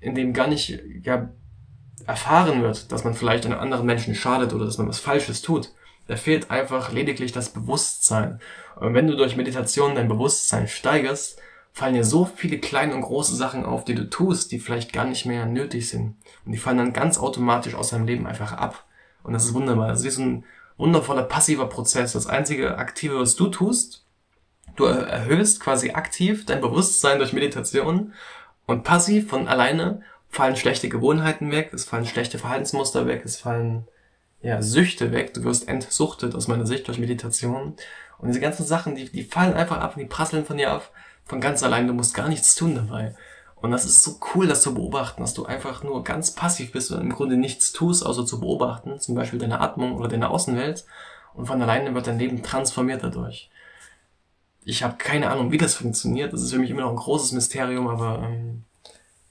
in 0.00 0.14
dem 0.14 0.32
gar 0.32 0.48
nicht 0.48 0.80
ja, 1.02 1.30
erfahren 2.06 2.62
wird, 2.62 2.92
dass 2.92 3.04
man 3.04 3.14
vielleicht 3.14 3.46
einem 3.46 3.58
anderen 3.58 3.86
Menschen 3.86 4.14
schadet 4.14 4.52
oder 4.52 4.64
dass 4.64 4.78
man 4.78 4.88
was 4.88 4.98
Falsches 4.98 5.42
tut. 5.42 5.72
Da 6.06 6.16
fehlt 6.16 6.50
einfach 6.50 6.92
lediglich 6.92 7.32
das 7.32 7.50
Bewusstsein. 7.50 8.40
Und 8.76 8.94
wenn 8.94 9.06
du 9.06 9.16
durch 9.16 9.36
Meditation 9.36 9.94
dein 9.94 10.08
Bewusstsein 10.08 10.68
steigerst, 10.68 11.40
fallen 11.74 11.94
dir 11.94 12.04
so 12.04 12.24
viele 12.24 12.58
kleine 12.60 12.94
und 12.94 13.02
große 13.02 13.34
Sachen 13.34 13.66
auf, 13.66 13.84
die 13.84 13.96
du 13.96 14.08
tust, 14.08 14.52
die 14.52 14.60
vielleicht 14.60 14.92
gar 14.92 15.04
nicht 15.04 15.26
mehr 15.26 15.44
nötig 15.44 15.88
sind. 15.88 16.14
Und 16.46 16.52
die 16.52 16.58
fallen 16.58 16.78
dann 16.78 16.92
ganz 16.92 17.18
automatisch 17.18 17.74
aus 17.74 17.90
deinem 17.90 18.06
Leben 18.06 18.28
einfach 18.28 18.52
ab. 18.52 18.84
Und 19.24 19.32
das 19.32 19.44
ist 19.44 19.54
wunderbar. 19.54 19.88
Das 19.88 20.04
ist 20.04 20.18
ein 20.18 20.44
wundervoller 20.76 21.24
passiver 21.24 21.68
Prozess. 21.68 22.12
Das 22.12 22.28
einzige 22.28 22.78
Aktive, 22.78 23.18
was 23.18 23.34
du 23.34 23.48
tust, 23.48 24.06
du 24.76 24.84
erhöhst 24.84 25.58
quasi 25.58 25.90
aktiv 25.90 26.46
dein 26.46 26.60
Bewusstsein 26.60 27.18
durch 27.18 27.32
Meditation 27.32 28.12
und 28.66 28.84
passiv 28.84 29.28
von 29.28 29.48
alleine 29.48 30.02
fallen 30.28 30.56
schlechte 30.56 30.88
Gewohnheiten 30.88 31.50
weg, 31.50 31.72
es 31.72 31.84
fallen 31.84 32.06
schlechte 32.06 32.38
Verhaltensmuster 32.38 33.06
weg, 33.08 33.22
es 33.24 33.36
fallen 33.36 33.88
ja, 34.42 34.62
Süchte 34.62 35.10
weg, 35.10 35.34
du 35.34 35.42
wirst 35.42 35.66
entsuchtet 35.66 36.36
aus 36.36 36.46
meiner 36.46 36.66
Sicht 36.66 36.86
durch 36.86 36.98
Meditation. 36.98 37.74
Und 38.18 38.28
diese 38.28 38.40
ganzen 38.40 38.64
Sachen, 38.64 38.94
die, 38.94 39.10
die 39.10 39.24
fallen 39.24 39.54
einfach 39.54 39.78
ab 39.78 39.96
und 39.96 40.02
die 40.02 40.08
prasseln 40.08 40.44
von 40.44 40.56
dir 40.56 40.70
ab, 40.70 40.92
von 41.26 41.40
ganz 41.40 41.62
allein, 41.62 41.86
du 41.86 41.94
musst 41.94 42.14
gar 42.14 42.28
nichts 42.28 42.54
tun 42.54 42.74
dabei. 42.74 43.14
Und 43.56 43.70
das 43.70 43.86
ist 43.86 44.02
so 44.02 44.18
cool, 44.34 44.46
das 44.46 44.60
zu 44.60 44.74
beobachten, 44.74 45.22
dass 45.22 45.32
du 45.32 45.46
einfach 45.46 45.82
nur 45.82 46.04
ganz 46.04 46.32
passiv 46.32 46.72
bist 46.72 46.90
und 46.90 47.00
im 47.00 47.08
Grunde 47.08 47.38
nichts 47.38 47.72
tust, 47.72 48.04
außer 48.04 48.26
zu 48.26 48.38
beobachten, 48.38 49.00
zum 49.00 49.14
Beispiel 49.14 49.38
deine 49.38 49.60
Atmung 49.60 49.96
oder 49.96 50.08
deine 50.08 50.28
Außenwelt. 50.28 50.84
Und 51.32 51.46
von 51.46 51.62
alleine 51.62 51.94
wird 51.94 52.06
dein 52.06 52.18
Leben 52.18 52.42
transformiert 52.42 53.02
dadurch. 53.02 53.50
Ich 54.64 54.82
habe 54.82 54.96
keine 54.98 55.30
Ahnung, 55.30 55.50
wie 55.50 55.58
das 55.58 55.74
funktioniert. 55.74 56.32
Das 56.32 56.42
ist 56.42 56.52
für 56.52 56.58
mich 56.58 56.70
immer 56.70 56.82
noch 56.82 56.90
ein 56.90 56.96
großes 56.96 57.32
Mysterium, 57.32 57.88
aber 57.88 58.22
ähm, 58.22 58.64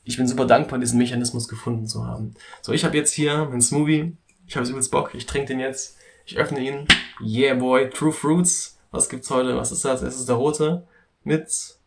ich 0.03 0.17
bin 0.17 0.27
super 0.27 0.45
dankbar, 0.45 0.79
diesen 0.79 0.97
Mechanismus 0.97 1.47
gefunden 1.47 1.87
zu 1.87 2.05
haben. 2.05 2.33
So, 2.61 2.71
ich 2.71 2.83
habe 2.85 2.97
jetzt 2.97 3.13
hier 3.13 3.45
meinen 3.45 3.61
Smoothie. 3.61 4.17
Ich 4.47 4.55
habe 4.55 4.67
übelst 4.67 4.91
Bock. 4.91 5.13
Ich 5.13 5.25
trinke 5.25 5.49
den 5.49 5.59
jetzt. 5.59 5.97
Ich 6.25 6.37
öffne 6.37 6.59
ihn. 6.59 6.87
Yeah, 7.21 7.53
boy. 7.53 7.89
True 7.89 8.11
Fruits. 8.11 8.77
Was 8.91 9.09
gibt's 9.09 9.29
heute? 9.29 9.55
Was 9.57 9.71
ist 9.71 9.85
das? 9.85 10.01
Es 10.01 10.19
ist 10.19 10.27
der 10.27 10.35
rote. 10.35 10.87
Mit 11.23 11.77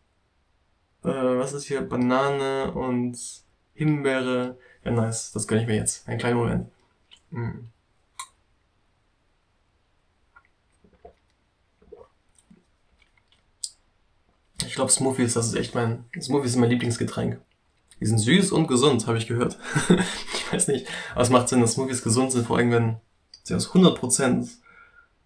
äh, 1.07 1.39
was 1.39 1.53
ist 1.53 1.65
hier, 1.65 1.81
Banane 1.81 2.71
und 2.71 3.17
Himbeere. 3.73 4.57
Ja, 4.83 4.91
nice, 4.91 5.31
das 5.31 5.47
gönne 5.47 5.61
ich 5.61 5.67
mir 5.67 5.75
jetzt. 5.75 6.07
Einen 6.07 6.19
kleinen 6.19 6.37
Moment. 6.37 6.69
Mm. 7.31 7.67
Ich 14.65 14.75
glaube, 14.75 14.91
Smoothies, 14.91 15.33
das 15.33 15.47
ist 15.47 15.55
echt 15.55 15.75
mein, 15.75 16.05
Smoothies 16.19 16.51
ist 16.51 16.57
mein 16.57 16.69
Lieblingsgetränk. 16.69 17.39
Die 17.99 18.05
sind 18.05 18.19
süß 18.19 18.51
und 18.51 18.67
gesund, 18.67 19.07
habe 19.07 19.17
ich 19.17 19.27
gehört. 19.27 19.57
ich 20.33 20.53
weiß 20.53 20.67
nicht, 20.67 20.87
aber 21.13 21.21
es 21.21 21.29
macht 21.29 21.49
Sinn, 21.49 21.61
dass 21.61 21.73
Smoothies 21.73 22.03
gesund 22.03 22.31
sind, 22.31 22.45
vor 22.45 22.57
allem 22.57 22.71
wenn 22.71 22.97
sie 23.43 23.55
aus 23.55 23.71
100% 23.71 24.47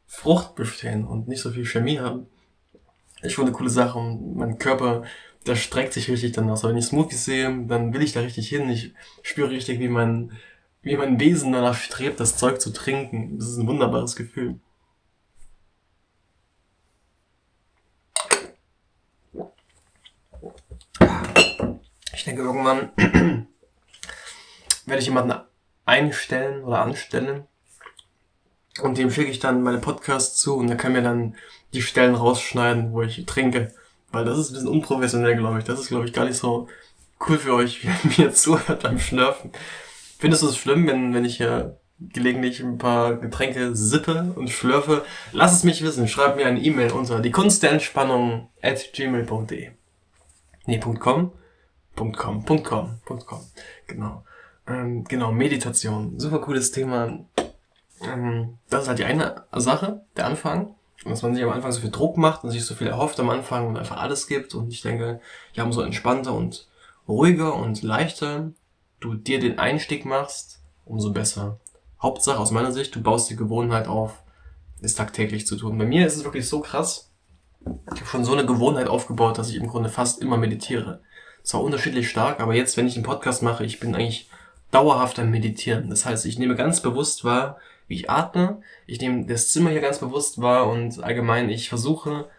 Frucht 0.08 0.56
bestehen 0.56 1.06
und 1.06 1.28
nicht 1.28 1.42
so 1.42 1.52
viel 1.52 1.66
Chemie 1.66 2.00
haben. 2.00 2.28
Ich 3.24 3.36
finde 3.36 3.50
eine 3.50 3.58
coole 3.58 3.70
Sache, 3.70 3.98
um 3.98 4.38
meinen 4.38 4.58
Körper 4.58 5.04
das 5.44 5.60
streckt 5.60 5.94
sich 5.94 6.10
richtig 6.10 6.34
danach. 6.34 6.58
So, 6.58 6.70
wenn 6.70 6.78
ich 6.78 6.86
Smoothies 6.86 7.26
sehe, 7.26 7.66
dann 7.68 7.94
will 7.94 8.04
ich 8.04 8.14
da 8.14 8.22
richtig 8.22 8.50
hin. 8.50 8.70
Ich 8.70 8.94
spüre 9.24 9.50
richtig, 9.50 9.80
wie 9.80 9.88
mein, 9.88 10.38
wie 10.82 10.98
mein 10.98 11.20
Wesen 11.20 11.52
danach 11.52 11.76
strebt, 11.76 12.20
das 12.20 12.38
Zeug 12.38 12.62
zu 12.62 12.72
trinken. 12.72 13.38
Das 13.40 13.50
ist 13.50 13.58
ein 13.58 13.68
wunderbares 13.68 14.16
Gefühl. 14.16 14.60
Ich 22.14 22.26
denke, 22.26 22.44
irgendwann 22.44 22.92
werde 24.86 25.00
ich 25.00 25.06
jemanden 25.06 25.34
einstellen 25.86 26.64
oder 26.64 26.82
anstellen. 26.82 27.48
Und 28.82 28.98
dem 28.98 29.10
schicke 29.12 29.32
ich 29.32 29.40
dann 29.40 29.64
meine 29.64 29.80
Podcasts 29.80 30.40
zu 30.40 30.56
und 30.56 30.68
der 30.68 30.78
kann 30.78 30.94
mir 30.94 31.02
dann 31.02 31.36
die 31.74 31.82
Stellen 31.82 32.16
rausschneiden, 32.16 32.94
wo 32.94 33.02
ich 33.02 33.26
trinke. 33.26 33.74
Weil 34.12 34.26
das 34.26 34.38
ist 34.38 34.50
ein 34.50 34.54
bisschen 34.54 34.70
unprofessionell, 34.70 35.36
glaube 35.36 35.60
ich. 35.60 35.66
Das 35.66 35.80
ist, 35.80 35.88
glaube 35.88 36.06
ich, 36.06 36.14
gar 36.14 36.26
nicht 36.26 36.38
so 36.38 36.68
cool 37.28 37.38
für 37.38 37.54
euch, 37.54 37.84
wie 38.04 38.22
ihr 38.22 38.28
mir 38.28 38.34
zuhört 38.34 38.84
beim 38.84 39.00
Schlürfen. 39.00 39.52
Findest 40.20 40.44
du 40.44 40.48
es 40.48 40.58
schlimm, 40.58 40.88
wenn, 40.88 41.14
wenn 41.14 41.26
ich 41.26 41.38
hier 41.38 41.80
gelegentlich 42.00 42.60
ein 42.62 42.78
paar 42.78 43.16
Getränke 43.16 43.76
sippe 43.76 44.34
und 44.36 44.50
schlürfe? 44.50 45.04
Lass 45.32 45.54
es 45.54 45.64
mich 45.64 45.84
wissen. 45.84 46.08
Schreib 46.08 46.36
mir 46.36 46.48
eine 46.48 46.62
E-Mail 46.62 46.92
unter 46.92 47.20
die 47.20 47.32
Kunst 47.32 47.64
der 47.64 47.72
Entspannung 47.72 48.50
at 48.62 48.94
gmail.de. 48.94 49.72
Nee, 50.66 50.80
.com? 50.80 51.32
.com, 51.96 52.14
.com, 52.14 53.00
.com. 53.06 53.42
Genau. 53.88 54.24
Ähm, 54.68 55.04
genau, 55.06 55.32
Meditation. 55.32 56.20
Super 56.20 56.40
cooles 56.40 56.72
Thema. 56.72 57.26
Ähm, 58.02 58.58
das 58.70 58.84
ist 58.84 58.88
halt 58.88 59.00
die 59.00 59.06
eine 59.06 59.46
Sache, 59.52 60.06
der 60.16 60.26
Anfang 60.26 60.76
dass 61.06 61.24
man 61.24 61.34
sich 61.34 61.44
am 61.44 61.52
Anfang 61.52 61.72
so 61.72 61.82
viel 61.82 61.92
Druck 61.92 62.18
macht 62.18 62.44
und 62.44 62.52
sich 62.52 62.66
so 62.66 62.76
viel 62.76 62.88
erhofft 62.88 63.20
am 63.20 63.30
Anfang 63.30 63.68
und 63.68 63.78
einfach 63.78 63.98
alles 63.98 64.28
gibt. 64.28 64.54
Und 64.54 64.72
ich 64.72 64.82
denke, 64.82 65.20
ja, 65.54 65.64
umso 65.64 65.82
entspannter 65.82 66.34
und 66.34 66.68
ruhiger 67.08 67.56
und 67.56 67.82
leichter 67.82 68.52
du 69.00 69.16
dir 69.16 69.40
den 69.40 69.60
Einstieg 69.60 70.06
machst, 70.06 70.62
umso 70.86 71.12
besser. 71.12 71.60
Hauptsache 72.02 72.40
aus 72.40 72.52
meiner 72.52 72.72
Sicht, 72.72 72.96
du 72.96 73.02
baust 73.02 73.30
die 73.30 73.36
Gewohnheit 73.36 73.88
auf, 73.88 74.24
es 74.82 74.96
tagtäglich 74.96 75.46
zu 75.46 75.56
tun. 75.56 75.78
Bei 75.78 75.86
mir 75.86 76.06
ist 76.06 76.16
es 76.16 76.24
wirklich 76.24 76.48
so 76.48 76.60
krass. 76.60 77.12
Ich 77.94 78.02
habe 78.02 78.10
schon 78.10 78.26
so 78.26 78.34
eine 78.34 78.46
Gewohnheit 78.46 78.88
aufgebaut, 78.88 79.38
dass 79.38 79.50
ich 79.50 79.56
im 79.56 79.68
Grunde 79.68 79.90
fast 79.90 80.22
immer 80.22 80.38
meditiere. 80.38 81.02
Zwar 81.44 81.64
unterschiedlich 81.64 82.10
stark, 82.10 82.40
aber 82.40 82.56
jetzt, 82.56 82.78
wenn 82.78 82.88
ich 82.88 82.96
einen 82.96 83.04
Podcast 83.04 83.44
mache, 83.44 83.64
ich 83.66 83.80
bin 83.80 83.96
eigentlich 83.96 84.30
dauerhaft 84.72 85.20
am 85.20 85.30
Meditieren. 85.30 85.90
Das 85.90 86.06
heißt, 86.06 86.26
ich 86.26 86.40
nehme 86.40 86.56
ganz 86.56 86.82
bewusst 86.82 87.24
wahr, 87.24 87.58
wie 87.92 87.96
ich 87.96 88.10
atme. 88.10 88.62
Ich 88.88 89.00
nehme 89.00 89.26
das 89.26 89.50
Zimmer 89.50 89.70
hier 89.70 89.82
ganz 89.82 90.00
bewusst 90.00 90.42
wahr 90.42 90.68
und 90.68 91.04
allgemein, 91.04 91.50
ich 91.50 91.70
versuche 91.70 92.30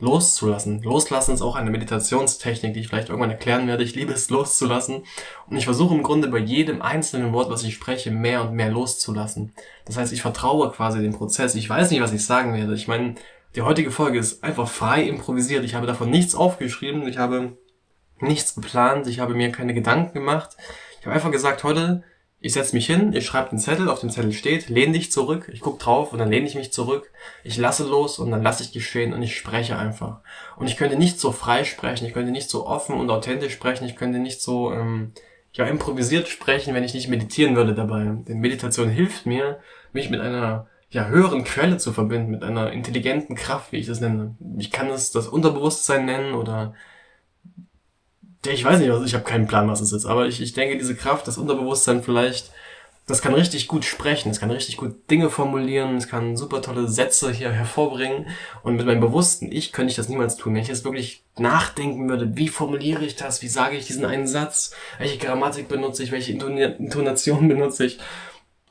loszulassen. 0.00 0.82
Loslassen 0.82 1.34
ist 1.34 1.42
auch 1.42 1.56
eine 1.56 1.70
Meditationstechnik, 1.70 2.74
die 2.74 2.80
ich 2.80 2.88
vielleicht 2.88 3.08
irgendwann 3.08 3.30
erklären 3.30 3.66
werde. 3.66 3.82
Ich 3.82 3.94
liebe 3.94 4.12
es 4.12 4.30
loszulassen. 4.30 5.02
Und 5.48 5.56
ich 5.56 5.64
versuche 5.64 5.94
im 5.94 6.02
Grunde 6.02 6.28
bei 6.28 6.38
jedem 6.38 6.82
einzelnen 6.82 7.32
Wort, 7.32 7.50
was 7.50 7.64
ich 7.64 7.74
spreche, 7.74 8.10
mehr 8.10 8.42
und 8.42 8.54
mehr 8.54 8.70
loszulassen. 8.70 9.52
Das 9.86 9.96
heißt, 9.96 10.12
ich 10.12 10.22
vertraue 10.22 10.70
quasi 10.70 11.00
dem 11.00 11.14
Prozess. 11.14 11.54
Ich 11.54 11.68
weiß 11.68 11.90
nicht, 11.90 12.00
was 12.00 12.12
ich 12.12 12.24
sagen 12.24 12.54
werde. 12.54 12.74
Ich 12.74 12.86
meine, 12.86 13.16
die 13.56 13.62
heutige 13.62 13.90
Folge 13.90 14.18
ist 14.18 14.44
einfach 14.44 14.68
frei 14.68 15.02
improvisiert. 15.02 15.64
Ich 15.64 15.74
habe 15.74 15.86
davon 15.86 16.10
nichts 16.10 16.34
aufgeschrieben. 16.34 17.08
Ich 17.08 17.18
habe 17.18 17.56
nichts 18.20 18.54
geplant. 18.54 19.08
Ich 19.08 19.18
habe 19.18 19.34
mir 19.34 19.50
keine 19.50 19.74
Gedanken 19.74 20.14
gemacht. 20.14 20.56
Ich 21.00 21.06
habe 21.06 21.14
einfach 21.14 21.32
gesagt, 21.32 21.64
heute 21.64 22.04
ich 22.40 22.52
setze 22.52 22.76
mich 22.76 22.86
hin, 22.86 23.12
ich 23.12 23.26
schreibe 23.26 23.50
den 23.50 23.58
Zettel, 23.58 23.88
auf 23.88 24.00
dem 24.00 24.10
Zettel 24.10 24.32
steht, 24.32 24.68
lehn 24.68 24.92
dich 24.92 25.10
zurück, 25.10 25.50
ich 25.52 25.60
guck 25.60 25.80
drauf 25.80 26.12
und 26.12 26.18
dann 26.20 26.30
lehne 26.30 26.46
ich 26.46 26.54
mich 26.54 26.72
zurück, 26.72 27.10
ich 27.42 27.56
lasse 27.56 27.84
los 27.84 28.18
und 28.20 28.30
dann 28.30 28.42
lasse 28.42 28.62
ich 28.62 28.72
geschehen 28.72 29.12
und 29.12 29.22
ich 29.22 29.36
spreche 29.36 29.76
einfach. 29.76 30.20
Und 30.56 30.68
ich 30.68 30.76
könnte 30.76 30.96
nicht 30.96 31.18
so 31.18 31.32
frei 31.32 31.64
sprechen, 31.64 32.06
ich 32.06 32.12
könnte 32.12 32.30
nicht 32.30 32.48
so 32.48 32.66
offen 32.66 32.94
und 32.94 33.10
authentisch 33.10 33.54
sprechen, 33.54 33.86
ich 33.86 33.96
könnte 33.96 34.20
nicht 34.20 34.40
so 34.40 34.72
ähm, 34.72 35.12
ja 35.52 35.66
improvisiert 35.66 36.28
sprechen, 36.28 36.74
wenn 36.74 36.84
ich 36.84 36.94
nicht 36.94 37.08
meditieren 37.08 37.56
würde 37.56 37.74
dabei. 37.74 38.04
Denn 38.04 38.38
Meditation 38.38 38.88
hilft 38.88 39.26
mir, 39.26 39.58
mich 39.92 40.08
mit 40.08 40.20
einer 40.20 40.68
ja, 40.90 41.06
höheren 41.06 41.44
Quelle 41.44 41.76
zu 41.76 41.92
verbinden, 41.92 42.30
mit 42.30 42.44
einer 42.44 42.72
intelligenten 42.72 43.34
Kraft, 43.34 43.72
wie 43.72 43.78
ich 43.78 43.86
das 43.86 44.00
nenne. 44.00 44.36
Ich 44.58 44.70
kann 44.70 44.88
es 44.88 45.10
das 45.10 45.26
Unterbewusstsein 45.26 46.06
nennen 46.06 46.34
oder 46.34 46.74
ich 48.46 48.64
weiß 48.64 48.78
nicht, 48.78 48.90
also 48.90 49.04
ich 49.04 49.14
habe 49.14 49.24
keinen 49.24 49.46
Plan, 49.46 49.68
was 49.68 49.80
es 49.80 49.92
ist, 49.92 50.06
aber 50.06 50.26
ich, 50.26 50.40
ich 50.40 50.52
denke, 50.52 50.78
diese 50.78 50.94
Kraft, 50.94 51.26
das 51.26 51.38
Unterbewusstsein 51.38 52.02
vielleicht, 52.02 52.52
das 53.06 53.22
kann 53.22 53.32
richtig 53.32 53.68
gut 53.68 53.86
sprechen, 53.86 54.30
es 54.30 54.38
kann 54.38 54.50
richtig 54.50 54.76
gut 54.76 55.10
Dinge 55.10 55.30
formulieren, 55.30 55.96
es 55.96 56.08
kann 56.08 56.36
super 56.36 56.60
tolle 56.60 56.88
Sätze 56.88 57.32
hier 57.32 57.50
hervorbringen 57.50 58.26
und 58.62 58.76
mit 58.76 58.84
meinem 58.84 59.00
bewussten 59.00 59.50
Ich 59.50 59.72
könnte 59.72 59.90
ich 59.90 59.96
das 59.96 60.10
niemals 60.10 60.36
tun. 60.36 60.54
Wenn 60.54 60.60
ich 60.60 60.68
jetzt 60.68 60.84
wirklich 60.84 61.24
nachdenken 61.38 62.08
würde, 62.08 62.36
wie 62.36 62.48
formuliere 62.48 63.04
ich 63.04 63.16
das, 63.16 63.40
wie 63.40 63.48
sage 63.48 63.76
ich 63.76 63.86
diesen 63.86 64.04
einen 64.04 64.26
Satz, 64.26 64.74
welche 64.98 65.16
Grammatik 65.16 65.68
benutze 65.68 66.02
ich, 66.02 66.12
welche 66.12 66.32
Intonation 66.32 67.48
benutze 67.48 67.86
ich, 67.86 67.98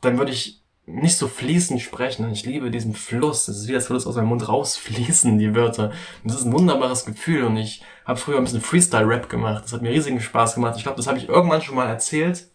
dann 0.02 0.20
würde 0.20 0.32
ich 0.32 0.62
nicht 0.88 1.18
so 1.18 1.28
fließend 1.28 1.82
sprechen. 1.82 2.32
Ich 2.32 2.46
liebe 2.46 2.72
diesen 2.72 2.94
Fluss. 2.94 3.46
Das 3.46 3.58
ist 3.58 3.68
wie 3.68 3.76
als 3.76 3.90
würde 3.90 3.98
es 3.98 4.08
aus 4.08 4.16
meinem 4.16 4.30
Mund 4.30 4.48
rausfließen, 4.48 5.38
die 5.38 5.54
Wörter. 5.54 5.92
Und 6.24 6.32
das 6.32 6.40
ist 6.40 6.46
ein 6.46 6.54
wunderbares 6.54 7.06
Gefühl. 7.06 7.44
Und 7.44 7.58
ich 7.58 7.84
habe 8.06 8.18
früher 8.18 8.38
ein 8.38 8.46
bisschen 8.46 8.62
Freestyle-Rap 8.62 9.30
gemacht. 9.30 9.66
Das 9.66 9.74
hat 9.74 9.82
mir 9.82 9.92
riesigen 9.92 10.22
Spaß 10.22 10.56
gemacht. 10.56 10.76
Ich 10.78 10.84
glaube, 10.84 10.96
das 10.96 11.08
habe 11.08 11.18
ich 11.18 11.28
irgendwann 11.28 11.62
schon 11.62 11.76
mal 11.76 11.88
erzählt. 11.88 12.48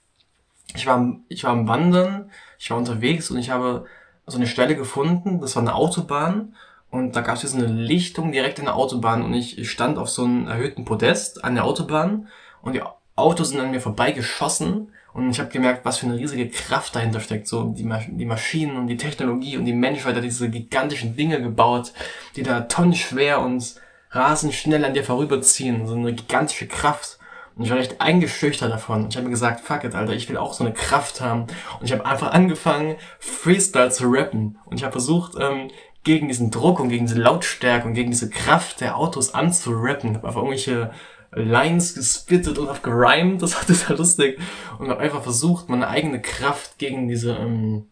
Ich 0.74 0.87
war, 0.87 1.14
ich 1.28 1.45
war 1.45 1.51
am 1.51 1.68
Wandern, 1.68 2.30
ich 2.59 2.70
war 2.70 2.78
unterwegs 2.78 3.30
und 3.30 3.37
ich 3.37 3.51
habe 3.51 3.85
so 4.26 4.39
eine 4.39 4.47
Stelle 4.47 4.76
gefunden. 4.76 5.41
Das 5.41 5.55
war 5.55 5.62
eine 5.62 5.74
Autobahn. 5.74 6.57
Und 6.91 7.14
da 7.16 7.20
gab 7.20 7.37
es 7.37 7.43
so 7.43 7.57
eine 7.57 7.66
Lichtung 7.66 8.33
direkt 8.33 8.59
in 8.59 8.64
der 8.64 8.76
Autobahn. 8.76 9.22
Und 9.22 9.35
ich 9.35 9.70
stand 9.70 9.99
auf 9.99 10.09
so 10.09 10.24
einem 10.24 10.47
erhöhten 10.47 10.87
Podest 10.87 11.45
an 11.45 11.55
der 11.55 11.64
Autobahn. 11.64 12.28
Und 12.62 12.72
die 12.72 12.83
Autos 13.14 13.51
sind 13.51 13.61
an 13.61 13.72
mir 13.72 13.80
vorbeigeschossen. 13.83 14.91
Und 15.14 15.30
ich 15.30 15.38
habe 15.40 15.50
gemerkt, 15.50 15.84
was 15.84 15.98
für 15.98 16.06
eine 16.06 16.16
riesige 16.16 16.48
Kraft 16.48 16.96
dahinter 16.96 17.20
steckt. 17.20 17.46
So 17.46 17.64
die, 17.64 17.84
Masch 17.84 18.06
die 18.08 18.24
Maschinen 18.24 18.76
und 18.76 18.86
die 18.86 18.96
Technologie 18.96 19.56
und 19.56 19.64
die 19.66 19.74
Menschheit 19.74 20.16
hat 20.16 20.24
diese 20.24 20.48
gigantischen 20.48 21.16
Dinge 21.16 21.42
gebaut, 21.42 21.92
die 22.36 22.42
da 22.42 22.62
tonnenschwer 22.62 23.40
und 23.40 23.74
rasend 24.10 24.54
schnell 24.54 24.84
an 24.84 24.94
dir 24.94 25.04
vorüberziehen. 25.04 25.86
So 25.86 25.94
eine 25.94 26.14
gigantische 26.14 26.66
Kraft. 26.66 27.18
Und 27.54 27.64
ich 27.64 27.70
war 27.70 27.76
recht 27.76 28.00
eingeschüchtert 28.00 28.72
davon. 28.72 29.08
Ich 29.10 29.16
habe 29.16 29.24
mir 29.24 29.30
gesagt, 29.30 29.60
fuck 29.60 29.84
it, 29.84 29.94
Alter, 29.94 30.14
ich 30.14 30.28
will 30.30 30.38
auch 30.38 30.54
so 30.54 30.64
eine 30.64 30.72
Kraft 30.72 31.20
haben. 31.20 31.42
Und 31.78 31.84
ich 31.84 31.92
habe 31.92 32.06
einfach 32.06 32.32
angefangen, 32.32 32.96
Freestyle 33.18 33.90
zu 33.90 34.04
rappen. 34.06 34.58
Und 34.64 34.78
ich 34.78 34.84
habe 34.84 34.92
versucht, 34.92 35.34
ähm, 35.38 35.68
gegen 36.04 36.28
diesen 36.28 36.50
Druck 36.50 36.80
und 36.80 36.88
gegen 36.88 37.06
diese 37.06 37.20
Lautstärke 37.20 37.86
und 37.86 37.94
gegen 37.94 38.10
diese 38.10 38.30
Kraft 38.30 38.80
der 38.80 38.96
Autos 38.96 39.34
anzurappen. 39.34 40.16
Hab 40.16 40.24
einfach 40.24 40.40
irgendwelche 40.40 40.90
Lines 41.35 41.95
gespittet 41.95 42.59
und 42.59 42.68
hab 42.68 42.83
gerimt, 42.83 43.43
das 43.43 43.55
war 43.55 43.66
total 43.66 43.97
lustig. 43.97 44.39
Und 44.78 44.89
hab 44.89 44.99
einfach 44.99 45.22
versucht, 45.22 45.68
meine 45.68 45.89
eigene 45.89 46.20
Kraft 46.20 46.78
gegen 46.78 47.09
diese, 47.09 47.35
ähm, 47.37 47.87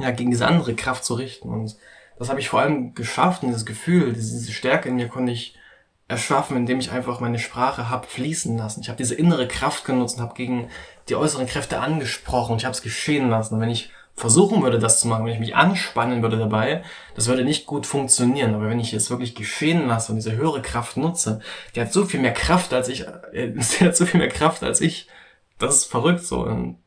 ja, 0.00 0.10
gegen 0.10 0.30
diese 0.30 0.46
andere 0.46 0.74
Kraft 0.74 1.04
zu 1.04 1.14
richten. 1.14 1.48
Und 1.48 1.76
das 2.18 2.28
habe 2.28 2.40
ich 2.40 2.48
vor 2.48 2.60
allem 2.60 2.94
geschafft 2.94 3.42
und 3.42 3.50
dieses 3.50 3.66
Gefühl, 3.66 4.12
diese, 4.12 4.52
Stärke 4.52 4.88
in 4.88 4.96
mir 4.96 5.08
konnte 5.08 5.32
ich 5.32 5.56
erschaffen, 6.08 6.56
indem 6.56 6.78
ich 6.78 6.92
einfach 6.92 7.20
meine 7.20 7.38
Sprache 7.38 7.90
hab 7.90 8.06
fließen 8.06 8.56
lassen. 8.56 8.80
Ich 8.80 8.88
habe 8.88 8.96
diese 8.96 9.14
innere 9.14 9.48
Kraft 9.48 9.84
genutzt 9.84 10.16
und 10.16 10.22
habe 10.22 10.34
gegen 10.34 10.68
die 11.08 11.16
äußeren 11.16 11.46
Kräfte 11.46 11.80
angesprochen. 11.80 12.56
Ich 12.56 12.64
habe 12.64 12.74
es 12.74 12.82
geschehen 12.82 13.28
lassen. 13.28 13.54
Und 13.54 13.60
wenn 13.60 13.70
ich 13.70 13.90
versuchen 14.16 14.62
würde, 14.62 14.78
das 14.78 15.00
zu 15.00 15.08
machen, 15.08 15.26
wenn 15.26 15.34
ich 15.34 15.38
mich 15.38 15.54
anspannen 15.54 16.22
würde 16.22 16.38
dabei, 16.38 16.82
das 17.14 17.28
würde 17.28 17.44
nicht 17.44 17.66
gut 17.66 17.84
funktionieren. 17.84 18.54
Aber 18.54 18.68
wenn 18.68 18.80
ich 18.80 18.94
es 18.94 19.10
wirklich 19.10 19.34
geschehen 19.34 19.86
lasse 19.86 20.10
und 20.10 20.16
diese 20.16 20.32
höhere 20.32 20.62
Kraft 20.62 20.96
nutze, 20.96 21.40
die 21.74 21.80
hat 21.82 21.92
so 21.92 22.06
viel 22.06 22.20
mehr 22.20 22.32
Kraft 22.32 22.72
als 22.72 22.88
ich, 22.88 23.06
äh, 23.32 23.52
die 23.52 23.84
hat 23.84 23.96
so 23.96 24.06
viel 24.06 24.18
mehr 24.18 24.30
Kraft 24.30 24.62
als 24.62 24.80
ich. 24.80 25.08
Das 25.58 25.76
ist 25.76 25.84
verrückt 25.84 26.24
so. 26.24 26.40
Und 26.44 26.78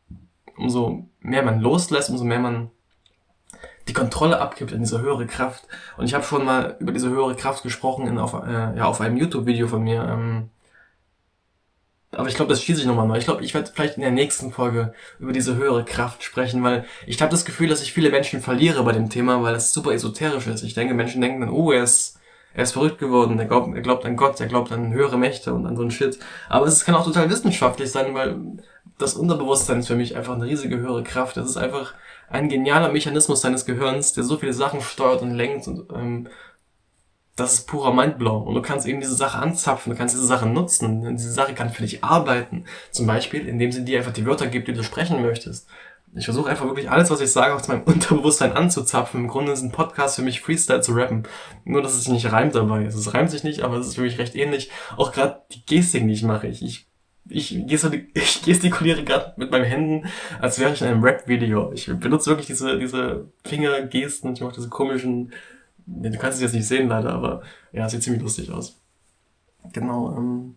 umso 0.58 1.08
mehr 1.20 1.44
man 1.44 1.60
loslässt, 1.60 2.10
umso 2.10 2.24
mehr 2.24 2.40
man 2.40 2.72
die 3.88 3.94
Kontrolle 3.94 4.40
abgibt 4.40 4.74
an 4.74 4.80
diese 4.80 5.02
höhere 5.02 5.28
Kraft. 5.28 5.68
Und 5.98 6.06
ich 6.06 6.14
habe 6.16 6.24
schon 6.24 6.46
mal 6.46 6.78
über 6.80 6.92
diese 6.92 7.10
höhere 7.10 7.36
Kraft 7.36 7.62
gesprochen 7.64 8.08
in, 8.08 8.18
auf, 8.18 8.34
äh, 8.34 8.78
ja, 8.78 8.86
auf 8.86 9.02
einem 9.02 9.18
YouTube-Video 9.18 9.68
von 9.68 9.84
mir. 9.84 10.04
Ähm, 10.04 10.50
aber 12.12 12.28
ich 12.28 12.36
glaube, 12.36 12.50
das 12.50 12.64
schließe 12.64 12.82
ich 12.82 12.88
nochmal 12.88 13.08
neu. 13.08 13.18
Ich 13.18 13.26
glaube, 13.26 13.44
ich 13.44 13.54
werde 13.54 13.72
vielleicht 13.74 13.98
in 13.98 14.02
der 14.02 14.12
nächsten 14.12 14.52
Folge 14.52 14.94
über 15.20 15.32
diese 15.32 15.56
höhere 15.56 15.86
Kraft 15.86 16.24
sprechen, 16.24 16.64
weil 16.64 16.86
ich 17.06 17.22
habe 17.22 17.32
das 17.32 17.46
Gefühl, 17.46 17.70
dass 17.70 17.84
ich 17.84 17.94
viele 17.94 18.10
Menschen 18.10 18.42
verliere 18.42 18.84
bei 18.84 18.94
dem 18.94 19.10
Thema, 19.10 19.44
weil 19.44 19.56
es 19.56 19.74
super 19.74 19.94
esoterisch 19.94 20.48
ist. 20.48 20.64
Ich 20.64 20.74
denke, 20.74 20.96
Menschen 20.96 21.22
denken 21.22 21.42
dann, 21.42 21.52
oh, 21.52 21.72
er 21.72 21.84
ist, 21.84 22.20
er 22.56 22.64
ist 22.64 22.72
verrückt 22.72 22.98
geworden, 22.98 23.38
er 23.38 23.46
glaubt, 23.46 23.76
er 23.76 23.82
glaubt 23.82 24.06
an 24.06 24.16
Gott, 24.16 24.40
er 24.40 24.48
glaubt 24.48 24.72
an 24.72 24.92
höhere 24.92 25.20
Mächte 25.20 25.54
und 25.54 25.68
an 25.68 25.78
so 25.78 25.84
ein 25.84 25.92
Shit. 25.92 26.18
Aber 26.50 26.66
es 26.66 26.84
kann 26.84 26.96
auch 26.96 27.06
total 27.06 27.30
wissenschaftlich 27.30 27.92
sein, 27.92 28.16
weil 28.16 28.38
das 28.98 29.14
Unterbewusstsein 29.14 29.80
ist 29.80 29.88
für 29.88 29.96
mich 29.96 30.16
einfach 30.16 30.34
eine 30.34 30.46
riesige 30.46 30.78
höhere 30.78 31.04
Kraft. 31.04 31.38
Das 31.38 31.48
ist 31.48 31.58
einfach 31.58 31.94
ein 32.28 32.50
genialer 32.50 32.92
Mechanismus 32.92 33.42
deines 33.42 33.66
Gehirns, 33.66 34.14
der 34.14 34.24
so 34.24 34.38
viele 34.38 34.54
Sachen 34.54 34.82
steuert 34.82 35.22
und 35.22 35.36
lenkt 35.36 35.68
und 35.68 35.92
ähm, 35.94 36.28
das 37.40 37.54
ist 37.54 37.68
purer 37.68 37.94
Mindblow. 37.94 38.38
Und 38.38 38.56
du 38.56 38.62
kannst 38.62 38.86
eben 38.86 39.00
diese 39.00 39.16
Sache 39.16 39.40
anzapfen, 39.40 39.92
du 39.92 39.98
kannst 39.98 40.16
diese 40.16 40.26
Sache 40.26 40.48
nutzen. 40.48 41.06
Und 41.06 41.18
diese 41.18 41.32
Sache 41.32 41.54
kann 41.54 41.70
für 41.70 41.84
dich 41.84 42.04
arbeiten. 42.04 42.66
Zum 42.92 43.08
Beispiel, 43.08 43.48
indem 43.48 43.72
sie 43.72 43.86
dir 43.86 44.00
einfach 44.00 44.14
die 44.14 44.26
Wörter 44.26 44.48
gibt, 44.48 44.68
die 44.68 44.74
du 44.74 44.84
sprechen 44.84 45.22
möchtest. 45.22 45.68
Ich 46.16 46.26
versuche 46.26 46.50
einfach 46.50 46.66
wirklich 46.66 46.90
alles, 46.90 47.12
was 47.12 47.22
ich 47.22 47.32
sage, 47.32 47.54
aus 47.54 47.68
meinem 47.68 47.84
Unterbewusstsein 47.86 48.54
anzuzapfen. 48.54 49.22
Im 49.22 49.28
Grunde 49.28 49.52
ist 49.52 49.62
ein 49.62 49.72
Podcast 49.72 50.16
für 50.16 50.22
mich 50.22 50.42
Freestyle 50.42 50.82
zu 50.82 50.94
rappen. 50.94 51.24
Nur, 51.66 51.82
dass 51.82 51.94
es 51.94 52.04
sich 52.04 52.14
nicht 52.14 52.32
reimt 52.32 52.56
dabei. 52.56 52.84
Es 52.84 53.14
reimt 53.14 53.32
sich 53.32 53.44
nicht, 53.44 53.62
aber 53.62 53.78
es 53.78 53.88
ist 53.88 53.96
für 53.96 54.02
mich 54.02 54.18
recht 54.18 54.36
ähnlich. 54.36 54.72
Auch 54.98 55.12
gerade 55.12 55.42
die 55.52 55.66
Gestik, 55.66 56.08
die 56.08 56.14
ich 56.14 56.24
mache. 56.24 56.48
Ich, 56.48 56.64
ich, 56.64 56.88
ich, 57.30 57.56
ich 58.14 58.42
gestikuliere 58.44 59.04
gerade 59.04 59.34
mit 59.38 59.52
meinen 59.52 59.66
Händen, 59.66 60.10
als 60.42 60.60
wäre 60.60 60.74
ich 60.74 60.82
in 60.82 60.88
einem 60.88 61.04
Rap-Video. 61.04 61.72
Ich 61.74 61.88
benutze 61.88 62.32
wirklich 62.32 62.48
diese, 62.48 62.80
diese 62.80 63.32
Fingergesten. 63.46 64.34
Ich 64.34 64.42
mache 64.42 64.56
diese 64.56 64.70
komischen 64.70 65.32
Du 65.92 66.18
kannst 66.18 66.38
es 66.38 66.42
jetzt 66.42 66.54
nicht 66.54 66.68
sehen 66.68 66.88
leider, 66.88 67.14
aber 67.14 67.42
ja, 67.72 67.90
sieht 67.90 68.04
ziemlich 68.04 68.22
lustig 68.22 68.52
aus. 68.52 68.78
Genau, 69.74 70.16
ähm, 70.16 70.56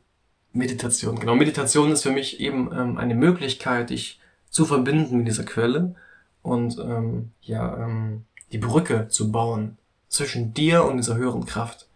Meditation. 0.52 1.18
Genau, 1.18 1.34
Meditation 1.34 1.90
ist 1.90 2.02
für 2.02 2.10
mich 2.10 2.40
eben 2.40 2.70
ähm, 2.72 2.98
eine 2.98 3.14
Möglichkeit, 3.14 3.90
dich 3.90 4.20
zu 4.50 4.64
verbinden 4.66 5.18
mit 5.18 5.26
dieser 5.26 5.44
Quelle 5.44 5.94
und 6.42 6.78
ähm, 6.78 7.30
ja, 7.40 7.76
ähm, 7.84 8.24
die 8.52 8.58
Brücke 8.58 9.08
zu 9.08 9.32
bauen 9.32 9.78
zwischen 10.08 10.52
dir 10.52 10.84
und 10.84 10.98
dieser 10.98 11.16
höheren 11.16 11.46
Kraft. 11.46 11.86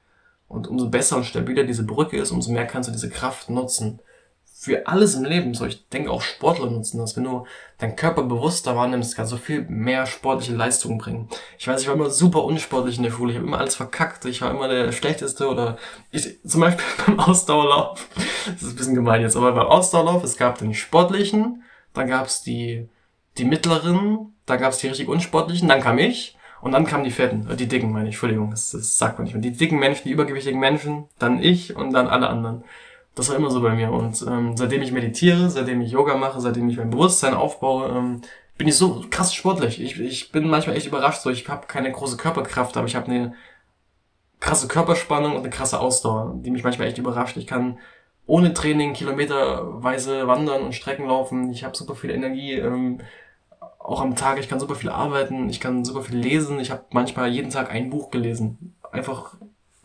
Und 0.48 0.68
umso 0.68 0.88
besser 0.88 1.16
und 1.16 1.24
stabiler 1.26 1.64
diese 1.64 1.84
Brücke 1.84 2.16
ist, 2.16 2.30
umso 2.30 2.52
mehr 2.52 2.66
kannst 2.66 2.88
du 2.88 2.92
diese 2.92 3.10
Kraft 3.10 3.50
nutzen 3.50 3.98
für 4.58 4.86
alles 4.86 5.14
im 5.14 5.24
Leben. 5.24 5.52
So, 5.52 5.66
ich 5.66 5.86
denke 5.90 6.10
auch 6.10 6.22
Sportler 6.22 6.70
nutzen 6.70 6.98
das. 6.98 7.14
Wenn 7.14 7.24
du 7.24 7.46
deinen 7.76 7.94
Körper 7.94 8.22
bewusster 8.22 8.74
wahrnimmst, 8.74 9.14
kannst 9.14 9.30
du 9.32 9.36
viel 9.36 9.66
mehr 9.68 10.06
sportliche 10.06 10.54
Leistungen 10.54 10.96
bringen. 10.96 11.28
Ich 11.58 11.68
weiß, 11.68 11.82
ich 11.82 11.88
war 11.88 11.94
immer 11.94 12.08
super 12.08 12.42
unsportlich 12.42 12.96
in 12.96 13.02
der 13.02 13.10
Schule. 13.10 13.32
Ich 13.32 13.38
habe 13.38 13.46
immer 13.46 13.58
alles 13.58 13.76
verkackt. 13.76 14.24
Ich 14.24 14.40
war 14.40 14.50
immer 14.50 14.66
der 14.66 14.92
Schlechteste 14.92 15.48
oder 15.48 15.76
ich, 16.10 16.42
zum 16.42 16.62
Beispiel 16.62 16.84
beim 17.06 17.20
Ausdauerlauf. 17.20 18.08
Das 18.46 18.62
ist 18.62 18.70
ein 18.70 18.76
bisschen 18.76 18.94
gemein 18.94 19.20
jetzt, 19.20 19.36
aber 19.36 19.52
beim 19.52 19.66
Ausdauerlauf, 19.66 20.24
es 20.24 20.38
gab 20.38 20.56
den 20.56 20.72
sportlichen, 20.72 21.62
dann 21.92 22.08
gab 22.08 22.26
es 22.26 22.40
die, 22.40 22.88
die 23.36 23.44
mittleren, 23.44 24.34
dann 24.46 24.58
gab 24.58 24.72
es 24.72 24.78
die 24.78 24.88
richtig 24.88 25.08
unsportlichen, 25.08 25.68
dann 25.68 25.82
kam 25.82 25.98
ich. 25.98 26.32
Und 26.62 26.72
dann 26.72 26.86
kamen 26.86 27.04
die 27.04 27.10
Fetten, 27.10 27.48
äh, 27.50 27.56
die 27.56 27.68
Dicken 27.68 27.92
meine 27.92 28.08
ich, 28.08 28.14
Entschuldigung, 28.14 28.50
das, 28.50 28.70
das 28.70 28.96
sagt 28.96 29.18
man 29.18 29.24
nicht 29.24 29.34
mehr. 29.34 29.42
Die 29.42 29.52
dicken 29.52 29.78
Menschen, 29.78 30.04
die 30.04 30.10
übergewichtigen 30.12 30.58
Menschen, 30.58 31.04
dann 31.18 31.42
ich 31.42 31.76
und 31.76 31.92
dann 31.92 32.08
alle 32.08 32.28
anderen. 32.28 32.64
Das 33.16 33.30
war 33.30 33.36
immer 33.36 33.50
so 33.50 33.62
bei 33.62 33.74
mir. 33.74 33.90
Und 33.90 34.24
ähm, 34.28 34.56
seitdem 34.56 34.82
ich 34.82 34.92
meditiere, 34.92 35.50
seitdem 35.50 35.80
ich 35.80 35.90
Yoga 35.90 36.16
mache, 36.16 36.40
seitdem 36.40 36.68
ich 36.68 36.76
mein 36.76 36.90
Bewusstsein 36.90 37.34
aufbaue, 37.34 37.88
ähm, 37.88 38.20
bin 38.58 38.68
ich 38.68 38.76
so 38.76 39.04
krass 39.10 39.34
sportlich. 39.34 39.80
Ich, 39.80 39.98
ich 39.98 40.30
bin 40.32 40.48
manchmal 40.48 40.76
echt 40.76 40.86
überrascht. 40.86 41.22
So, 41.22 41.30
ich 41.30 41.48
habe 41.48 41.66
keine 41.66 41.90
große 41.90 42.18
Körperkraft, 42.18 42.76
aber 42.76 42.86
ich 42.86 42.94
habe 42.94 43.06
eine 43.06 43.34
krasse 44.38 44.68
Körperspannung 44.68 45.32
und 45.32 45.40
eine 45.40 45.50
krasse 45.50 45.80
Ausdauer, 45.80 46.34
die 46.36 46.50
mich 46.50 46.62
manchmal 46.62 46.88
echt 46.88 46.98
überrascht. 46.98 47.38
Ich 47.38 47.46
kann 47.46 47.78
ohne 48.26 48.52
Training 48.52 48.92
kilometerweise 48.92 50.26
wandern 50.26 50.62
und 50.62 50.74
Strecken 50.74 51.06
laufen. 51.06 51.50
Ich 51.50 51.64
habe 51.64 51.76
super 51.76 51.94
viel 51.94 52.10
Energie. 52.10 52.52
Ähm, 52.52 53.00
auch 53.78 54.02
am 54.02 54.14
Tag, 54.14 54.38
ich 54.38 54.48
kann 54.48 54.60
super 54.60 54.74
viel 54.74 54.90
arbeiten, 54.90 55.48
ich 55.48 55.60
kann 55.60 55.84
super 55.86 56.02
viel 56.02 56.18
lesen. 56.18 56.60
Ich 56.60 56.70
habe 56.70 56.84
manchmal 56.90 57.30
jeden 57.30 57.50
Tag 57.50 57.70
ein 57.70 57.88
Buch 57.88 58.10
gelesen. 58.10 58.74
Einfach, 58.92 59.36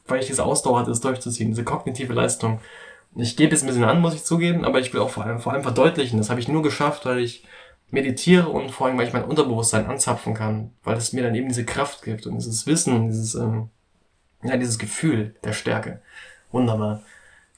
weil 0.06 0.20
ich 0.20 0.28
diese 0.28 0.44
Ausdauer 0.44 0.80
hatte, 0.80 0.92
es 0.92 1.00
durchzuziehen, 1.00 1.52
diese 1.52 1.64
kognitive 1.64 2.12
Leistung. 2.12 2.60
Ich 3.16 3.36
gebe 3.36 3.54
es 3.54 3.62
ein 3.62 3.68
bisschen 3.68 3.84
an, 3.84 4.00
muss 4.00 4.14
ich 4.14 4.24
zugeben, 4.24 4.64
aber 4.64 4.80
ich 4.80 4.94
will 4.94 5.02
auch 5.02 5.10
vor 5.10 5.26
allem, 5.26 5.40
vor 5.40 5.54
allem 5.54 5.64
verdeutlichen. 5.64 6.18
Das 6.18 6.30
habe 6.30 6.40
ich 6.40 6.48
nur 6.48 6.64
geschafft, 6.64 7.06
weil 7.06 7.20
ich 7.20 7.46
meditiere 7.90 8.48
und 8.48 8.72
vor 8.72 8.88
allem, 8.88 8.98
weil 8.98 9.08
ich 9.08 9.14
mein 9.14 9.26
Unterbewusstsein 9.26 9.86
anzapfen 9.86 10.34
kann, 10.34 10.72
weil 10.84 10.98
es 10.98 11.12
mir 11.12 11.24
dann 11.24 11.36
eben 11.36 11.50
diese 11.50 11.66
Kraft 11.66 12.04
gibt 12.04 12.26
und 12.26 12.36
dieses 12.36 12.66
Wissen, 12.66 13.08
dieses, 13.08 13.36
ähm, 13.36 13.70
ja, 14.44 14.56
dieses 14.56 14.80
Gefühl 14.80 15.36
der 15.44 15.54
Stärke. 15.54 16.02
Wunderbar. 16.52 17.04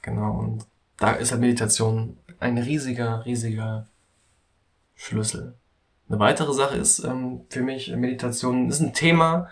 Genau. 0.02 0.38
Und 0.38 0.66
da 0.98 1.12
ist 1.12 1.30
halt 1.30 1.40
Meditation 1.40 2.18
ein 2.40 2.58
riesiger, 2.58 3.24
riesiger 3.24 3.86
Schlüssel. 4.96 5.54
Eine 6.08 6.18
weitere 6.18 6.52
Sache 6.52 6.76
ist 6.76 6.98
ähm, 7.04 7.42
für 7.48 7.62
mich, 7.62 7.94
Meditation 7.94 8.68
ist 8.68 8.80
ein 8.80 8.92
Thema, 8.92 9.48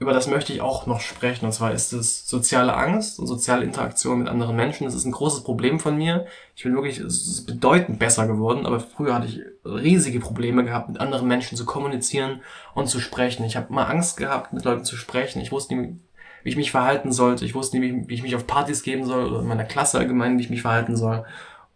über 0.00 0.14
das 0.14 0.28
möchte 0.28 0.54
ich 0.54 0.62
auch 0.62 0.86
noch 0.86 1.00
sprechen. 1.00 1.44
Und 1.44 1.52
zwar 1.52 1.72
ist 1.72 1.92
es 1.92 2.26
soziale 2.26 2.74
Angst 2.74 3.18
und 3.18 3.26
soziale 3.26 3.64
Interaktion 3.64 4.18
mit 4.18 4.28
anderen 4.28 4.56
Menschen. 4.56 4.84
Das 4.84 4.94
ist 4.94 5.04
ein 5.04 5.12
großes 5.12 5.44
Problem 5.44 5.78
von 5.78 5.98
mir. 5.98 6.24
Ich 6.56 6.62
bin 6.62 6.74
wirklich, 6.74 7.02
bedeutend 7.46 7.98
besser 7.98 8.26
geworden, 8.26 8.64
aber 8.64 8.80
früher 8.80 9.14
hatte 9.14 9.26
ich 9.26 9.42
riesige 9.62 10.18
Probleme 10.18 10.64
gehabt, 10.64 10.88
mit 10.88 10.98
anderen 10.98 11.28
Menschen 11.28 11.54
zu 11.54 11.66
kommunizieren 11.66 12.40
und 12.74 12.88
zu 12.88 12.98
sprechen. 12.98 13.44
Ich 13.44 13.58
habe 13.58 13.66
immer 13.68 13.90
Angst 13.90 14.16
gehabt, 14.16 14.54
mit 14.54 14.64
Leuten 14.64 14.86
zu 14.86 14.96
sprechen. 14.96 15.42
Ich 15.42 15.52
wusste 15.52 15.74
nie, 15.74 16.00
wie 16.44 16.48
ich 16.48 16.56
mich 16.56 16.70
verhalten 16.70 17.12
sollte. 17.12 17.44
Ich 17.44 17.54
wusste 17.54 17.78
nie, 17.78 18.04
wie 18.06 18.14
ich 18.14 18.22
mich 18.22 18.34
auf 18.34 18.46
Partys 18.46 18.82
geben 18.82 19.04
soll 19.04 19.26
oder 19.26 19.40
in 19.40 19.48
meiner 19.48 19.64
Klasse 19.64 19.98
allgemein, 19.98 20.38
wie 20.38 20.42
ich 20.42 20.50
mich 20.50 20.62
verhalten 20.62 20.96
soll. 20.96 21.26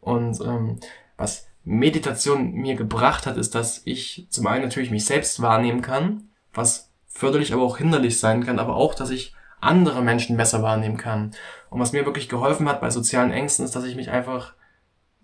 Und 0.00 0.40
ähm, 0.40 0.80
was 1.18 1.46
Meditation 1.62 2.52
mir 2.52 2.74
gebracht 2.74 3.26
hat, 3.26 3.36
ist, 3.36 3.54
dass 3.54 3.82
ich 3.84 4.26
zum 4.30 4.46
einen 4.46 4.64
natürlich 4.64 4.90
mich 4.90 5.04
selbst 5.04 5.42
wahrnehmen 5.42 5.82
kann, 5.82 6.30
was 6.54 6.88
förderlich, 7.14 7.54
aber 7.54 7.62
auch 7.62 7.78
hinderlich 7.78 8.18
sein 8.18 8.44
kann, 8.44 8.58
aber 8.58 8.76
auch, 8.76 8.94
dass 8.94 9.10
ich 9.10 9.34
andere 9.60 10.02
Menschen 10.02 10.36
besser 10.36 10.62
wahrnehmen 10.62 10.98
kann. 10.98 11.30
Und 11.70 11.80
was 11.80 11.92
mir 11.92 12.04
wirklich 12.04 12.28
geholfen 12.28 12.68
hat 12.68 12.80
bei 12.80 12.90
sozialen 12.90 13.30
Ängsten, 13.30 13.64
ist, 13.64 13.74
dass 13.74 13.84
ich 13.84 13.96
mich 13.96 14.10
einfach, 14.10 14.52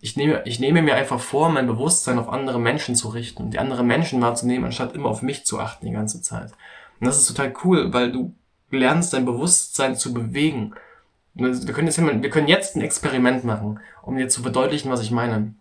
ich 0.01 0.17
nehme, 0.17 0.43
ich 0.47 0.61
nehme 0.61 0.83
mir 0.83 0.95
einfach 0.95 1.21
vor, 1.21 1.51
mein 1.51 1.67
Bewusstsein 1.67 2.19
auf 2.19 2.29
andere 2.31 2.59
Menschen 2.59 2.95
zu 2.95 3.09
richten, 3.09 3.51
die 3.51 3.59
andere 3.59 3.85
Menschen 3.85 4.21
wahrzunehmen, 4.23 4.65
anstatt 4.65 4.95
immer 4.95 5.11
auf 5.11 5.21
mich 5.21 5.45
zu 5.45 5.61
achten 5.61 5.87
die 5.87 5.93
ganze 5.93 6.23
Zeit. 6.23 6.53
Und 7.01 7.07
das 7.07 7.19
ist 7.19 7.27
total 7.27 7.53
cool, 7.65 7.93
weil 7.93 8.13
du 8.13 8.35
lernst 8.71 9.13
dein 9.13 9.25
Bewusstsein 9.25 9.97
zu 9.97 10.15
bewegen. 10.15 10.75
Wir 11.35 11.75
können 11.75 11.87
jetzt, 11.87 12.01
wir 12.01 12.31
können 12.31 12.49
jetzt 12.49 12.77
ein 12.77 12.83
Experiment 12.83 13.45
machen, 13.45 13.81
um 14.03 14.17
dir 14.17 14.29
zu 14.29 14.43
verdeutlichen, 14.43 14.91
was 14.91 15.03
ich 15.03 15.11
meine. 15.11 15.55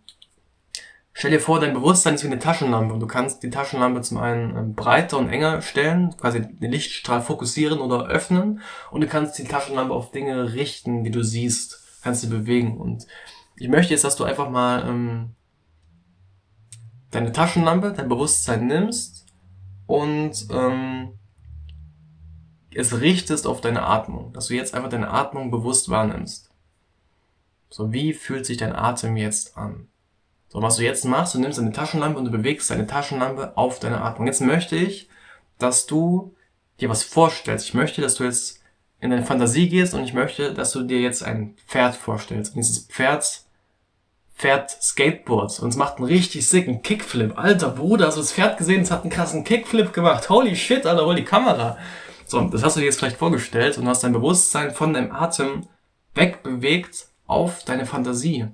Stell 1.12 1.32
dir 1.32 1.40
vor, 1.40 1.60
dein 1.60 1.74
Bewusstsein 1.74 2.14
ist 2.14 2.22
wie 2.22 2.28
eine 2.28 2.38
Taschenlampe 2.38 2.94
und 2.94 3.00
du 3.00 3.06
kannst 3.06 3.42
die 3.42 3.50
Taschenlampe 3.50 4.00
zum 4.00 4.18
einen 4.18 4.56
ähm, 4.56 4.74
breiter 4.74 5.18
und 5.18 5.28
enger 5.28 5.60
stellen, 5.60 6.16
quasi 6.16 6.40
den 6.40 6.70
Lichtstrahl 6.70 7.20
fokussieren 7.20 7.80
oder 7.80 8.06
öffnen 8.06 8.60
und 8.90 9.00
du 9.00 9.06
kannst 9.06 9.38
die 9.38 9.44
Taschenlampe 9.44 9.92
auf 9.92 10.12
Dinge 10.12 10.54
richten, 10.54 11.02
die 11.04 11.10
du 11.10 11.22
siehst, 11.22 12.00
kannst 12.02 12.20
sie 12.22 12.28
bewegen 12.28 12.78
und 12.78 13.06
ich 13.56 13.68
möchte 13.68 13.92
jetzt, 13.92 14.04
dass 14.04 14.16
du 14.16 14.24
einfach 14.24 14.48
mal 14.48 14.88
ähm, 14.88 15.34
deine 17.10 17.32
Taschenlampe, 17.32 17.92
dein 17.92 18.08
Bewusstsein 18.08 18.66
nimmst 18.68 19.26
und 19.86 20.46
ähm, 20.50 21.18
es 22.72 23.00
richtest 23.00 23.46
auf 23.46 23.60
deine 23.60 23.82
Atmung, 23.82 24.32
dass 24.32 24.46
du 24.46 24.54
jetzt 24.54 24.74
einfach 24.74 24.88
deine 24.88 25.10
Atmung 25.10 25.50
bewusst 25.50 25.88
wahrnimmst. 25.88 26.50
So, 27.68 27.92
wie 27.92 28.14
fühlt 28.14 28.46
sich 28.46 28.56
dein 28.56 28.74
Atem 28.74 29.16
jetzt 29.16 29.56
an? 29.56 29.88
So, 30.52 30.60
was 30.60 30.76
du 30.76 30.82
jetzt 30.82 31.04
machst, 31.04 31.34
du 31.34 31.38
nimmst 31.38 31.58
deine 31.58 31.70
Taschenlampe 31.70 32.18
und 32.18 32.24
du 32.24 32.32
bewegst 32.32 32.70
deine 32.70 32.88
Taschenlampe 32.88 33.56
auf 33.56 33.78
deine 33.78 34.02
Atmung. 34.02 34.26
Jetzt 34.26 34.40
möchte 34.40 34.74
ich, 34.74 35.08
dass 35.58 35.86
du 35.86 36.34
dir 36.80 36.88
was 36.88 37.04
vorstellst. 37.04 37.66
Ich 37.66 37.74
möchte, 37.74 38.02
dass 38.02 38.16
du 38.16 38.24
jetzt 38.24 38.60
in 39.00 39.10
deine 39.10 39.24
Fantasie 39.24 39.68
gehst 39.68 39.94
und 39.94 40.02
ich 40.02 40.12
möchte, 40.12 40.52
dass 40.52 40.72
du 40.72 40.82
dir 40.82 41.00
jetzt 41.00 41.22
ein 41.22 41.54
Pferd 41.68 41.94
vorstellst. 41.94 42.56
Und 42.56 42.62
dieses 42.62 42.80
Pferd 42.86 43.44
fährt 44.34 44.70
Skateboards 44.70 45.60
und 45.60 45.68
es 45.68 45.76
macht 45.76 45.98
einen 45.98 46.06
richtig 46.06 46.48
sicken 46.48 46.82
Kickflip. 46.82 47.38
Alter 47.38 47.68
Bruder, 47.68 48.08
hast 48.08 48.16
du 48.16 48.20
das 48.20 48.32
Pferd 48.32 48.58
gesehen? 48.58 48.82
Es 48.82 48.90
hat 48.90 49.02
einen 49.02 49.10
krassen 49.10 49.44
Kickflip 49.44 49.92
gemacht. 49.92 50.30
Holy 50.30 50.56
shit, 50.56 50.84
Alter, 50.84 51.06
hol 51.06 51.14
die 51.14 51.24
Kamera. 51.24 51.78
So, 52.26 52.40
das 52.48 52.64
hast 52.64 52.74
du 52.74 52.80
dir 52.80 52.86
jetzt 52.86 52.98
vielleicht 52.98 53.18
vorgestellt 53.18 53.78
und 53.78 53.86
hast 53.86 54.02
dein 54.02 54.12
Bewusstsein 54.12 54.72
von 54.72 54.94
deinem 54.94 55.12
Atem 55.12 55.68
wegbewegt 56.14 57.06
auf 57.26 57.62
deine 57.62 57.86
Fantasie. 57.86 58.48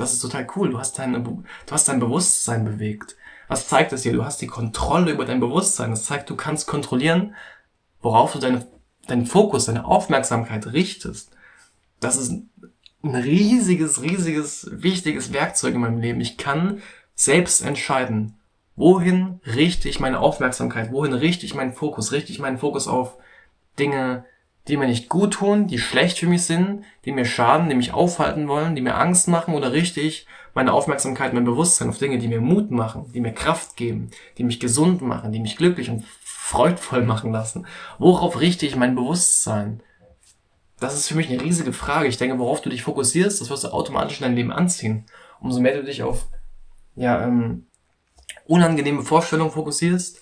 Das 0.00 0.12
ist 0.12 0.20
total 0.20 0.46
cool. 0.56 0.70
Du 0.70 0.78
hast 0.78 0.98
dein, 0.98 1.12
du 1.24 1.44
hast 1.70 1.88
dein 1.88 2.00
Bewusstsein 2.00 2.64
bewegt. 2.64 3.16
Was 3.48 3.68
zeigt 3.68 3.92
das 3.92 4.02
dir? 4.02 4.12
Du 4.12 4.24
hast 4.24 4.40
die 4.40 4.46
Kontrolle 4.46 5.12
über 5.12 5.24
dein 5.24 5.40
Bewusstsein. 5.40 5.90
Das 5.90 6.04
zeigt, 6.04 6.30
du 6.30 6.36
kannst 6.36 6.66
kontrollieren, 6.66 7.34
worauf 8.00 8.32
du 8.32 8.38
deine, 8.38 8.66
deinen 9.06 9.26
Fokus, 9.26 9.66
deine 9.66 9.84
Aufmerksamkeit 9.84 10.72
richtest. 10.72 11.30
Das 12.00 12.16
ist 12.16 12.32
ein 13.02 13.14
riesiges, 13.14 14.02
riesiges, 14.02 14.68
wichtiges 14.70 15.32
Werkzeug 15.32 15.74
in 15.74 15.80
meinem 15.80 16.00
Leben. 16.00 16.20
Ich 16.20 16.36
kann 16.36 16.82
selbst 17.14 17.62
entscheiden, 17.62 18.36
Wohin 18.80 19.40
richte 19.44 19.90
ich 19.90 20.00
meine 20.00 20.20
Aufmerksamkeit? 20.20 20.90
Wohin 20.90 21.12
richte 21.12 21.44
ich 21.44 21.54
meinen 21.54 21.74
Fokus? 21.74 22.12
Richte 22.12 22.32
ich 22.32 22.38
meinen 22.38 22.56
Fokus 22.56 22.88
auf 22.88 23.18
Dinge, 23.78 24.24
die 24.70 24.76
mir 24.76 24.86
nicht 24.86 25.08
gut 25.08 25.34
tun, 25.34 25.66
die 25.66 25.78
schlecht 25.78 26.18
für 26.18 26.26
mich 26.26 26.44
sind, 26.44 26.84
die 27.04 27.12
mir 27.12 27.24
schaden, 27.24 27.68
die 27.68 27.74
mich 27.74 27.92
aufhalten 27.92 28.48
wollen, 28.48 28.74
die 28.74 28.82
mir 28.82 28.94
Angst 28.94 29.28
machen? 29.28 29.54
Oder 29.54 29.72
richte 29.72 30.00
ich 30.00 30.26
meine 30.54 30.72
Aufmerksamkeit, 30.72 31.34
mein 31.34 31.44
Bewusstsein 31.44 31.88
auf 31.88 31.98
Dinge, 31.98 32.18
die 32.18 32.28
mir 32.28 32.40
Mut 32.40 32.70
machen, 32.70 33.10
die 33.12 33.20
mir 33.20 33.32
Kraft 33.32 33.76
geben, 33.76 34.10
die 34.38 34.44
mich 34.44 34.60
gesund 34.60 35.02
machen, 35.02 35.32
die 35.32 35.40
mich 35.40 35.56
glücklich 35.56 35.90
und 35.90 36.04
freudvoll 36.24 37.02
machen 37.06 37.32
lassen? 37.32 37.66
Worauf 37.98 38.40
richte 38.40 38.66
ich 38.66 38.76
mein 38.76 38.94
Bewusstsein? 38.94 39.82
Das 40.78 40.94
ist 40.94 41.08
für 41.08 41.14
mich 41.14 41.28
eine 41.28 41.42
riesige 41.42 41.74
Frage. 41.74 42.08
Ich 42.08 42.16
denke, 42.16 42.38
worauf 42.38 42.62
du 42.62 42.70
dich 42.70 42.82
fokussierst, 42.82 43.40
das 43.40 43.50
wirst 43.50 43.64
du 43.64 43.68
automatisch 43.68 44.20
in 44.20 44.24
dein 44.24 44.36
Leben 44.36 44.52
anziehen. 44.52 45.04
Umso 45.40 45.60
mehr 45.60 45.76
du 45.76 45.84
dich 45.84 46.02
auf 46.02 46.26
ja, 46.96 47.22
ähm, 47.22 47.66
unangenehme 48.46 49.02
Vorstellungen 49.02 49.50
fokussierst, 49.50 50.20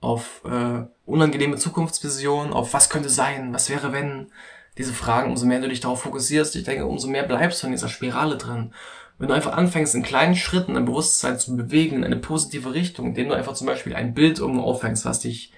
auf 0.00 0.42
äh, 0.44 0.84
unangenehme 1.04 1.56
Zukunftsvisionen, 1.56 2.52
auf 2.52 2.74
was 2.74 2.90
könnte 2.90 3.08
sein, 3.08 3.52
was 3.52 3.70
wäre 3.70 3.92
wenn, 3.92 4.30
diese 4.78 4.92
Fragen, 4.92 5.30
umso 5.30 5.46
mehr 5.46 5.60
du 5.60 5.68
dich 5.68 5.80
darauf 5.80 6.02
fokussierst, 6.02 6.54
ich 6.56 6.64
denke, 6.64 6.86
umso 6.86 7.08
mehr 7.08 7.22
bleibst 7.22 7.62
du 7.62 7.66
in 7.66 7.72
dieser 7.72 7.88
Spirale 7.88 8.36
drin. 8.36 8.74
Wenn 9.18 9.28
du 9.28 9.34
einfach 9.34 9.56
anfängst, 9.56 9.94
in 9.94 10.02
kleinen 10.02 10.36
Schritten 10.36 10.74
dein 10.74 10.84
Bewusstsein 10.84 11.38
zu 11.38 11.56
bewegen 11.56 11.96
in 11.96 12.04
eine 12.04 12.18
positive 12.18 12.74
Richtung, 12.74 13.06
indem 13.06 13.28
du 13.28 13.34
einfach 13.34 13.54
zum 13.54 13.66
Beispiel 13.66 13.94
ein 13.94 14.12
Bild 14.12 14.38
irgendwo 14.38 14.62
aufhängst, 14.62 15.06
was 15.06 15.20
dich 15.20 15.52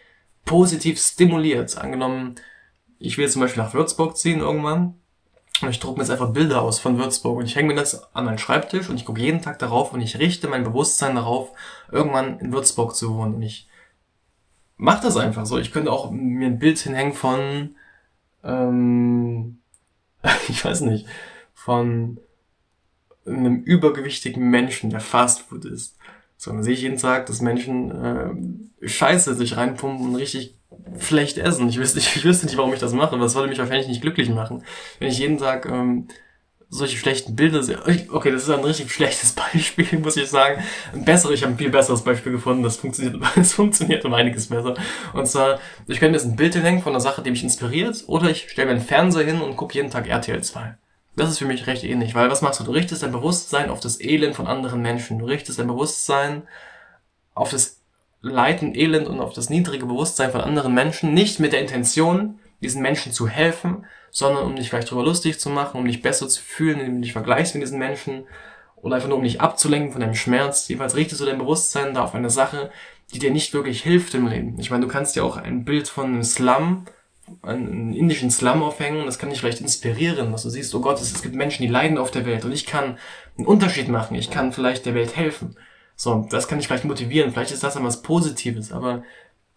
positiv 0.45 1.01
stimuliert. 1.01 1.76
Angenommen, 1.76 2.36
ich 3.01 3.18
will 3.18 3.28
zum 3.28 3.43
Beispiel 3.43 3.62
nach 3.62 3.74
Würzburg 3.74 4.16
ziehen 4.16 4.39
irgendwann 4.39 4.95
und 5.61 5.70
ich 5.70 5.80
drucke 5.80 5.99
mir 5.99 6.05
jetzt 6.05 6.12
einfach 6.12 6.32
Bilder 6.32 6.62
aus 6.62 6.78
von 6.78 6.99
Würzburg 6.99 7.39
und 7.39 7.47
ich 7.47 7.57
hänge 7.57 7.68
mir 7.68 7.80
das 7.80 8.14
an 8.14 8.26
meinen 8.26 8.39
Schreibtisch 8.39 8.89
und 8.89 8.97
ich 8.97 9.05
gucke 9.05 9.20
jeden 9.20 9.43
Tag 9.43 9.59
darauf 9.59 9.93
und 9.93 10.01
ich 10.01 10.20
richte 10.20 10.47
mein 10.47 10.62
Bewusstsein 10.62 11.16
darauf, 11.16 11.51
irgendwann 11.91 12.39
in 12.39 12.53
Würzburg 12.53 12.95
zu 12.95 13.12
wohnen. 13.16 13.34
Und 13.34 13.43
ich 13.43 13.68
mache 14.78 15.02
das 15.02 15.16
einfach 15.16 15.44
so. 15.44 15.58
Ich 15.58 15.72
könnte 15.72 15.92
auch 15.92 16.10
mir 16.10 16.46
ein 16.46 16.58
Bild 16.58 16.78
hinhängen 16.78 17.12
von, 17.12 17.76
ähm, 18.42 19.58
ich 20.48 20.64
weiß 20.64 20.80
nicht, 20.82 21.06
von 21.52 22.18
einem 23.26 23.62
übergewichtigen 23.62 24.48
Menschen, 24.48 24.88
der 24.88 25.00
Fastfood 25.00 25.66
isst. 25.66 25.98
So, 26.38 26.52
dann 26.52 26.62
sehe 26.62 26.74
ich 26.74 26.82
jeden 26.82 26.96
Tag, 26.96 27.26
dass 27.26 27.42
Menschen 27.42 27.90
äh, 28.80 28.88
Scheiße 28.88 29.34
sich 29.34 29.56
reinpumpen 29.56 30.06
und 30.06 30.16
richtig 30.16 30.54
schlecht 30.98 31.36
essen. 31.36 31.68
Ich 31.68 31.78
wüsste, 31.78 31.98
ich 31.98 32.24
wüsste 32.24 32.46
nicht, 32.46 32.56
warum 32.56 32.72
ich 32.72 32.80
das 32.80 32.92
mache. 32.92 33.18
Das 33.18 33.34
würde 33.34 33.48
mich 33.48 33.58
wahrscheinlich 33.58 33.88
nicht 33.88 34.00
glücklich 34.00 34.30
machen. 34.30 34.62
Wenn 34.98 35.08
ich 35.08 35.18
jeden 35.18 35.38
Tag 35.38 35.66
ähm, 35.66 36.08
solche 36.70 36.98
schlechten 36.98 37.34
Bilder 37.34 37.62
sehe. 37.62 37.78
Okay, 38.10 38.30
das 38.30 38.42
ist 38.42 38.50
ein 38.50 38.60
richtig 38.60 38.92
schlechtes 38.92 39.32
Beispiel, 39.52 39.98
muss 39.98 40.16
ich 40.16 40.28
sagen. 40.28 40.62
Ein 40.92 41.04
besseres, 41.04 41.34
ich 41.34 41.42
habe 41.42 41.54
ein 41.54 41.58
viel 41.58 41.70
besseres 41.70 42.02
Beispiel 42.02 42.32
gefunden. 42.32 42.62
Das 42.62 42.76
funktioniert, 42.76 43.16
das 43.36 43.52
funktioniert 43.54 44.04
um 44.04 44.14
einiges 44.14 44.48
besser. 44.48 44.74
Und 45.14 45.26
zwar, 45.26 45.60
ich 45.86 45.98
könnte 45.98 46.18
jetzt 46.18 46.26
ein 46.26 46.36
Bild 46.36 46.54
hinhängen 46.54 46.82
von 46.82 46.92
einer 46.92 47.00
Sache, 47.00 47.22
die 47.22 47.30
mich 47.30 47.42
inspiriert, 47.42 48.04
oder 48.06 48.30
ich 48.30 48.50
stelle 48.50 48.66
mir 48.66 48.74
einen 48.74 48.84
Fernseher 48.84 49.24
hin 49.24 49.40
und 49.40 49.56
gucke 49.56 49.74
jeden 49.74 49.90
Tag 49.90 50.08
RTL 50.08 50.42
2. 50.42 50.76
Das 51.16 51.30
ist 51.30 51.38
für 51.38 51.46
mich 51.46 51.66
recht 51.66 51.82
ähnlich, 51.84 52.14
weil 52.14 52.30
was 52.30 52.42
machst 52.42 52.60
du? 52.60 52.64
Du 52.64 52.70
richtest 52.70 53.02
dein 53.02 53.12
Bewusstsein 53.12 53.70
auf 53.70 53.80
das 53.80 54.00
Elend 54.00 54.36
von 54.36 54.46
anderen 54.46 54.82
Menschen. 54.82 55.18
Du 55.18 55.24
richtest 55.24 55.58
dein 55.58 55.66
Bewusstsein 55.66 56.42
auf 57.34 57.50
das 57.50 57.80
Leiden, 58.20 58.74
Elend 58.74 59.08
und 59.08 59.20
auf 59.20 59.32
das 59.32 59.50
niedrige 59.50 59.86
Bewusstsein 59.86 60.30
von 60.30 60.40
anderen 60.40 60.74
Menschen, 60.74 61.14
nicht 61.14 61.40
mit 61.40 61.52
der 61.52 61.60
Intention, 61.60 62.38
diesen 62.60 62.82
Menschen 62.82 63.12
zu 63.12 63.28
helfen, 63.28 63.86
sondern 64.18 64.46
um 64.46 64.56
dich 64.56 64.68
vielleicht 64.68 64.88
darüber 64.88 65.04
lustig 65.04 65.38
zu 65.38 65.48
machen, 65.48 65.78
um 65.78 65.86
dich 65.86 66.02
besser 66.02 66.28
zu 66.28 66.42
fühlen, 66.42 66.80
indem 66.80 66.96
du 66.96 67.00
dich 67.02 67.12
vergleichst 67.12 67.54
mit 67.54 67.62
diesen 67.62 67.78
Menschen 67.78 68.24
oder 68.74 68.96
einfach 68.96 69.08
nur 69.08 69.18
um 69.18 69.22
dich 69.22 69.40
abzulenken 69.40 69.92
von 69.92 70.00
deinem 70.00 70.16
Schmerz. 70.16 70.66
Jedenfalls 70.66 70.96
richtest 70.96 71.20
du 71.20 71.24
dein 71.24 71.38
Bewusstsein 71.38 71.94
da 71.94 72.02
auf 72.02 72.16
eine 72.16 72.28
Sache, 72.28 72.72
die 73.14 73.20
dir 73.20 73.30
nicht 73.30 73.54
wirklich 73.54 73.80
hilft 73.80 74.14
im 74.14 74.26
Leben. 74.26 74.58
Ich 74.58 74.72
meine, 74.72 74.84
du 74.84 74.90
kannst 74.90 75.14
dir 75.14 75.24
auch 75.24 75.36
ein 75.36 75.64
Bild 75.64 75.86
von 75.86 76.06
einem 76.06 76.24
Slum, 76.24 76.86
einen 77.42 77.92
indischen 77.92 78.32
Slum 78.32 78.64
aufhängen, 78.64 79.06
das 79.06 79.20
kann 79.20 79.30
dich 79.30 79.38
vielleicht 79.38 79.60
inspirieren, 79.60 80.32
dass 80.32 80.42
du 80.42 80.50
siehst, 80.50 80.74
oh 80.74 80.80
Gott, 80.80 81.00
es 81.00 81.22
gibt 81.22 81.36
Menschen, 81.36 81.62
die 81.62 81.68
leiden 81.68 81.96
auf 81.96 82.10
der 82.10 82.26
Welt 82.26 82.44
und 82.44 82.50
ich 82.50 82.66
kann 82.66 82.98
einen 83.36 83.46
Unterschied 83.46 83.88
machen, 83.88 84.16
ich 84.16 84.30
kann 84.30 84.52
vielleicht 84.52 84.84
der 84.84 84.94
Welt 84.94 85.14
helfen. 85.14 85.54
So, 85.94 86.26
das 86.28 86.48
kann 86.48 86.58
dich 86.58 86.66
vielleicht 86.66 86.84
motivieren. 86.84 87.30
Vielleicht 87.30 87.52
ist 87.52 87.62
das 87.62 87.74
dann 87.74 87.84
was 87.84 88.02
Positives. 88.02 88.72
Aber 88.72 89.04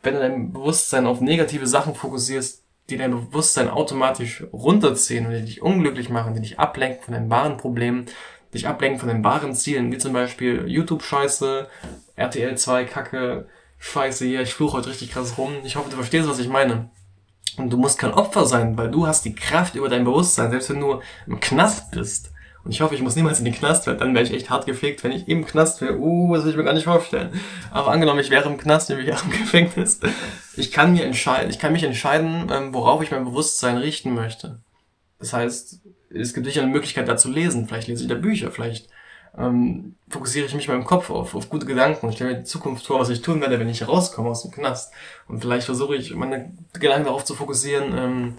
wenn 0.04 0.14
du 0.16 0.20
dein 0.20 0.54
Bewusstsein 0.54 1.08
auf 1.08 1.22
negative 1.22 1.68
Sachen 1.68 1.96
fokussierst, 1.96 2.61
die 2.90 2.98
dein 2.98 3.12
Bewusstsein 3.12 3.70
automatisch 3.70 4.44
runterziehen 4.52 5.26
und 5.26 5.34
die 5.34 5.46
dich 5.46 5.62
unglücklich 5.62 6.10
machen, 6.10 6.34
die 6.34 6.42
dich 6.42 6.60
ablenken 6.60 7.04
von 7.04 7.14
deinen 7.14 7.30
wahren 7.30 7.58
Problemen, 7.58 8.06
dich 8.54 8.68
ablenken 8.68 9.00
von 9.00 9.10
deinen 9.10 9.24
wahren 9.24 9.56
Zielen, 9.56 9.92
wie 9.92 9.98
zum 9.98 10.14
Beispiel 10.14 10.68
YouTube-Scheiße, 10.68 11.68
RTL 12.16 12.58
2 12.58 12.86
Kacke, 12.86 13.48
Scheiße 13.78 14.26
hier, 14.26 14.42
ich 14.42 14.54
fluche 14.54 14.78
heute 14.78 14.90
richtig 14.90 15.12
krass 15.12 15.38
rum. 15.38 15.54
Ich 15.64 15.76
hoffe, 15.76 15.90
du 15.90 15.96
verstehst, 15.96 16.30
was 16.30 16.38
ich 16.38 16.50
meine. 16.50 16.92
Und 17.58 17.72
du 17.72 17.78
musst 17.78 17.98
kein 17.98 18.14
Opfer 18.14 18.46
sein, 18.46 18.78
weil 18.78 18.92
du 18.92 19.08
hast 19.08 19.26
die 19.26 19.34
Kraft 19.34 19.76
über 19.76 19.90
dein 19.90 20.06
Bewusstsein, 20.06 20.52
selbst 20.52 20.70
wenn 20.70 20.80
du 20.80 21.02
im 21.26 21.40
Knast 21.40 21.92
bist. 21.92 22.32
Und 22.64 22.72
ich 22.72 22.82
hoffe, 22.82 22.94
ich 22.94 23.02
muss 23.02 23.16
niemals 23.16 23.40
in 23.40 23.46
den 23.46 23.56
Knast, 23.56 23.88
weil 23.88 23.98
dann 23.98 24.14
wäre 24.14 24.24
ich 24.24 24.34
echt 24.34 24.50
hart 24.50 24.66
gepflegt, 24.66 25.04
wenn 25.04 25.12
ich 25.12 25.28
im 25.28 25.46
Knast 25.46 25.82
wäre. 25.82 25.98
Uh, 25.98 26.36
das 26.36 26.44
will 26.44 26.52
ich 26.52 26.58
mir 26.58 26.64
gar 26.64 26.74
nicht 26.74 26.84
vorstellen. 26.84 27.32
Aber 27.72 27.92
angenommen, 27.92 28.20
ich 28.20 28.30
wäre 28.30 28.48
im 28.48 28.58
Knast, 28.58 28.90
ich 28.90 28.98
wäre 28.98 29.18
im 29.24 29.32
Gefängnis. 29.32 30.00
Ich 30.56 30.72
kann 30.72 30.94
mir 30.94 31.06
entscheiden, 31.06 31.50
ich 31.50 31.60
kann 31.60 31.74
mich 31.74 31.84
entscheiden, 31.84 32.52
ähm, 32.52 32.74
worauf 32.74 33.02
ich 33.02 33.12
mein 33.12 33.26
Bewusstsein 33.26 33.78
richten 33.78 34.14
möchte. 34.14 34.60
Das 35.20 35.34
heißt, 35.34 35.82
es 36.14 36.34
gibt 36.34 36.46
sicher 36.46 36.62
eine 36.62 36.72
Möglichkeit, 36.72 37.08
da 37.08 37.18
zu 37.18 37.32
lesen. 37.32 37.68
Vielleicht 37.68 37.88
lese 37.88 38.04
ich 38.04 38.10
da 38.10 38.16
Bücher, 38.16 38.52
vielleicht 38.52 38.90
ähm, 39.38 39.96
fokussiere 40.10 40.46
ich 40.46 40.54
mich 40.54 40.68
meinem 40.68 40.84
Kopf 40.84 41.10
auf, 41.10 41.36
auf 41.36 41.50
gute 41.50 41.66
Gedanken 41.66 42.06
und 42.06 42.14
stelle 42.14 42.32
mir 42.32 42.38
die 42.40 42.44
Zukunft 42.44 42.86
vor, 42.86 43.00
was 43.00 43.10
ich 43.10 43.22
tun 43.22 43.40
werde, 43.40 43.60
wenn 43.60 43.70
ich 43.70 43.88
rauskomme 43.88 44.30
aus 44.30 44.44
dem 44.44 44.52
Knast. 44.52 44.92
Und 45.28 45.40
vielleicht 45.40 45.66
versuche 45.66 45.96
ich, 45.96 46.14
meine 46.14 46.54
Gedanken 46.74 47.06
darauf 47.06 47.24
zu 47.24 47.34
fokussieren, 47.34 47.98
ähm, 47.98 48.38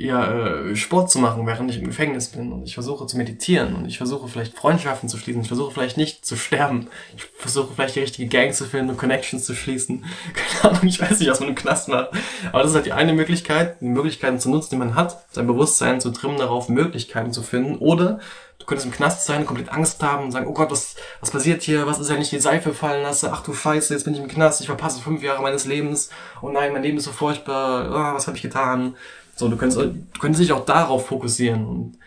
ja, 0.00 0.30
äh, 0.30 0.76
Sport 0.76 1.10
zu 1.10 1.18
machen, 1.18 1.44
während 1.44 1.72
ich 1.72 1.78
im 1.78 1.86
Gefängnis 1.86 2.28
bin. 2.28 2.52
Und 2.52 2.62
ich 2.62 2.74
versuche 2.74 3.06
zu 3.06 3.16
meditieren 3.16 3.74
und 3.74 3.86
ich 3.86 3.98
versuche 3.98 4.28
vielleicht 4.28 4.56
Freundschaften 4.56 5.08
zu 5.08 5.18
schließen. 5.18 5.42
Ich 5.42 5.48
versuche 5.48 5.74
vielleicht 5.74 5.96
nicht 5.96 6.24
zu 6.24 6.36
sterben. 6.36 6.86
Ich 7.16 7.24
versuche 7.36 7.74
vielleicht 7.74 7.96
die 7.96 8.00
richtige 8.00 8.28
Gang 8.28 8.54
zu 8.54 8.64
finden 8.64 8.90
und 8.90 8.96
Connections 8.96 9.44
zu 9.44 9.56
schließen. 9.56 10.04
Keine 10.34 10.72
Ahnung, 10.72 10.86
ich 10.88 11.00
weiß 11.02 11.18
nicht, 11.18 11.28
was 11.28 11.40
man 11.40 11.48
im 11.48 11.56
Knast 11.56 11.88
macht. 11.88 12.10
Aber 12.52 12.60
das 12.60 12.70
ist 12.70 12.76
halt 12.76 12.86
die 12.86 12.92
eine 12.92 13.12
Möglichkeit, 13.12 13.80
die 13.80 13.86
Möglichkeiten 13.86 14.38
zu 14.38 14.50
nutzen, 14.50 14.70
die 14.70 14.76
man 14.76 14.94
hat, 14.94 15.24
sein 15.32 15.48
Bewusstsein 15.48 16.00
zu 16.00 16.10
trimmen, 16.10 16.38
darauf 16.38 16.68
Möglichkeiten 16.68 17.32
zu 17.32 17.42
finden. 17.42 17.78
Oder 17.78 18.20
du 18.60 18.66
könntest 18.66 18.86
im 18.86 18.92
Knast 18.92 19.26
sein, 19.26 19.46
komplett 19.46 19.70
Angst 19.70 20.00
haben 20.00 20.26
und 20.26 20.30
sagen, 20.30 20.46
oh 20.46 20.52
Gott, 20.52 20.70
was, 20.70 20.94
was 21.18 21.32
passiert 21.32 21.62
hier? 21.62 21.88
Was 21.88 21.98
ist, 21.98 22.08
wenn 22.08 22.20
ich 22.20 22.30
die 22.30 22.38
Seife 22.38 22.72
fallen 22.72 23.02
lasse? 23.02 23.32
Ach 23.32 23.42
du 23.42 23.52
Scheiße, 23.52 23.94
jetzt 23.94 24.04
bin 24.04 24.14
ich 24.14 24.20
im 24.20 24.28
Knast, 24.28 24.60
ich 24.60 24.66
verpasse 24.66 25.02
fünf 25.02 25.24
Jahre 25.24 25.42
meines 25.42 25.64
Lebens. 25.64 26.10
Oh 26.40 26.50
nein, 26.50 26.72
mein 26.72 26.84
Leben 26.84 26.98
ist 26.98 27.04
so 27.04 27.12
furchtbar. 27.12 27.90
Oh, 27.90 28.14
was 28.14 28.28
habe 28.28 28.36
ich 28.36 28.42
getan? 28.44 28.94
So, 29.38 29.48
du 29.48 29.56
könntest, 29.56 29.80
du 29.80 30.18
könntest 30.18 30.42
dich 30.42 30.52
auch 30.52 30.64
darauf 30.64 31.06
fokussieren. 31.06 31.64
Und 31.64 31.98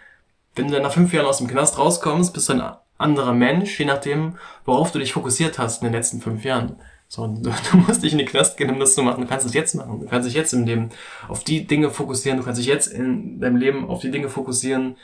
wenn 0.54 0.68
du 0.68 0.74
dann 0.74 0.84
nach 0.84 0.92
fünf 0.92 1.14
Jahren 1.14 1.28
aus 1.28 1.38
dem 1.38 1.48
Knast 1.48 1.78
rauskommst, 1.78 2.34
bist 2.34 2.50
du 2.50 2.54
ein 2.54 2.74
anderer 2.98 3.32
Mensch, 3.32 3.80
je 3.80 3.86
nachdem, 3.86 4.36
worauf 4.66 4.92
du 4.92 5.00
dich 5.00 5.14
fokussiert 5.14 5.58
hast 5.58 5.82
in 5.82 5.88
den 5.88 5.94
letzten 5.94 6.20
fünf 6.20 6.44
Jahren. 6.44 6.76
So, 7.08 7.26
du, 7.28 7.50
du 7.72 7.78
musst 7.78 8.04
nicht 8.04 8.12
in 8.12 8.18
den 8.18 8.28
Knast 8.28 8.58
gehen, 8.58 8.70
um 8.70 8.82
das 8.82 8.96
zu 8.96 9.02
machen. 9.02 9.22
Du 9.22 9.28
kannst 9.28 9.46
es 9.46 9.54
jetzt 9.54 9.76
machen. 9.76 10.02
Du 10.02 10.08
kannst 10.08 10.28
dich 10.28 10.36
jetzt 10.36 10.52
im 10.52 10.66
Leben 10.66 10.90
auf 11.30 11.46
die 11.46 11.66
Dinge 11.66 11.90
fokussieren. 11.90 12.38
Du 12.38 12.44
kannst 12.44 12.60
dich 12.60 12.68
jetzt 12.68 12.88
in 12.88 13.40
deinem 13.40 13.56
Leben 13.56 13.88
auf 13.90 14.02
die 14.02 14.12
Dinge 14.12 14.28
fokussieren, 14.28 14.98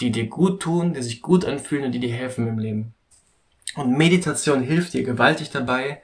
die 0.00 0.12
dir 0.12 0.28
gut 0.28 0.62
tun, 0.62 0.94
die 0.94 1.02
sich 1.02 1.22
gut 1.22 1.44
anfühlen 1.44 1.86
und 1.86 1.92
die 1.92 1.98
dir 1.98 2.12
helfen 2.12 2.46
im 2.46 2.60
Leben. 2.60 2.94
Und 3.74 3.98
Meditation 3.98 4.62
hilft 4.62 4.94
dir 4.94 5.02
gewaltig 5.02 5.50
dabei, 5.50 6.02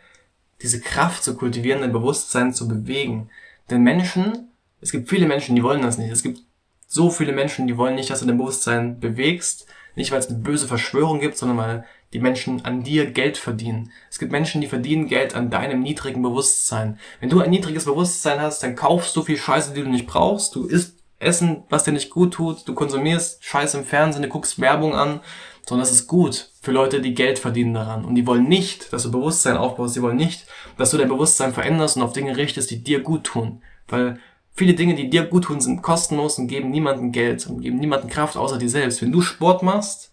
diese 0.63 0.81
Kraft 0.81 1.23
zu 1.23 1.37
kultivieren, 1.37 1.81
dein 1.81 1.93
Bewusstsein 1.93 2.53
zu 2.53 2.67
bewegen. 2.67 3.31
Denn 3.71 3.83
Menschen 3.83 4.49
es 4.85 4.93
gibt 4.93 5.09
viele 5.09 5.27
Menschen, 5.27 5.57
die 5.57 5.63
wollen 5.63 5.81
das 5.81 5.97
nicht. 5.97 6.13
Es 6.13 6.23
gibt 6.23 6.41
so 6.87 7.09
viele 7.09 7.33
Menschen, 7.33 7.67
die 7.67 7.79
wollen 7.79 7.95
nicht, 7.95 8.11
dass 8.11 8.21
du 8.21 8.27
dein 8.27 8.37
Bewusstsein 8.37 9.01
bewegst. 9.01 9.67
Nicht, 9.97 10.13
weil 10.13 10.19
es 10.19 10.29
eine 10.29 10.39
böse 10.39 10.69
Verschwörung 10.69 11.21
gibt, 11.21 11.39
sondern 11.39 11.57
weil 11.57 11.85
die 12.13 12.19
Menschen 12.19 12.67
an 12.67 12.83
dir 12.83 13.11
Geld 13.11 13.39
verdienen. 13.39 13.91
Es 14.11 14.19
gibt 14.19 14.31
Menschen, 14.31 14.61
die 14.61 14.67
verdienen 14.67 15.09
Geld 15.09 15.35
an 15.35 15.49
deinem 15.49 15.81
niedrigen 15.81 16.21
Bewusstsein. 16.21 16.99
Wenn 17.21 17.31
du 17.31 17.41
ein 17.41 17.49
niedriges 17.49 17.87
Bewusstsein 17.87 18.43
hast, 18.43 18.63
dann 18.63 18.77
kaufst 18.77 19.17
du 19.17 19.23
viel 19.23 19.39
Scheiße, 19.39 19.73
die 19.73 19.83
du 19.83 19.89
nicht 19.89 20.07
brauchst. 20.07 20.55
Du 20.55 20.67
isst 20.67 20.99
Essen, 21.19 21.63
was 21.71 21.85
dir 21.85 21.93
nicht 21.93 22.11
gut 22.11 22.35
tut. 22.35 22.69
Du 22.69 22.75
konsumierst 22.75 23.43
Scheiße 23.43 23.79
im 23.79 23.85
Fernsehen, 23.87 24.23
du 24.23 24.29
guckst 24.29 24.61
Werbung 24.61 24.95
an. 24.95 25.21
Sondern 25.67 25.87
das 25.87 25.93
ist 25.93 26.09
gut 26.09 26.51
für 26.61 26.73
Leute, 26.73 27.01
die 27.01 27.15
Geld 27.15 27.39
verdienen 27.39 27.73
daran. 27.73 28.05
Und 28.05 28.17
die 28.17 28.27
wollen 28.27 28.49
nicht, 28.49 28.93
dass 28.93 29.05
du 29.05 29.11
Bewusstsein 29.11 29.57
aufbaust. 29.57 29.97
Die 29.97 30.03
wollen 30.03 30.17
nicht, 30.17 30.47
dass 30.77 30.91
du 30.91 30.99
dein 30.99 31.09
Bewusstsein 31.09 31.55
veränderst 31.55 31.97
und 31.97 32.03
auf 32.03 32.13
Dinge 32.13 32.37
richtest, 32.37 32.71
die 32.71 32.85
dir 32.85 33.01
gut 33.01 33.25
tun. 33.25 33.63
Weil 33.89 34.19
Viele 34.55 34.75
Dinge, 34.75 34.95
die 34.95 35.11
dir 35.11 35.25
gut 35.25 35.45
tun, 35.45 35.61
sind 35.61 35.83
kostenlos 35.83 36.39
und 36.39 36.47
geben 36.47 36.71
niemandem 36.71 37.11
Geld 37.11 37.47
und 37.47 37.61
geben 37.61 37.79
niemandem 37.79 38.09
Kraft 38.09 38.37
außer 38.37 38.57
dir 38.57 38.71
selbst. 38.71 39.03
Wenn 39.03 39.13
du 39.13 39.21
Sport 39.21 39.63
machst, 39.63 40.13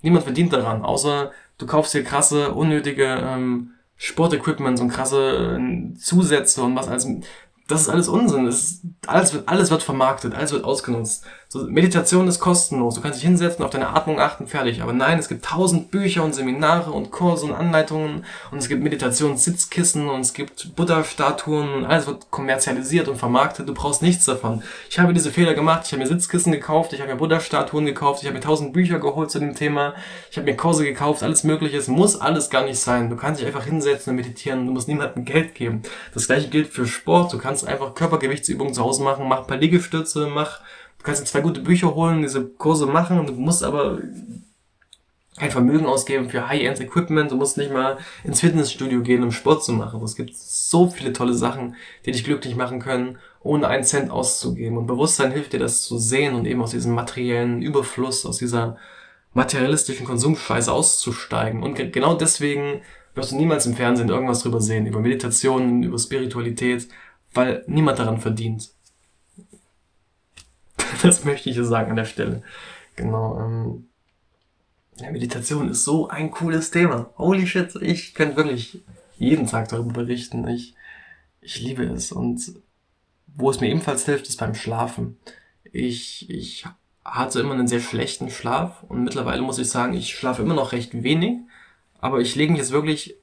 niemand 0.00 0.24
verdient 0.24 0.52
daran, 0.52 0.82
außer 0.82 1.32
du 1.58 1.66
kaufst 1.66 1.92
dir 1.92 2.02
krasse, 2.02 2.54
unnötige 2.54 3.04
ähm, 3.04 3.72
Sportequipment 3.96 4.80
und 4.80 4.88
krasse 4.88 5.58
äh, 5.60 5.94
Zusätze 5.98 6.62
und 6.62 6.76
was 6.76 6.88
alles 6.88 7.06
das 7.68 7.82
ist 7.82 7.88
alles 7.90 8.08
Unsinn. 8.08 8.46
Das 8.46 8.60
ist, 8.60 8.82
alles, 9.06 9.34
wird, 9.34 9.48
alles 9.48 9.70
wird 9.70 9.82
vermarktet, 9.82 10.34
alles 10.34 10.52
wird 10.52 10.64
ausgenutzt. 10.64 11.24
So, 11.50 11.64
Meditation 11.64 12.28
ist 12.28 12.40
kostenlos. 12.40 12.96
Du 12.96 13.00
kannst 13.00 13.20
dich 13.20 13.26
hinsetzen, 13.26 13.64
auf 13.64 13.70
deine 13.70 13.88
Atmung 13.88 14.20
achten, 14.20 14.46
fertig. 14.46 14.82
Aber 14.82 14.92
nein, 14.92 15.18
es 15.18 15.28
gibt 15.28 15.46
tausend 15.46 15.90
Bücher 15.90 16.22
und 16.22 16.34
Seminare 16.34 16.90
und 16.90 17.10
Kurse 17.10 17.46
und 17.46 17.54
Anleitungen 17.54 18.26
und 18.50 18.58
es 18.58 18.68
gibt 18.68 18.82
Meditationssitzkissen 18.82 20.10
und 20.10 20.20
es 20.20 20.34
gibt 20.34 20.76
Buddha-Statuen 20.76 21.72
und 21.72 21.86
alles 21.86 22.06
wird 22.06 22.30
kommerzialisiert 22.30 23.08
und 23.08 23.16
vermarktet. 23.16 23.66
Du 23.66 23.72
brauchst 23.72 24.02
nichts 24.02 24.26
davon. 24.26 24.62
Ich 24.90 24.98
habe 24.98 25.14
diese 25.14 25.30
Fehler 25.30 25.54
gemacht. 25.54 25.84
Ich 25.86 25.92
habe 25.92 26.02
mir 26.02 26.06
Sitzkissen 26.06 26.52
gekauft, 26.52 26.92
ich 26.92 27.00
habe 27.00 27.10
mir 27.10 27.16
Buddha-Statuen 27.16 27.86
gekauft, 27.86 28.20
ich 28.20 28.28
habe 28.28 28.36
mir 28.36 28.44
tausend 28.44 28.74
Bücher 28.74 28.98
geholt 28.98 29.30
zu 29.30 29.38
dem 29.38 29.54
Thema, 29.54 29.94
ich 30.30 30.36
habe 30.36 30.44
mir 30.50 30.54
Kurse 30.54 30.84
gekauft, 30.84 31.22
alles 31.22 31.44
mögliche. 31.44 31.78
Es 31.78 31.88
muss 31.88 32.20
alles 32.20 32.50
gar 32.50 32.64
nicht 32.64 32.78
sein. 32.78 33.08
Du 33.08 33.16
kannst 33.16 33.40
dich 33.40 33.46
einfach 33.46 33.64
hinsetzen 33.64 34.10
und 34.10 34.16
meditieren. 34.16 34.66
Du 34.66 34.72
musst 34.72 34.86
niemandem 34.86 35.24
Geld 35.24 35.54
geben. 35.54 35.80
Das 36.12 36.26
gleiche 36.26 36.48
gilt 36.48 36.68
für 36.68 36.86
Sport. 36.86 37.32
Du 37.32 37.38
kannst 37.38 37.66
einfach 37.66 37.94
Körpergewichtsübungen 37.94 38.74
zu 38.74 38.82
Hause 38.84 39.02
machen, 39.02 39.26
mach 39.26 39.40
ein 39.40 39.46
paar 39.46 39.56
Liegestütze, 39.56 40.26
mach, 40.30 40.60
kannst 41.08 41.26
zwei 41.26 41.40
gute 41.40 41.60
Bücher 41.60 41.94
holen, 41.94 42.20
diese 42.20 42.44
Kurse 42.44 42.86
machen, 42.86 43.26
du 43.26 43.32
musst 43.32 43.64
aber 43.64 43.98
kein 45.38 45.50
Vermögen 45.50 45.86
ausgeben 45.86 46.28
für 46.28 46.48
High-End 46.48 46.80
Equipment, 46.80 47.30
du 47.30 47.36
musst 47.36 47.56
nicht 47.56 47.72
mal 47.72 47.96
ins 48.24 48.40
Fitnessstudio 48.40 49.02
gehen, 49.02 49.22
um 49.22 49.32
Sport 49.32 49.64
zu 49.64 49.72
machen. 49.72 50.02
Es 50.02 50.16
gibt 50.16 50.36
so 50.36 50.90
viele 50.90 51.14
tolle 51.14 51.32
Sachen, 51.32 51.76
die 52.04 52.12
dich 52.12 52.24
glücklich 52.24 52.56
machen 52.56 52.78
können, 52.78 53.18
ohne 53.40 53.68
einen 53.68 53.84
Cent 53.84 54.10
auszugeben. 54.10 54.76
Und 54.76 54.86
Bewusstsein 54.86 55.32
hilft 55.32 55.54
dir, 55.54 55.60
das 55.60 55.82
zu 55.82 55.96
sehen 55.96 56.34
und 56.34 56.46
eben 56.46 56.60
aus 56.60 56.72
diesem 56.72 56.94
materiellen 56.94 57.62
Überfluss, 57.62 58.26
aus 58.26 58.38
dieser 58.38 58.76
materialistischen 59.32 60.04
Konsumscheiße 60.04 60.70
auszusteigen. 60.70 61.62
Und 61.62 61.76
genau 61.92 62.16
deswegen 62.16 62.82
wirst 63.14 63.32
du 63.32 63.36
niemals 63.36 63.64
im 63.64 63.76
Fernsehen 63.76 64.08
irgendwas 64.10 64.42
drüber 64.42 64.60
sehen, 64.60 64.86
über 64.86 65.00
Meditation, 65.00 65.82
über 65.84 65.98
Spiritualität, 65.98 66.88
weil 67.32 67.64
niemand 67.66 67.98
daran 67.98 68.20
verdient. 68.20 68.72
Das 71.02 71.24
möchte 71.24 71.48
ich 71.48 71.56
hier 71.56 71.64
sagen 71.64 71.90
an 71.90 71.96
der 71.96 72.04
Stelle. 72.04 72.42
Genau. 72.96 73.38
Ähm, 73.38 73.88
ja, 74.96 75.10
Meditation 75.12 75.70
ist 75.70 75.84
so 75.84 76.08
ein 76.08 76.30
cooles 76.30 76.70
Thema. 76.70 77.10
Holy 77.18 77.46
shit, 77.46 77.76
ich 77.80 78.14
könnte 78.14 78.36
wirklich 78.36 78.82
jeden 79.16 79.46
Tag 79.46 79.68
darüber 79.68 79.92
berichten. 79.92 80.46
Ich, 80.48 80.74
ich 81.40 81.60
liebe 81.60 81.84
es. 81.84 82.10
Und 82.10 82.54
wo 83.26 83.50
es 83.50 83.60
mir 83.60 83.68
ebenfalls 83.68 84.04
hilft, 84.04 84.28
ist 84.28 84.38
beim 84.38 84.54
Schlafen. 84.54 85.16
Ich, 85.64 86.28
ich 86.28 86.64
hatte 87.04 87.40
immer 87.40 87.54
einen 87.54 87.68
sehr 87.68 87.80
schlechten 87.80 88.30
Schlaf 88.30 88.82
und 88.82 89.04
mittlerweile 89.04 89.42
muss 89.42 89.58
ich 89.58 89.70
sagen, 89.70 89.94
ich 89.94 90.14
schlafe 90.14 90.42
immer 90.42 90.54
noch 90.54 90.72
recht 90.72 91.02
wenig, 91.02 91.38
aber 92.00 92.20
ich 92.20 92.34
lege 92.34 92.52
mich 92.52 92.60
jetzt 92.60 92.72
wirklich 92.72 93.16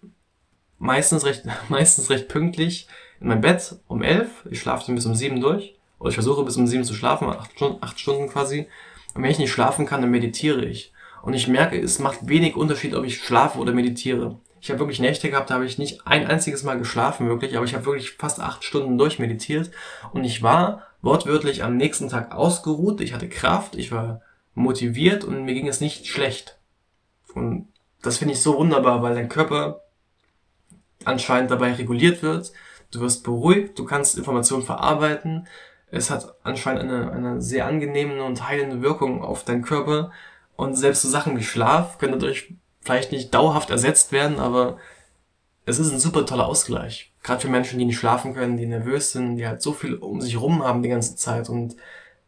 meistens 0.78 1.26
recht, 1.26 1.44
meistens 1.70 2.10
recht 2.10 2.28
pünktlich 2.28 2.88
in 3.20 3.28
mein 3.28 3.42
Bett 3.42 3.78
um 3.88 4.04
elf, 4.04 4.46
ich 4.50 4.60
schlafe 4.60 4.86
dann 4.86 4.96
bis 4.96 5.06
um 5.06 5.16
sieben 5.16 5.42
durch, 5.42 5.75
oder 6.00 6.10
ich 6.10 6.16
versuche 6.16 6.44
bis 6.44 6.58
um 6.58 6.68
sieben 6.68 6.84
zu 6.84 6.94
schlafen, 6.94 7.30
acht 7.30 7.52
Stunden, 7.54 7.78
acht 7.82 8.00
Stunden 8.00 8.28
quasi. 8.28 8.68
Und 9.14 9.24
wenn 9.24 9.32
ich 9.32 9.40
nicht 9.40 9.52
schlafen 9.52 9.86
kann, 9.86 10.02
dann 10.02 10.12
meditiere 10.12 10.66
ich. 10.66 10.94
Und 11.22 11.34
ich 11.34 11.48
merke, 11.48 11.80
es 11.80 12.00
macht 12.00 12.28
wenig 12.28 12.56
Unterschied, 12.56 12.94
ob 12.94 13.06
ich 13.06 13.24
schlafe 13.24 13.60
oder 13.60 13.72
meditiere. 13.72 14.40
Ich 14.62 14.70
habe 14.70 14.80
wirklich 14.80 15.00
Nächte 15.00 15.30
gehabt, 15.30 15.50
da 15.50 15.56
habe 15.56 15.66
ich 15.66 15.78
nicht 15.78 16.06
ein 16.06 16.26
einziges 16.28 16.64
Mal 16.64 16.78
geschlafen, 16.78 17.28
wirklich, 17.28 17.56
aber 17.56 17.66
ich 17.66 17.74
habe 17.74 17.86
wirklich 17.86 18.12
fast 18.12 18.40
acht 18.40 18.64
Stunden 18.64 18.98
durchmeditiert. 18.98 19.72
Und 20.12 20.24
ich 20.24 20.44
war 20.44 20.84
wortwörtlich 21.02 21.64
am 21.64 21.78
nächsten 21.78 22.10
Tag 22.10 22.34
ausgeruht, 22.34 23.00
ich 23.02 23.14
hatte 23.14 23.30
Kraft, 23.30 23.76
ich 23.76 23.92
war 23.92 24.22
motiviert 24.54 25.24
und 25.24 25.46
mir 25.46 25.54
ging 25.54 25.68
es 25.68 25.82
nicht 25.82 26.08
schlecht. 26.08 26.58
Und 27.34 27.68
das 28.02 28.18
finde 28.18 28.34
ich 28.34 28.42
so 28.42 28.58
wunderbar, 28.58 29.02
weil 29.02 29.16
dein 29.16 29.30
Körper 29.30 29.82
anscheinend 31.04 31.52
dabei 31.52 31.74
reguliert 31.74 32.24
wird 32.24 32.52
du 32.96 33.02
wirst 33.02 33.24
beruhigt, 33.24 33.78
du 33.78 33.86
kannst 33.86 34.18
Informationen 34.18 34.64
verarbeiten. 34.64 35.48
Es 35.96 36.10
hat 36.10 36.36
anscheinend 36.44 36.84
eine, 36.84 37.12
eine 37.12 37.42
sehr 37.42 37.66
angenehme 37.66 38.22
und 38.24 38.48
heilende 38.48 38.82
Wirkung 38.82 39.24
auf 39.24 39.46
deinen 39.46 39.62
Körper. 39.62 40.12
Und 40.58 40.76
selbst 40.76 41.02
so 41.02 41.10
Sachen 41.10 41.38
wie 41.38 41.44
Schlaf 41.44 41.98
können 41.98 42.14
dadurch 42.14 42.54
vielleicht 42.82 43.14
nicht 43.14 43.34
dauerhaft 43.34 43.70
ersetzt 43.70 44.12
werden, 44.12 44.40
aber 44.40 44.78
es 45.66 45.80
ist 45.80 45.92
ein 45.92 46.00
super 46.00 46.26
toller 46.26 46.48
Ausgleich. 46.48 47.14
Gerade 47.24 47.42
für 47.42 47.48
Menschen, 47.48 47.80
die 47.80 47.86
nicht 47.86 47.98
schlafen 47.98 48.34
können, 48.34 48.58
die 48.58 48.66
nervös 48.66 49.14
sind, 49.14 49.38
die 49.38 49.48
halt 49.48 49.62
so 49.62 49.72
viel 49.72 49.96
um 49.96 50.20
sich 50.20 50.40
rum 50.40 50.64
haben 50.64 50.84
die 50.84 50.90
ganze 50.90 51.16
Zeit 51.16 51.50
und 51.50 51.76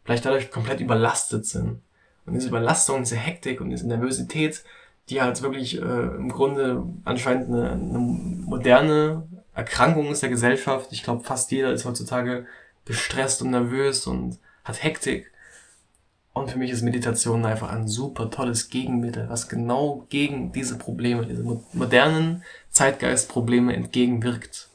vielleicht 0.04 0.24
dadurch 0.24 0.50
komplett 0.50 0.80
überlastet 0.80 1.44
sind. 1.44 1.82
Und 2.24 2.34
diese 2.34 2.48
Überlastung, 2.48 3.00
diese 3.00 3.16
Hektik 3.16 3.60
und 3.60 3.68
diese 3.68 3.86
Nervosität, 3.86 4.64
die 5.10 5.20
halt 5.20 5.42
wirklich 5.42 5.80
äh, 5.80 5.80
im 5.80 6.30
Grunde 6.30 6.82
anscheinend 7.04 7.48
eine, 7.48 7.72
eine 7.72 7.98
moderne 7.98 9.28
Erkrankung 9.54 10.10
ist 10.10 10.22
der 10.22 10.30
Gesellschaft. 10.30 10.92
Ich 10.92 11.02
glaube, 11.02 11.22
fast 11.22 11.50
jeder 11.50 11.72
ist 11.72 11.84
heutzutage 11.84 12.46
gestresst 12.88 13.42
und 13.42 13.50
nervös 13.50 14.06
und 14.06 14.38
hat 14.64 14.82
Hektik. 14.82 15.30
Und 16.32 16.50
für 16.50 16.58
mich 16.58 16.70
ist 16.70 16.82
Meditation 16.82 17.44
einfach 17.44 17.70
ein 17.70 17.88
super 17.88 18.30
tolles 18.30 18.68
Gegenmittel, 18.68 19.28
was 19.28 19.48
genau 19.48 20.06
gegen 20.08 20.52
diese 20.52 20.78
Probleme, 20.78 21.26
diese 21.26 21.42
modernen 21.72 22.42
Zeitgeistprobleme 22.70 23.74
entgegenwirkt. 23.74 24.68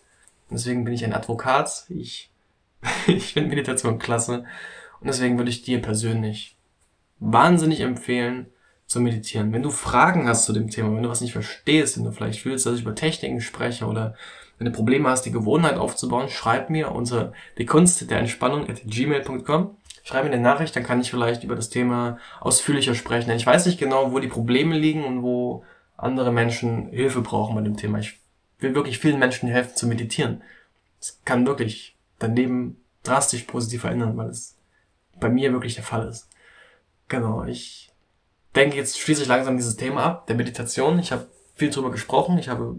Deswegen 0.49 0.83
bin 0.83 0.93
ich 0.93 1.03
ein 1.03 1.13
Advokat. 1.13 1.85
Ich, 1.89 2.31
ich 3.07 3.33
finde 3.33 3.49
Meditation 3.49 3.99
klasse. 3.99 4.45
Und 4.99 5.07
deswegen 5.07 5.37
würde 5.37 5.49
ich 5.49 5.63
dir 5.63 5.81
persönlich 5.81 6.55
wahnsinnig 7.19 7.81
empfehlen, 7.81 8.47
zu 8.85 8.99
meditieren. 8.99 9.51
Wenn 9.53 9.63
du 9.63 9.71
Fragen 9.71 10.27
hast 10.27 10.45
zu 10.45 10.53
dem 10.53 10.69
Thema, 10.69 10.93
wenn 10.95 11.03
du 11.03 11.09
was 11.09 11.21
nicht 11.21 11.33
verstehst, 11.33 11.97
wenn 11.97 12.03
du 12.03 12.11
vielleicht 12.11 12.45
willst, 12.45 12.65
dass 12.65 12.75
ich 12.75 12.81
über 12.81 12.93
Techniken 12.93 13.41
spreche 13.41 13.85
oder 13.85 14.15
wenn 14.57 14.65
du 14.65 14.71
Probleme 14.71 15.09
hast, 15.09 15.23
die 15.23 15.31
Gewohnheit 15.31 15.77
aufzubauen, 15.77 16.29
schreib 16.29 16.69
mir 16.69 16.91
unter 16.91 17.33
die 17.57 17.65
Kunst 17.65 18.09
der 18.09 18.19
Entspannung 18.19 18.69
at 18.69 18.81
gmail.com 18.85 19.75
schreib 20.03 20.25
mir 20.25 20.31
eine 20.31 20.41
Nachricht, 20.41 20.75
dann 20.75 20.83
kann 20.83 21.01
ich 21.01 21.09
vielleicht 21.09 21.43
über 21.43 21.55
das 21.55 21.69
Thema 21.69 22.19
ausführlicher 22.41 22.93
sprechen. 22.93 23.29
Denn 23.29 23.37
ich 23.37 23.45
weiß 23.45 23.65
nicht 23.65 23.79
genau, 23.79 24.11
wo 24.11 24.19
die 24.19 24.27
Probleme 24.27 24.77
liegen 24.77 25.03
und 25.05 25.23
wo 25.23 25.63
andere 25.97 26.31
Menschen 26.31 26.89
Hilfe 26.89 27.21
brauchen 27.21 27.55
bei 27.55 27.61
dem 27.61 27.77
Thema. 27.77 27.99
Ich 27.99 28.19
will 28.59 28.75
wirklich 28.75 28.99
vielen 28.99 29.19
Menschen 29.19 29.49
helfen 29.49 29.75
zu 29.75 29.87
meditieren. 29.87 30.43
Es 30.99 31.19
kann 31.25 31.47
wirklich 31.47 31.95
dein 32.19 32.35
Leben 32.35 32.77
drastisch 33.03 33.43
positiv 33.43 33.81
verändern, 33.81 34.15
weil 34.17 34.27
es 34.27 34.57
bei 35.19 35.29
mir 35.29 35.51
wirklich 35.51 35.75
der 35.75 35.83
Fall 35.83 36.07
ist. 36.07 36.29
Genau, 37.07 37.43
ich 37.43 37.91
denke, 38.55 38.77
jetzt 38.77 38.99
schließe 38.99 39.23
ich 39.23 39.27
langsam 39.27 39.57
dieses 39.57 39.77
Thema 39.77 40.03
ab, 40.03 40.27
der 40.27 40.35
Meditation. 40.35 40.99
Ich 40.99 41.11
habe 41.11 41.27
viel 41.55 41.69
drüber 41.69 41.91
gesprochen, 41.91 42.37
ich 42.37 42.49
habe 42.49 42.77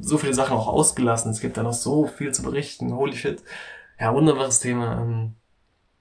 so 0.00 0.18
viele 0.18 0.34
Sachen 0.34 0.56
auch 0.56 0.68
ausgelassen. 0.68 1.30
Es 1.30 1.40
gibt 1.40 1.56
da 1.56 1.62
noch 1.62 1.72
so 1.72 2.06
viel 2.06 2.32
zu 2.32 2.42
berichten. 2.42 2.94
Holy 2.94 3.16
shit. 3.16 3.42
Ja, 3.98 4.14
wunderbares 4.14 4.60
Thema. 4.60 5.00
Ähm, 5.00 5.34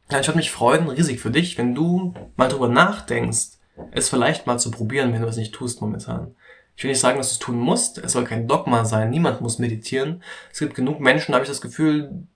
ich 0.09 0.27
würde 0.27 0.37
mich 0.37 0.51
freuen, 0.51 0.89
riesig 0.89 1.19
für 1.19 1.31
dich, 1.31 1.57
wenn 1.57 1.73
du 1.73 2.13
mal 2.35 2.49
drüber 2.49 2.67
nachdenkst, 2.67 3.59
es 3.91 4.09
vielleicht 4.09 4.45
mal 4.45 4.59
zu 4.59 4.71
probieren, 4.71 5.13
wenn 5.13 5.21
du 5.21 5.27
es 5.27 5.37
nicht 5.37 5.53
tust 5.53 5.81
momentan. 5.81 6.35
Ich 6.75 6.83
will 6.83 6.91
nicht 6.91 6.99
sagen, 6.99 7.17
dass 7.17 7.29
du 7.29 7.33
es 7.33 7.39
tun 7.39 7.59
musst. 7.59 7.97
Es 7.99 8.13
soll 8.13 8.23
kein 8.23 8.47
Dogma 8.47 8.85
sein. 8.85 9.09
Niemand 9.09 9.41
muss 9.41 9.59
meditieren. 9.59 10.23
Es 10.51 10.59
gibt 10.59 10.75
genug 10.75 10.99
Menschen, 10.99 11.31
da 11.31 11.35
habe 11.35 11.45
ich 11.45 11.49
das 11.49 11.61
Gefühl, 11.61 12.27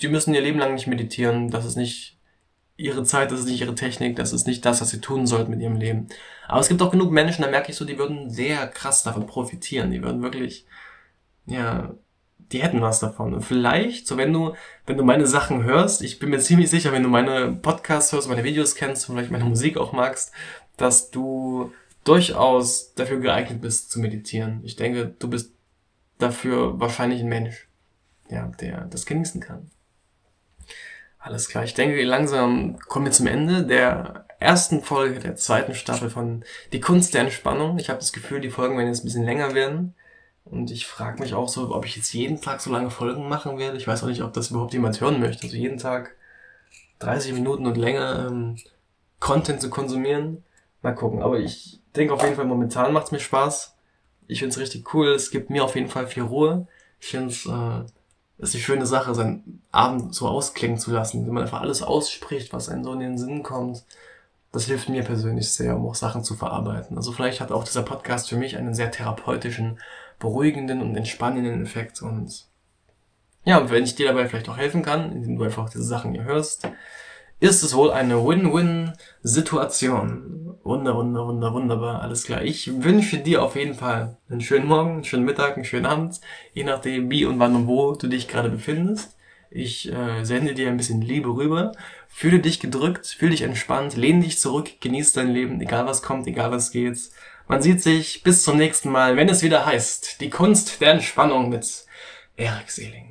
die 0.00 0.08
müssen 0.08 0.34
ihr 0.34 0.40
Leben 0.40 0.58
lang 0.58 0.74
nicht 0.74 0.86
meditieren. 0.86 1.50
Das 1.50 1.64
ist 1.64 1.76
nicht 1.76 2.18
ihre 2.76 3.04
Zeit, 3.04 3.30
das 3.30 3.40
ist 3.40 3.46
nicht 3.46 3.60
ihre 3.60 3.74
Technik, 3.74 4.16
das 4.16 4.32
ist 4.32 4.46
nicht 4.46 4.64
das, 4.64 4.80
was 4.80 4.90
sie 4.90 5.00
tun 5.00 5.26
sollten 5.26 5.50
mit 5.50 5.60
ihrem 5.60 5.76
Leben. 5.76 6.08
Aber 6.48 6.60
es 6.60 6.68
gibt 6.68 6.82
auch 6.82 6.90
genug 6.90 7.12
Menschen, 7.12 7.42
da 7.42 7.50
merke 7.50 7.70
ich 7.70 7.76
so, 7.76 7.84
die 7.84 7.98
würden 7.98 8.30
sehr 8.30 8.66
krass 8.66 9.02
davon 9.02 9.26
profitieren. 9.26 9.90
Die 9.90 10.02
würden 10.02 10.22
wirklich, 10.22 10.66
ja, 11.46 11.94
die 12.38 12.62
hätten 12.62 12.82
was 12.82 13.00
davon. 13.00 13.34
Und 13.34 13.42
vielleicht, 13.42 14.06
so 14.06 14.16
wenn 14.16 14.32
du, 14.32 14.54
wenn 14.86 14.96
du 14.96 15.04
meine 15.04 15.26
Sachen 15.26 15.64
hörst, 15.64 16.02
ich 16.02 16.18
bin 16.18 16.30
mir 16.30 16.38
ziemlich 16.38 16.70
sicher, 16.70 16.92
wenn 16.92 17.02
du 17.02 17.08
meine 17.08 17.52
Podcasts 17.52 18.12
hörst, 18.12 18.28
meine 18.28 18.44
Videos 18.44 18.74
kennst 18.74 19.08
und 19.08 19.16
vielleicht 19.16 19.30
meine 19.30 19.44
Musik 19.44 19.76
auch 19.76 19.92
magst, 19.92 20.32
dass 20.76 21.10
du 21.10 21.72
durchaus 22.04 22.94
dafür 22.94 23.18
geeignet 23.18 23.60
bist 23.60 23.90
zu 23.90 23.98
meditieren. 23.98 24.60
Ich 24.62 24.76
denke, 24.76 25.14
du 25.18 25.28
bist 25.28 25.52
dafür 26.18 26.78
wahrscheinlich 26.78 27.20
ein 27.20 27.28
Mensch, 27.28 27.68
ja, 28.28 28.46
der 28.60 28.84
das 28.86 29.06
genießen 29.06 29.40
kann. 29.40 29.70
Alles 31.18 31.48
klar, 31.48 31.64
ich 31.64 31.72
denke, 31.72 32.02
langsam 32.04 32.78
kommen 32.80 33.06
wir 33.06 33.12
zum 33.12 33.26
Ende 33.26 33.64
der 33.64 34.26
ersten 34.40 34.82
Folge 34.82 35.20
der 35.20 35.36
zweiten 35.36 35.74
Staffel 35.74 36.10
von 36.10 36.44
Die 36.72 36.80
Kunst 36.80 37.14
der 37.14 37.22
Entspannung. 37.22 37.78
Ich 37.78 37.88
habe 37.88 37.98
das 37.98 38.12
Gefühl, 38.12 38.40
die 38.40 38.50
Folgen 38.50 38.76
werden 38.76 38.88
jetzt 38.88 39.02
ein 39.02 39.06
bisschen 39.06 39.24
länger 39.24 39.54
werden. 39.54 39.94
Und 40.44 40.70
ich 40.70 40.86
frage 40.86 41.22
mich 41.22 41.34
auch 41.34 41.48
so, 41.48 41.74
ob 41.74 41.86
ich 41.86 41.96
jetzt 41.96 42.12
jeden 42.12 42.40
Tag 42.40 42.60
so 42.60 42.70
lange 42.70 42.90
Folgen 42.90 43.28
machen 43.28 43.58
werde. 43.58 43.78
Ich 43.78 43.88
weiß 43.88 44.02
auch 44.02 44.08
nicht, 44.08 44.22
ob 44.22 44.32
das 44.32 44.50
überhaupt 44.50 44.72
jemand 44.72 45.00
hören 45.00 45.20
möchte. 45.20 45.44
Also 45.44 45.56
jeden 45.56 45.78
Tag 45.78 46.14
30 46.98 47.32
Minuten 47.32 47.66
und 47.66 47.76
länger 47.76 48.26
ähm, 48.28 48.56
Content 49.20 49.60
zu 49.60 49.70
konsumieren. 49.70 50.44
Mal 50.82 50.94
gucken. 50.94 51.22
Aber 51.22 51.38
ich 51.38 51.80
denke 51.96 52.12
auf 52.14 52.22
jeden 52.22 52.36
Fall, 52.36 52.44
momentan 52.44 52.92
macht 52.92 53.06
es 53.06 53.12
mir 53.12 53.20
Spaß. 53.20 53.74
Ich 54.26 54.40
finde 54.40 54.52
es 54.52 54.60
richtig 54.60 54.92
cool. 54.94 55.08
Es 55.08 55.30
gibt 55.30 55.50
mir 55.50 55.64
auf 55.64 55.74
jeden 55.74 55.88
Fall 55.88 56.06
viel 56.06 56.24
Ruhe. 56.24 56.66
Ich 57.00 57.08
finde 57.08 57.28
es 57.28 57.46
äh, 57.46 57.84
ist 58.38 58.54
eine 58.54 58.62
schöne 58.62 58.86
Sache, 58.86 59.14
seinen 59.14 59.62
Abend 59.70 60.14
so 60.14 60.28
ausklingen 60.28 60.78
zu 60.78 60.90
lassen. 60.92 61.26
Wenn 61.26 61.34
man 61.34 61.44
einfach 61.44 61.60
alles 61.60 61.82
ausspricht, 61.82 62.52
was 62.52 62.68
einem 62.68 62.84
so 62.84 62.92
in 62.92 63.00
den 63.00 63.18
Sinn 63.18 63.42
kommt. 63.42 63.84
Das 64.52 64.66
hilft 64.66 64.88
mir 64.88 65.02
persönlich 65.02 65.50
sehr, 65.50 65.76
um 65.76 65.86
auch 65.86 65.94
Sachen 65.94 66.22
zu 66.22 66.34
verarbeiten. 66.34 66.96
Also 66.96 67.12
vielleicht 67.12 67.40
hat 67.40 67.50
auch 67.50 67.64
dieser 67.64 67.82
Podcast 67.82 68.28
für 68.28 68.36
mich 68.36 68.56
einen 68.56 68.74
sehr 68.74 68.90
therapeutischen, 68.90 69.80
beruhigenden 70.24 70.82
und 70.82 70.96
entspannenden 70.96 71.62
Effekt. 71.62 72.02
Und 72.02 72.48
ja, 73.44 73.70
wenn 73.70 73.84
ich 73.84 73.94
dir 73.94 74.08
dabei 74.08 74.28
vielleicht 74.28 74.48
auch 74.48 74.56
helfen 74.56 74.82
kann, 74.82 75.12
indem 75.12 75.38
du 75.38 75.44
einfach 75.44 75.70
diese 75.70 75.84
Sachen 75.84 76.12
hier 76.12 76.24
hörst, 76.24 76.68
ist 77.40 77.62
es 77.62 77.76
wohl 77.76 77.92
eine 77.92 78.26
Win-Win-Situation. 78.26 80.56
Wunder, 80.64 80.96
wunder, 80.96 81.26
wunder, 81.26 81.52
wunderbar, 81.52 82.02
alles 82.02 82.24
klar. 82.24 82.42
Ich 82.42 82.82
wünsche 82.82 83.18
dir 83.18 83.42
auf 83.42 83.54
jeden 83.54 83.74
Fall 83.74 84.16
einen 84.30 84.40
schönen 84.40 84.66
Morgen, 84.66 84.92
einen 84.92 85.04
schönen 85.04 85.26
Mittag, 85.26 85.56
einen 85.56 85.66
schönen 85.66 85.86
Abend, 85.86 86.20
je 86.54 86.64
nachdem 86.64 87.10
wie 87.10 87.26
und 87.26 87.38
wann 87.38 87.54
und 87.54 87.66
wo 87.66 87.94
du 87.94 88.08
dich 88.08 88.28
gerade 88.28 88.48
befindest. 88.48 89.14
Ich 89.50 89.92
äh, 89.92 90.24
sende 90.24 90.54
dir 90.54 90.68
ein 90.68 90.78
bisschen 90.78 91.00
Liebe 91.00 91.28
rüber. 91.28 91.72
Fühle 92.08 92.40
dich 92.40 92.60
gedrückt, 92.60 93.06
fühle 93.06 93.32
dich 93.32 93.42
entspannt, 93.42 93.96
lehn 93.96 94.20
dich 94.20 94.40
zurück, 94.40 94.80
genieß 94.80 95.12
dein 95.12 95.30
Leben, 95.30 95.60
egal 95.60 95.86
was 95.86 96.02
kommt, 96.02 96.26
egal 96.26 96.50
was 96.50 96.70
geht. 96.70 96.98
Man 97.46 97.60
sieht 97.60 97.82
sich 97.82 98.22
bis 98.22 98.42
zum 98.42 98.56
nächsten 98.56 98.90
Mal, 98.90 99.16
wenn 99.16 99.28
es 99.28 99.42
wieder 99.42 99.66
heißt, 99.66 100.20
die 100.20 100.30
Kunst 100.30 100.80
der 100.80 100.92
Entspannung 100.92 101.50
mit 101.50 101.84
Erik 102.36 102.70
Seeling. 102.70 103.03